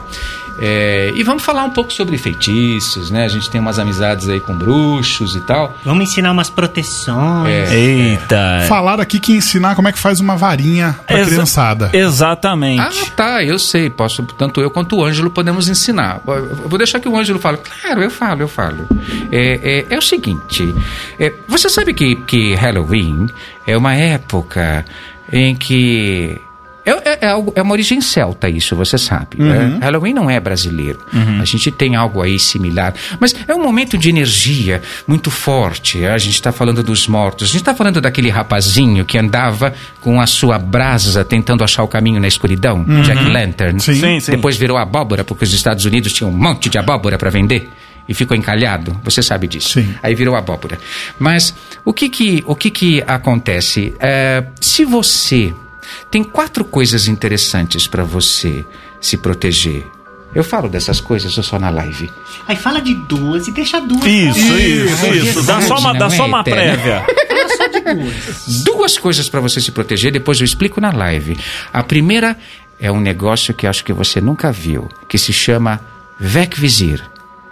É, 0.57 1.11
e 1.13 1.21
vamos 1.21 1.43
falar 1.43 1.65
um 1.65 1.69
pouco 1.69 1.91
sobre 1.91 2.17
feitiços, 2.17 3.11
né? 3.11 3.25
A 3.25 3.27
gente 3.27 3.49
tem 3.49 3.59
umas 3.59 3.77
amizades 3.77 4.29
aí 4.29 4.39
com 4.39 4.55
bruxos 4.55 5.35
e 5.35 5.41
tal. 5.41 5.75
Vamos 5.83 6.05
ensinar 6.09 6.31
umas 6.31 6.49
proteções. 6.49 7.49
É. 7.71 7.75
Eita. 7.75 8.63
Falaram 8.65 9.01
aqui 9.01 9.19
que 9.19 9.33
ensinar 9.33 9.75
como 9.75 9.89
é 9.89 9.91
que 9.91 9.99
faz 9.99 10.21
uma 10.21 10.37
varinha 10.37 10.97
pra 11.05 11.19
Exa- 11.19 11.29
criançada. 11.29 11.89
Exatamente. 11.91 12.79
Ah, 12.79 13.11
tá, 13.15 13.43
eu 13.43 13.59
sei. 13.59 13.89
Posso, 13.89 14.23
tanto 14.23 14.61
eu 14.61 14.71
quanto 14.71 14.95
o 14.95 15.03
Ângelo 15.03 15.29
podemos 15.29 15.67
ensinar. 15.67 16.21
Eu 16.25 16.55
vou 16.69 16.77
deixar 16.77 17.01
que 17.01 17.09
o 17.09 17.17
Ângelo 17.17 17.37
fale. 17.37 17.57
Claro, 17.81 18.01
eu 18.01 18.09
falo, 18.09 18.41
eu 18.41 18.47
falo. 18.47 18.87
É, 19.33 19.44
é, 19.63 19.85
é 19.89 19.97
o 19.97 20.01
seguinte: 20.01 20.73
é, 21.19 21.31
você 21.47 21.69
sabe 21.69 21.93
que, 21.93 22.15
que 22.15 22.53
Halloween 22.55 23.27
é 23.67 23.77
uma 23.77 23.93
época 23.95 24.85
em 25.31 25.55
que. 25.55 26.39
É, 26.87 26.91
é, 26.91 27.17
é 27.21 27.27
algo- 27.29 27.51
é 27.55 27.63
uma 27.63 27.71
origem 27.71 27.99
celta, 27.99 28.47
isso, 28.47 28.75
você 28.75 28.95
sabe. 28.95 29.37
né? 29.39 29.79
Halloween 29.81 30.13
não 30.13 30.29
é 30.29 30.39
brasileiro. 30.39 30.99
A 31.41 31.43
gente 31.43 31.71
tem 31.71 31.95
algo 31.95 32.21
aí 32.21 32.37
similar. 32.37 32.93
Mas 33.19 33.35
é 33.47 33.55
um 33.55 33.63
momento 33.63 33.97
de 33.97 34.07
energia 34.07 34.83
muito 35.07 35.31
forte. 35.31 36.05
A 36.05 36.15
gente 36.19 36.35
está 36.35 36.51
falando 36.51 36.83
dos 36.83 37.07
mortos. 37.07 37.45
A 37.49 37.51
gente 37.51 37.61
está 37.61 37.73
falando 37.73 37.99
daquele 37.99 38.29
rapazinho 38.29 39.03
que 39.03 39.17
andava 39.17 39.73
com 39.99 40.21
a 40.21 40.27
sua 40.27 40.59
brasa 40.59 41.25
tentando 41.25 41.63
achar 41.63 41.81
o 41.81 41.87
caminho 41.87 42.21
na 42.21 42.27
escuridão. 42.27 42.85
Jack 43.01 43.23
Lantern. 43.31 43.79
Sim. 43.79 43.95
Sim, 43.95 44.19
sim. 44.19 44.31
Depois 44.33 44.55
virou 44.55 44.77
abóbora, 44.77 45.23
porque 45.23 45.43
os 45.43 45.53
Estados 45.53 45.85
Unidos 45.85 46.13
tinham 46.13 46.29
um 46.29 46.37
monte 46.37 46.69
de 46.69 46.77
abóbora 46.77 47.17
para 47.17 47.31
vender. 47.31 47.67
E 48.07 48.13
ficou 48.13 48.37
encalhado, 48.37 48.99
você 49.03 49.21
sabe 49.23 49.47
disso. 49.47 49.81
Sim. 49.81 49.95
Aí 50.01 50.13
virou 50.13 50.35
abóbora. 50.35 50.77
Mas 51.17 51.55
o 51.83 51.91
que 51.91 52.07
que, 52.07 52.43
o 52.45 52.55
que, 52.55 52.69
que 52.69 53.03
acontece? 53.07 53.95
É, 53.99 54.43
se 54.61 54.85
você 54.85 55.53
tem 56.09 56.23
quatro 56.23 56.63
coisas 56.63 57.07
interessantes 57.07 57.87
para 57.87 58.03
você 58.03 58.65
se 59.01 59.17
proteger. 59.17 59.85
Eu 60.33 60.43
falo 60.43 60.67
dessas 60.67 60.99
coisas 60.99 61.37
ou 61.37 61.43
só 61.43 61.57
na 61.57 61.69
live? 61.69 62.11
Aí 62.47 62.57
fala 62.57 62.81
de 62.81 62.93
duas 62.93 63.47
e 63.47 63.51
deixa 63.51 63.79
duas. 63.79 64.03
Isso, 64.03 64.51
lá. 64.51 64.59
isso, 64.59 65.13
isso. 65.13 65.43
Dá 65.43 65.61
só 65.61 65.77
uma, 65.77 65.93
dá 65.93 66.07
Não 66.07 66.13
é 66.13 66.17
só 66.17 66.25
uma 66.25 66.43
prévia. 66.43 67.05
Fala 67.27 67.49
só 67.55 67.67
de 67.67 67.79
duas. 67.79 68.63
Duas 68.63 68.97
coisas 68.97 69.29
para 69.29 69.39
você 69.39 69.61
se 69.61 69.71
proteger, 69.71 70.11
depois 70.11 70.39
eu 70.39 70.45
explico 70.45 70.81
na 70.81 70.91
live. 70.91 71.37
A 71.71 71.81
primeira 71.83 72.37
é 72.79 72.91
um 72.91 72.99
negócio 72.99 73.53
que 73.53 73.65
acho 73.65 73.85
que 73.85 73.93
você 73.93 74.19
nunca 74.19 74.51
viu, 74.51 74.89
que 75.07 75.17
se 75.17 75.31
chama 75.31 75.79
Vecvisir. 76.19 77.01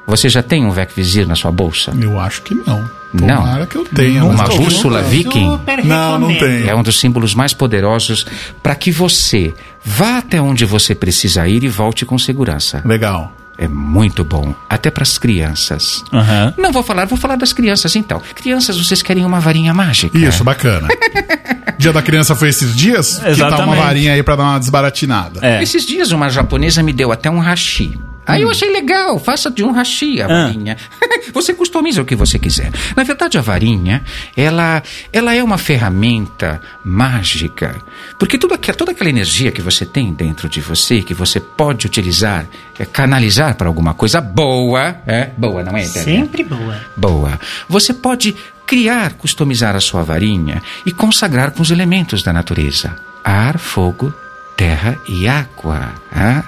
Você 0.06 0.28
já 0.30 0.43
tem 0.43 0.66
um 0.66 0.72
Vecvisir 0.72 1.28
na 1.28 1.36
sua 1.36 1.51
bolsa? 1.51 1.93
Eu 1.99 2.20
acho 2.20 2.41
que 2.41 2.54
não. 2.54 2.89
Não. 3.14 3.38
Tomara 3.43 3.66
que 3.68 3.78
eu 3.78 3.86
tenha. 3.86 4.26
Uma 4.26 4.45
bússola 4.47 5.01
vendo. 5.01 5.32
viking? 5.32 5.60
Não, 5.86 6.20
não 6.20 6.36
tem. 6.36 6.68
É 6.68 6.76
um 6.76 6.82
dos 6.84 6.99
símbolos 6.99 7.34
mais 7.36 7.54
poderosos 7.54 8.26
para 8.62 8.76
que 8.76 8.91
você 8.91 9.54
vá 9.84 10.18
até 10.18 10.41
onde 10.41 10.66
você 10.66 10.93
precisa 10.95 11.47
ir 11.47 11.64
e 11.64 11.68
volte 11.70 12.06
com 12.06 12.18
segurança. 12.18 12.82
Legal. 12.84 13.32
É 13.56 13.68
muito 13.68 14.24
bom, 14.24 14.54
até 14.68 14.89
para 14.89 15.04
as 15.04 15.20
crianças. 15.20 16.04
Aham. 16.12 16.56
Não 16.58 16.72
vou 16.72 16.82
falar, 16.82 17.06
vou 17.06 17.18
falar 17.18 17.36
das 17.36 17.54
crianças 17.54 17.95
então. 17.95 18.20
Crianças, 18.34 18.76
vocês 18.78 19.04
querem 19.04 19.24
uma 19.24 19.39
varinha 19.39 19.74
mágica? 19.76 20.18
Isso, 20.18 20.43
bacana. 20.43 20.88
Dia 21.78 21.93
da 21.93 22.01
criança 22.01 22.34
foi 22.36 22.49
esses 22.49 22.76
dias? 22.76 23.16
Que 23.16 23.20
tá 23.22 23.28
uma 23.28 23.32
Exatamente. 23.32 23.78
varinha 23.78 24.14
aí 24.14 24.24
pra 24.24 24.36
dar 24.36 24.43
uma 24.43 24.60
desbaratinada. 24.60 25.39
É. 25.41 25.62
Esses 25.62 25.86
dias 25.86 26.12
uma 26.12 26.30
japonesa 26.30 26.82
me 26.82 26.91
deu 26.93 27.12
até 27.12 27.30
um 27.30 27.39
hashi. 27.39 27.99
Aí 28.26 28.41
eu 28.41 28.49
achei 28.49 28.71
legal, 28.71 29.19
faça 29.19 29.51
de 29.51 29.63
um 29.63 29.71
hashi 29.71 30.21
a 30.21 30.26
Ah. 30.26 30.45
varinha. 30.47 30.78
você 31.34 31.53
customiza 31.53 32.01
o 32.01 32.05
que 32.05 32.15
você 32.15 32.39
quiser. 32.39 32.71
Na 32.95 33.03
verdade, 33.03 33.38
a 33.38 33.41
varinha, 33.41 34.03
ela, 34.36 34.82
ela 35.11 35.36
é 35.36 35.43
uma 35.43 35.57
ferramenta 35.57 36.61
mágica. 36.84 37.76
Porque 38.17 38.38
tudo 38.38 38.53
toda 38.74 38.91
aquela 38.91 39.09
energia 39.09 39.51
que 39.51 39.61
você 39.61 39.86
tem 39.86 40.13
dentro 40.13 40.47
de 40.47 40.61
você, 40.61 41.01
que 41.01 41.13
você 41.13 41.39
pode 41.39 41.86
utilizar, 41.86 42.45
é, 42.80 42.86
canalizar 42.86 43.55
para 43.55 43.67
alguma 43.67 43.93
coisa 43.93 44.21
boa, 44.21 44.95
é? 45.05 45.30
Boa, 45.38 45.63
não 45.63 45.76
é? 45.76 45.84
Sempre 45.84 46.43
boa. 46.43 46.80
Boa. 46.95 47.39
Você 47.67 47.93
pode 47.93 48.36
criar, 48.65 49.13
customizar 49.13 49.76
a 49.76 49.80
sua 49.82 50.03
varinha 50.03 50.61
e 50.86 50.91
consagrar 50.91 51.51
com 51.51 51.61
os 51.61 51.71
elementos 51.71 52.24
da 52.24 52.32
natureza: 52.32 52.95
ar, 53.24 53.57
fogo, 53.57 54.13
terra 54.56 54.97
e 55.08 55.28
água. 55.28 55.93
ah? 56.12 56.43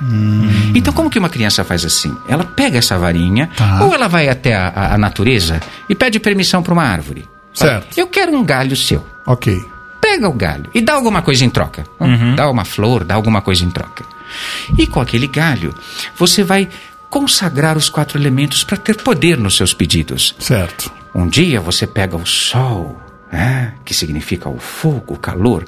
Então, 0.74 0.94
como 0.94 1.10
que 1.10 1.18
uma 1.20 1.30
criança 1.30 1.64
faz 1.64 1.84
assim? 1.86 2.16
Ela 2.28 2.44
pega 2.44 2.78
essa 2.78 2.98
varinha, 2.98 3.50
Tá. 3.56 3.84
ou 3.84 3.94
ela 3.94 4.08
vai 4.08 4.30
até 4.30 4.54
a, 4.56 4.68
a- 4.70 4.94
a 4.96 4.98
natureza 4.98 5.60
e 5.90 5.96
pede 5.96 6.20
permissão 6.20 6.62
para 6.64 6.74
uma 6.74 6.84
árvore. 6.84 7.28
Fala, 7.54 7.72
Certo. 7.72 7.98
Eu 7.98 8.08
quero 8.08 8.36
um 8.36 8.44
galho 8.44 8.76
seu. 8.76 9.06
Ok. 9.26 9.60
Pega 10.02 10.30
o 10.30 10.34
galho 10.34 10.66
e 10.74 10.82
dá 10.82 10.94
alguma 10.94 11.22
coisa 11.22 11.44
em 11.44 11.50
troca. 11.50 11.84
Hum, 12.00 12.36
Dá 12.36 12.50
uma 12.50 12.64
flor, 12.66 13.04
dá 13.04 13.16
alguma 13.16 13.42
coisa 13.42 13.64
em 13.66 13.72
troca. 13.72 14.06
E 14.78 14.86
com 14.86 15.02
aquele 15.02 15.26
galho, 15.28 15.74
você 16.18 16.44
vai 16.44 16.68
consagrar 17.10 17.76
os 17.78 17.90
quatro 17.90 18.20
elementos 18.20 18.64
para 18.64 18.78
ter 18.78 18.96
poder 18.98 19.38
nos 19.38 19.56
seus 19.56 19.74
pedidos. 19.74 20.36
Certo. 20.38 20.92
Um 21.14 21.28
dia 21.28 21.60
você 21.62 21.88
pega 21.88 22.16
o 22.18 22.26
sol, 22.26 23.00
que 23.84 23.94
significa 23.94 24.48
o 24.50 24.60
fogo, 24.60 25.14
o 25.16 25.18
calor, 25.18 25.66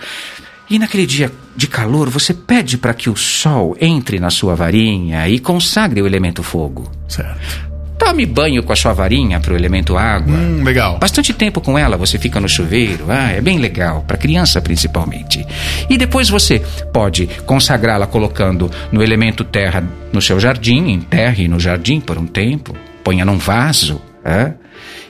e 0.70 0.78
naquele 0.78 1.06
dia 1.06 1.32
de 1.56 1.68
calor 1.68 2.10
você 2.10 2.34
pede 2.34 2.78
para 2.78 2.94
que 2.94 3.10
o 3.10 3.16
sol 3.16 3.76
entre 3.80 4.20
na 4.20 4.30
sua 4.30 4.56
varinha 4.56 5.28
e 5.28 5.40
consagre 5.40 6.02
o 6.02 6.08
elemento 6.08 6.44
fogo. 6.44 6.92
Certo. 7.08 7.68
Tome 7.98 8.26
banho 8.28 8.62
com 8.62 8.72
a 8.72 8.76
sua 8.76 8.94
varinha 8.94 9.40
para 9.40 9.54
o 9.54 9.56
elemento 9.56 9.98
água. 9.98 10.38
Hum, 10.38 10.64
legal. 10.64 11.00
Bastante 11.00 11.34
tempo 11.34 11.60
com 11.60 11.78
ela, 11.78 11.98
você 11.98 12.20
fica 12.20 12.40
no 12.40 12.48
chuveiro, 12.48 13.08
ah, 13.10 13.32
é 13.32 13.42
bem 13.42 13.58
legal, 13.58 14.04
para 14.08 14.18
criança 14.18 14.62
principalmente. 14.62 15.46
E 15.90 15.98
depois 15.98 16.30
você 16.30 16.62
pode 16.94 17.28
consagrá-la 17.46 18.06
colocando 18.06 18.70
no 18.92 19.02
elemento 19.02 19.44
terra 19.44 19.84
no 20.14 20.22
seu 20.22 20.40
jardim, 20.40 20.90
enterre 20.90 21.48
no 21.48 21.60
jardim 21.60 22.00
por 22.00 22.18
um 22.18 22.28
tempo, 22.28 22.76
ponha 23.04 23.26
num 23.26 23.38
vaso. 23.38 24.00
é? 24.24 24.54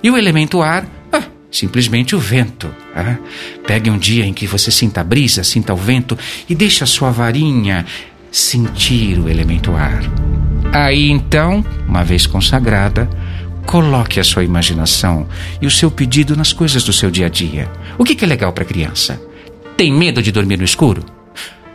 E 0.02 0.10
o 0.10 0.18
elemento 0.18 0.62
ar, 0.62 0.86
simplesmente 1.58 2.16
o 2.16 2.20
vento. 2.20 2.70
é? 2.96 3.18
Pegue 3.66 3.90
um 3.90 3.98
dia 3.98 4.26
em 4.26 4.34
que 4.34 4.46
você 4.46 4.70
sinta 4.72 5.02
a 5.02 5.04
brisa, 5.04 5.44
sinta 5.44 5.74
o 5.74 5.78
vento 5.78 6.18
e 6.48 6.56
deixe 6.56 6.84
a 6.84 6.88
sua 6.88 7.12
varinha 7.12 7.86
sentir 8.32 9.20
o 9.20 9.28
elemento 9.28 9.76
ar. 9.76 10.02
Aí 10.72 11.10
então, 11.10 11.66
uma 11.88 12.04
vez 12.04 12.28
consagrada, 12.28 13.10
coloque 13.66 14.20
a 14.20 14.24
sua 14.24 14.44
imaginação 14.44 15.28
e 15.62 15.66
o 15.66 15.72
seu 15.72 15.90
pedido 15.90 16.36
nas 16.36 16.54
coisas 16.54 16.84
do 16.84 16.94
seu 16.94 17.10
dia 17.10 17.26
a 17.26 17.30
dia. 17.30 17.70
O 17.98 18.04
que 18.04 18.16
que 18.16 18.24
é 18.24 18.28
legal 18.28 18.54
para 18.54 18.66
criança? 18.66 19.20
Tem 19.76 19.92
medo 19.92 20.22
de 20.22 20.32
dormir 20.32 20.58
no 20.58 20.64
escuro? 20.64 21.04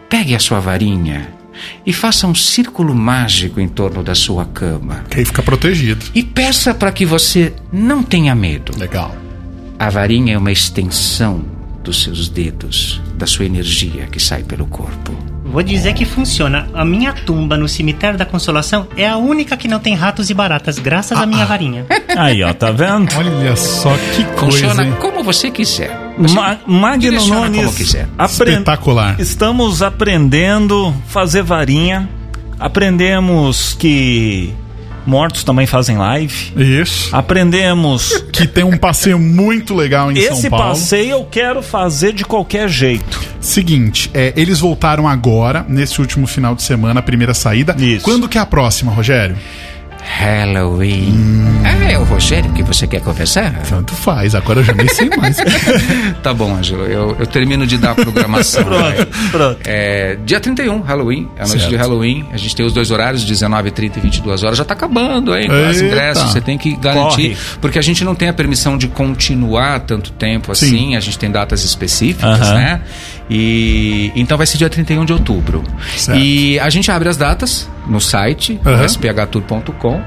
Pegue 0.08 0.34
a 0.34 0.38
sua 0.38 0.60
varinha 0.60 1.28
e 1.86 1.92
faça 1.92 2.26
um 2.26 2.34
círculo 2.34 2.94
mágico 2.94 3.60
em 3.60 3.68
torno 3.68 4.02
da 4.02 4.14
sua 4.14 4.44
cama. 4.44 5.04
Que 5.08 5.20
aí 5.20 5.24
fica 5.24 5.42
protegido. 5.42 6.04
E 6.14 6.22
peça 6.22 6.74
para 6.74 6.92
que 6.92 7.06
você 7.06 7.52
não 7.72 8.02
tenha 8.02 8.34
medo. 8.34 8.76
Legal. 8.78 9.21
A 9.82 9.90
varinha 9.90 10.34
é 10.34 10.38
uma 10.38 10.52
extensão 10.52 11.44
dos 11.82 12.04
seus 12.04 12.28
dedos, 12.28 13.00
da 13.16 13.26
sua 13.26 13.46
energia 13.46 14.06
que 14.06 14.20
sai 14.20 14.44
pelo 14.44 14.64
corpo. 14.64 15.12
Vou 15.44 15.60
dizer 15.60 15.92
que 15.94 16.04
funciona. 16.04 16.68
A 16.72 16.84
minha 16.84 17.12
tumba 17.12 17.56
no 17.56 17.66
cemitério 17.68 18.16
da 18.16 18.24
Consolação 18.24 18.86
é 18.96 19.08
a 19.08 19.16
única 19.16 19.56
que 19.56 19.66
não 19.66 19.80
tem 19.80 19.96
ratos 19.96 20.30
e 20.30 20.34
baratas, 20.34 20.78
graças 20.78 21.18
à 21.18 21.26
minha 21.26 21.44
varinha. 21.44 21.84
Aí, 22.16 22.44
ó, 22.44 22.54
tá 22.54 22.70
vendo? 22.70 23.12
Olha 23.16 23.56
só 23.56 23.92
que 24.14 24.22
coisa. 24.38 24.68
Funciona 24.68 24.92
como 24.98 25.24
você 25.24 25.50
quiser. 25.50 25.90
Você 26.16 26.32
Ma 26.32 26.58
Magno 26.64 27.26
Nunes, 27.26 27.74
quiser. 27.74 28.06
apren- 28.16 28.52
Espetacular. 28.52 29.20
Estamos 29.20 29.82
aprendendo 29.82 30.94
fazer 31.08 31.42
varinha. 31.42 32.08
Aprendemos 32.56 33.72
que 33.74 34.54
mortos 35.06 35.44
também 35.44 35.66
fazem 35.66 35.96
live. 35.96 36.52
Isso. 36.56 37.14
Aprendemos 37.14 38.22
Que 38.32 38.46
tem 38.46 38.64
um 38.64 38.76
passeio 38.76 39.18
muito 39.18 39.74
legal 39.74 40.10
em 40.10 40.18
esse 40.18 40.42
São 40.42 40.50
Paulo. 40.50 40.68
passeio 40.70 41.10
eu 41.10 41.24
quero 41.24 41.62
fazer 41.62 42.12
de 42.12 42.24
qualquer 42.24 42.68
jeito. 42.68 43.20
Seguinte, 43.40 44.10
é, 44.14 44.32
eles 44.36 44.60
voltaram 44.60 45.06
agora, 45.06 45.64
nesse 45.68 46.00
último 46.00 46.26
final 46.26 46.54
de 46.54 46.62
semana, 46.62 47.00
a 47.00 47.02
primeira 47.02 47.34
saída. 47.34 47.76
Isso. 47.78 48.04
Quando 48.04 48.28
que 48.28 48.38
é 48.38 48.40
a 48.40 48.46
próxima, 48.46 48.92
Rogério? 48.92 49.36
Halloween. 50.04 51.12
Hum. 51.12 51.62
Ah, 51.64 51.90
é 51.92 51.98
o 51.98 52.04
Rogério 52.04 52.52
que 52.52 52.62
você 52.62 52.86
quer 52.86 53.00
conversar? 53.00 53.52
Tanto 53.68 53.94
faz, 53.94 54.34
agora 54.34 54.60
eu 54.60 54.64
já 54.64 54.72
nem 54.72 54.88
sei 54.88 55.08
mais. 55.16 55.36
Tá 56.22 56.32
bom, 56.34 56.54
Ângelo. 56.54 56.84
Eu, 56.84 57.16
eu 57.18 57.26
termino 57.26 57.66
de 57.66 57.78
dar 57.78 57.92
a 57.92 57.94
programação. 57.94 58.62
Pronto, 58.64 59.06
pronto. 59.30 59.60
É, 59.64 60.16
dia 60.24 60.38
31, 60.40 60.80
Halloween, 60.82 61.28
é 61.36 61.42
a 61.42 61.46
noite 61.46 61.60
Certo. 61.60 61.70
de 61.70 61.76
Halloween. 61.76 62.26
A 62.32 62.36
gente 62.36 62.54
tem 62.54 62.64
os 62.64 62.72
dois 62.72 62.90
horários, 62.90 63.24
19 63.24 63.70
30 63.70 63.98
e 63.98 64.02
22 64.02 64.42
horas. 64.44 64.58
Já 64.58 64.64
tá 64.64 64.74
acabando 64.74 65.32
aí 65.32 65.46
com 65.48 65.70
os 65.70 65.80
ingressos. 65.80 66.30
Você 66.32 66.40
tem 66.40 66.56
que 66.58 66.76
garantir. 66.76 67.30
Corre. 67.30 67.36
Porque 67.60 67.78
a 67.78 67.82
gente 67.82 68.04
não 68.04 68.14
tem 68.14 68.28
a 68.28 68.32
permissão 68.32 68.76
de 68.78 68.88
continuar 68.88 69.80
tanto 69.80 70.12
tempo 70.12 70.52
assim. 70.52 70.68
Sim. 70.68 70.96
A 70.96 71.00
gente 71.00 71.18
tem 71.18 71.30
datas 71.30 71.64
específicas, 71.64 72.40
Aham. 72.40 72.54
né? 72.54 72.80
E 73.34 74.12
então 74.14 74.36
vai 74.36 74.46
ser 74.46 74.58
dia 74.58 74.68
31 74.68 75.06
de 75.06 75.12
outubro. 75.14 75.64
Certo. 75.96 76.20
E 76.20 76.60
a 76.60 76.68
gente 76.68 76.90
abre 76.90 77.08
as 77.08 77.16
datas 77.16 77.66
no 77.86 77.98
site, 77.98 78.60
Aham. 78.64 78.86
sphtour.com. 78.86 80.02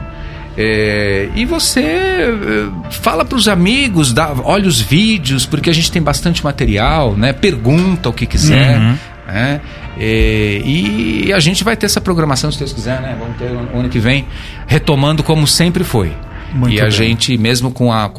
É, 0.57 1.27
e 1.35 1.43
você 1.43 1.81
eh, 1.81 2.69
fala 2.89 3.25
para 3.25 3.37
os 3.37 3.47
amigos, 3.47 4.13
dá, 4.13 4.31
olha 4.43 4.67
os 4.67 4.79
vídeos, 4.79 5.45
porque 5.45 5.69
a 5.69 5.73
gente 5.73 5.91
tem 5.91 6.01
bastante 6.01 6.41
material, 6.43 7.17
né? 7.17 7.33
Pergunta 7.33 8.07
o 8.09 8.13
que 8.13 8.25
quiser. 8.25 8.77
Uhum. 8.77 8.97
né? 9.27 9.59
É, 9.97 10.61
e 10.63 11.33
a 11.33 11.39
gente 11.39 11.63
vai 11.63 11.75
ter 11.75 11.87
essa 11.87 11.99
programação, 11.99 12.51
se 12.51 12.59
Deus 12.59 12.71
quiser, 12.71 13.01
né? 13.01 13.17
Vamos 13.19 13.37
ter 13.37 13.51
o 13.51 13.79
ano 13.79 13.89
que 13.89 13.99
vem, 13.99 14.25
retomando 14.67 15.23
como 15.23 15.47
sempre 15.47 15.83
foi. 15.83 16.13
Muito 16.55 16.73
e 16.73 16.79
a 16.79 16.83
bem. 16.83 16.91
gente, 16.91 17.37
mesmo 17.37 17.69
com 17.69 17.91
a, 17.91 18.09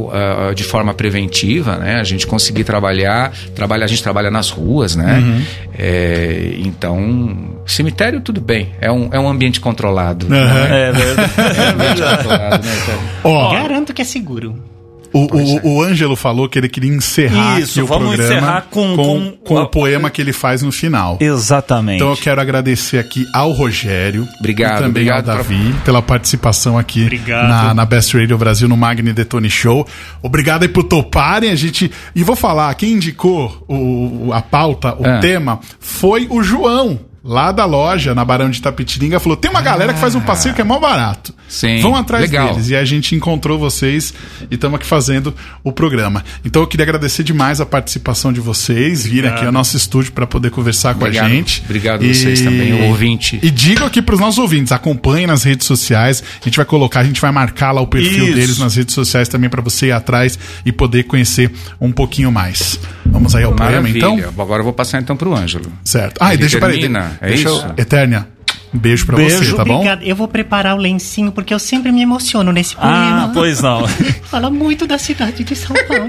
de 0.54 0.62
forma 0.62 0.92
preventiva, 0.92 1.76
né? 1.76 1.96
A 1.98 2.04
gente 2.04 2.26
conseguir 2.26 2.64
trabalhar, 2.64 3.32
trabalha, 3.54 3.84
a 3.84 3.88
gente 3.88 4.02
trabalha 4.02 4.30
nas 4.30 4.50
ruas, 4.50 4.94
né? 4.94 5.18
Uhum. 5.18 5.42
É, 5.78 6.54
então, 6.58 7.56
cemitério 7.66 8.20
tudo 8.20 8.40
bem, 8.40 8.72
é 8.80 8.92
um, 8.92 9.08
é 9.10 9.18
um 9.18 9.26
ambiente 9.28 9.60
controlado. 9.60 10.26
Aham. 10.32 10.66
É 10.68 10.92
verdade. 10.92 11.32
É 11.36 11.62
um 11.62 11.70
ambiente 11.70 12.02
controlado, 12.16 12.66
né? 12.66 12.98
Ó, 13.24 13.52
Garanto 13.52 13.94
que 13.94 14.02
é 14.02 14.04
seguro. 14.04 14.75
O, 15.24 15.68
o, 15.68 15.74
o 15.76 15.82
Ângelo 15.82 16.16
falou 16.16 16.48
que 16.48 16.58
ele 16.58 16.68
queria 16.68 16.92
encerrar 16.94 17.58
Isso, 17.60 17.82
o 17.82 17.86
vamos 17.86 18.08
programa 18.16 18.24
encerrar 18.36 18.62
com- 18.70 18.96
com, 18.96 19.32
com- 19.44 19.60
o 19.62 19.66
poema 19.68 20.10
que 20.10 20.20
ele 20.20 20.32
faz 20.32 20.62
no 20.62 20.70
final. 20.72 21.16
Exatamente. 21.20 21.96
Então 21.96 22.10
eu 22.10 22.16
quero 22.16 22.40
agradecer 22.40 22.98
aqui 22.98 23.26
ao 23.32 23.52
Rogério 23.52 24.26
Obrigado, 24.38 24.72
e 24.72 24.76
também 24.76 24.88
obrigado 24.90 25.28
ao 25.30 25.36
Davi 25.38 25.74
pela 25.84 26.02
participação 26.02 26.76
aqui 26.78 27.02
Obrigado. 27.04 27.48
na, 27.48 27.74
na 27.74 27.84
Best 27.84 28.16
Radio 28.16 28.36
Brasil 28.36 28.68
no 28.68 28.76
Magni 28.76 29.12
Detone 29.12 29.48
Show. 29.50 29.86
Obrigado 30.22 30.62
aí 30.62 30.68
por 30.68 30.84
toparem 30.84 31.50
a 31.50 31.56
gente. 31.56 31.90
E 32.14 32.22
vou 32.22 32.36
falar, 32.36 32.74
quem 32.74 32.92
indicou 32.92 33.64
o, 33.68 34.30
a 34.32 34.42
pauta, 34.42 34.94
o 34.98 35.06
Ah. 35.06 35.18
tema, 35.20 35.60
foi 35.80 36.26
o 36.30 36.42
João. 36.42 36.98
Lá 37.28 37.50
da 37.50 37.64
loja, 37.64 38.14
na 38.14 38.24
Barão 38.24 38.48
de 38.48 38.62
Tapitininga, 38.62 39.18
falou: 39.18 39.36
tem 39.36 39.50
uma 39.50 39.60
galera 39.60 39.92
que 39.92 39.98
faz 39.98 40.14
um 40.14 40.20
passeio 40.20 40.54
que 40.54 40.60
é 40.60 40.64
mó 40.64 40.78
barato. 40.78 41.34
Sim, 41.48 41.80
Vão 41.80 41.94
atrás 41.94 42.22
legal. 42.22 42.50
deles. 42.54 42.68
E 42.70 42.76
a 42.76 42.84
gente 42.84 43.14
encontrou 43.14 43.58
vocês 43.58 44.12
e 44.50 44.54
estamos 44.54 44.76
aqui 44.80 44.86
fazendo 44.86 45.34
o 45.62 45.70
programa. 45.72 46.24
Então 46.44 46.62
eu 46.62 46.66
queria 46.66 46.84
agradecer 46.84 47.22
demais 47.22 47.60
a 47.60 47.66
participação 47.66 48.32
de 48.32 48.40
vocês, 48.40 49.06
virem 49.06 49.30
aqui 49.30 49.44
ao 49.44 49.52
nosso 49.52 49.76
estúdio 49.76 50.12
para 50.12 50.26
poder 50.26 50.50
conversar 50.50 50.94
com 50.94 51.04
Obrigado. 51.04 51.26
a 51.26 51.28
gente. 51.28 51.62
Obrigado 51.64 52.04
a 52.04 52.08
vocês 52.08 52.40
também, 52.40 52.72
o 52.72 52.84
ouvinte. 52.88 53.38
E 53.42 53.50
digo 53.50 53.84
aqui 53.84 54.02
para 54.02 54.14
os 54.14 54.20
nossos 54.20 54.38
ouvintes, 54.38 54.72
acompanhem 54.72 55.26
nas 55.26 55.42
redes 55.44 55.66
sociais. 55.66 56.22
A 56.40 56.44
gente 56.44 56.56
vai 56.56 56.66
colocar, 56.66 57.00
a 57.00 57.04
gente 57.04 57.20
vai 57.20 57.30
marcar 57.30 57.72
lá 57.72 57.80
o 57.80 57.86
perfil 57.86 58.24
Isso. 58.26 58.34
deles 58.34 58.58
nas 58.58 58.74
redes 58.76 58.94
sociais 58.94 59.28
também 59.28 59.48
para 59.48 59.62
você 59.62 59.86
ir 59.86 59.92
atrás 59.92 60.38
e 60.64 60.72
poder 60.72 61.04
conhecer 61.04 61.50
um 61.80 61.92
pouquinho 61.92 62.30
mais. 62.32 62.78
Vamos 63.04 63.34
aí 63.34 63.44
ao 63.44 63.54
Maravilha. 63.54 63.96
então? 63.98 64.18
Agora 64.38 64.60
eu 64.60 64.64
vou 64.64 64.72
passar 64.72 65.00
então 65.00 65.16
pro 65.16 65.34
Ângelo. 65.34 65.72
Certo. 65.84 66.18
Ah, 66.20 66.34
e 66.34 66.36
deixa 66.36 66.58
peraí, 66.58 66.80
termina, 66.80 67.16
é 67.20 67.28
deixa 67.28 67.48
eu- 67.48 67.56
isso? 67.56 67.66
Eternia, 67.76 68.26
um 68.35 68.35
beijo 68.78 69.06
para 69.06 69.16
Beijo. 69.16 69.44
você, 69.44 69.52
tá 69.54 69.64
bom? 69.64 69.74
Obrigada. 69.74 70.04
Eu 70.04 70.14
vou 70.16 70.28
preparar 70.28 70.74
o 70.74 70.78
lencinho 70.78 71.30
porque 71.32 71.52
eu 71.54 71.58
sempre 71.58 71.90
me 71.92 72.02
emociono 72.02 72.52
nesse 72.52 72.74
Ah, 72.78 72.80
poema. 72.80 73.30
pois 73.34 73.60
não. 73.60 73.86
Fala 74.24 74.50
muito 74.50 74.86
da 74.86 74.98
cidade 74.98 75.44
de 75.44 75.54
São 75.56 75.74
Paulo. 75.86 76.08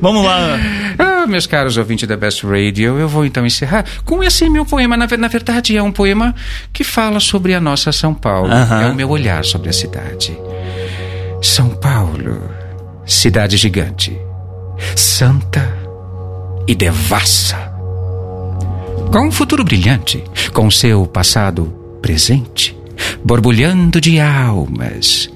Vamos 0.00 0.24
lá. 0.24 0.58
Ah, 0.98 1.26
meus 1.26 1.46
caros 1.46 1.76
ouvintes 1.76 2.06
da 2.08 2.16
Best 2.16 2.44
Radio, 2.46 2.98
eu 2.98 3.08
vou 3.08 3.24
então 3.24 3.44
encerrar 3.46 3.84
com 4.04 4.22
esse 4.22 4.48
meu 4.48 4.64
poema. 4.64 4.96
Na, 4.96 5.06
na 5.16 5.28
verdade, 5.28 5.76
é 5.76 5.82
um 5.82 5.92
poema 5.92 6.34
que 6.72 6.84
fala 6.84 7.20
sobre 7.20 7.54
a 7.54 7.60
nossa 7.60 7.90
São 7.92 8.14
Paulo. 8.14 8.50
Aham. 8.52 8.82
É 8.82 8.86
o 8.90 8.94
meu 8.94 9.08
olhar 9.10 9.44
sobre 9.44 9.68
a 9.70 9.72
cidade. 9.72 10.36
São 11.42 11.68
Paulo, 11.70 12.50
cidade 13.06 13.56
gigante, 13.56 14.16
santa 14.96 15.72
e 16.66 16.74
devassa. 16.74 17.72
Com 19.10 19.28
um 19.28 19.32
futuro 19.32 19.64
brilhante, 19.64 20.22
com 20.52 20.70
seu 20.70 21.06
passado 21.06 21.64
presente, 22.02 22.76
borbulhando 23.24 24.02
de 24.02 24.20
almas, 24.20 25.30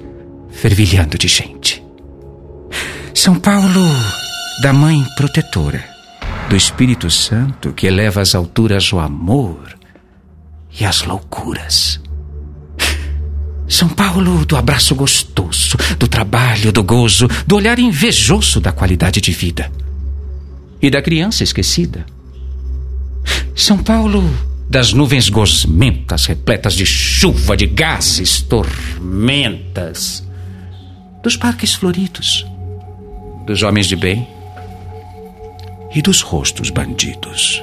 fervilhando 0.51 1.17
de 1.17 1.27
gente. 1.27 1.83
São 3.15 3.35
Paulo, 3.39 3.89
da 4.63 4.75
Mãe 4.75 5.03
Protetora, 5.17 5.83
do 6.51 6.55
Espírito 6.55 7.11
Santo 7.11 7.73
que 7.73 7.87
eleva 7.87 8.21
às 8.21 8.35
alturas 8.35 8.93
o 8.93 8.99
amor 8.99 9.75
e 10.79 10.85
as 10.85 11.03
loucuras. 11.03 11.99
São 13.67 13.89
Paulo 13.89 14.45
do 14.45 14.55
abraço 14.55 14.95
gostoso, 14.95 15.79
do 15.99 16.07
trabalho, 16.07 16.73
do 16.73 16.85
gozo, 16.85 17.27
do 17.47 17.57
olhar 17.57 17.79
invejoso 17.79 18.61
da 18.61 18.71
qualidade 18.71 19.19
de 19.19 19.33
vida 19.33 19.73
e 20.81 20.91
da 20.91 21.01
criança 21.01 21.43
esquecida. 21.43 22.05
São 23.55 23.79
Paulo 23.79 24.23
das 24.69 24.93
nuvens 24.93 25.29
gosmentas, 25.29 26.25
repletas 26.25 26.75
de 26.75 26.87
chuva, 26.87 27.57
de 27.57 27.67
gases, 27.67 28.41
tormentas, 28.41 30.27
dos 31.23 31.37
parques 31.37 31.75
floridos, 31.75 32.47
dos 33.47 33.63
homens 33.63 33.87
de 33.87 33.97
bem 33.97 34.27
e 35.95 36.01
dos 36.01 36.23
rostos 36.23 36.71
bandidos. 36.71 37.63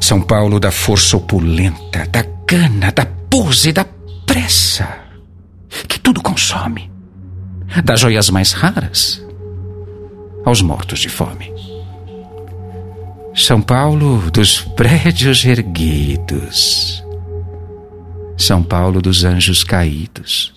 São 0.00 0.20
Paulo 0.20 0.58
da 0.58 0.72
força 0.72 1.16
opulenta, 1.16 2.04
da 2.08 2.24
gana, 2.46 2.90
da 2.90 3.06
pose, 3.06 3.72
da 3.72 3.86
pressa, 4.26 4.88
que 5.86 6.00
tudo 6.00 6.20
consome, 6.20 6.90
das 7.84 8.00
joias 8.00 8.28
mais 8.30 8.52
raras 8.52 9.24
aos 10.44 10.60
mortos 10.60 10.98
de 10.98 11.08
fome. 11.08 11.51
São 13.34 13.62
Paulo 13.62 14.30
dos 14.30 14.60
prédios 14.60 15.44
erguidos. 15.44 17.02
São 18.36 18.62
Paulo 18.62 19.00
dos 19.00 19.24
anjos 19.24 19.64
caídos. 19.64 20.52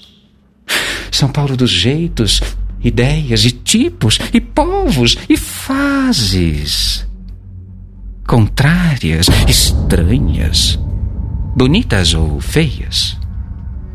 São 1.10 1.30
Paulo 1.30 1.56
dos 1.56 1.72
jeitos, 1.72 2.42
ideias 2.84 3.46
e 3.46 3.52
tipos 3.52 4.20
e 4.34 4.42
povos 4.42 5.18
e 5.30 5.38
fases. 5.38 7.08
contrárias, 8.28 9.28
estranhas, 9.48 10.80
bonitas 11.56 12.14
ou 12.14 12.42
feias, 12.42 13.18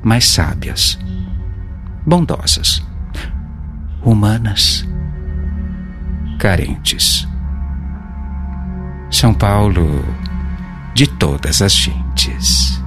mas 0.03 0.25
sábias, 0.25 0.99
bondosas, 2.07 2.81
humanas, 4.03 4.87
carentes. 6.39 7.30
São 9.11 9.35
Paulo 9.35 10.05
de 10.95 11.07
todas 11.07 11.61
as 11.61 11.73
gentes. 11.73 12.81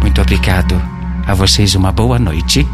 Muito 0.00 0.20
obrigado 0.20 0.80
a 1.26 1.34
vocês, 1.34 1.74
uma 1.74 1.90
boa 1.90 2.18
noite. 2.18 2.66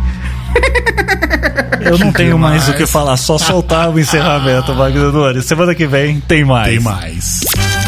Eu 1.80 1.96
não 1.98 2.12
tenho 2.12 2.38
mais 2.38 2.68
o 2.68 2.74
que 2.74 2.86
falar, 2.86 3.16
só 3.16 3.38
soltar 3.38 3.90
o 3.90 3.98
encerramento, 3.98 4.74
Magno 4.74 5.12
Nunes. 5.12 5.44
Semana 5.44 5.74
que 5.74 5.86
vem 5.86 6.20
tem 6.20 6.44
mais. 6.44 6.68
Tem 6.68 6.80
mais. 6.80 7.40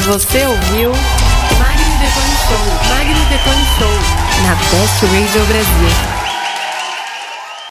Você 0.06 0.46
ouviu 0.46 0.92
Magno 1.58 1.98
Detone 1.98 2.36
Show. 2.46 2.88
Magno 2.88 3.24
Detone 3.28 3.64
Show. 3.78 3.98
Na 4.46 4.54
Best 4.54 5.04
Radio 5.06 5.46
Brasil. 5.46 6.09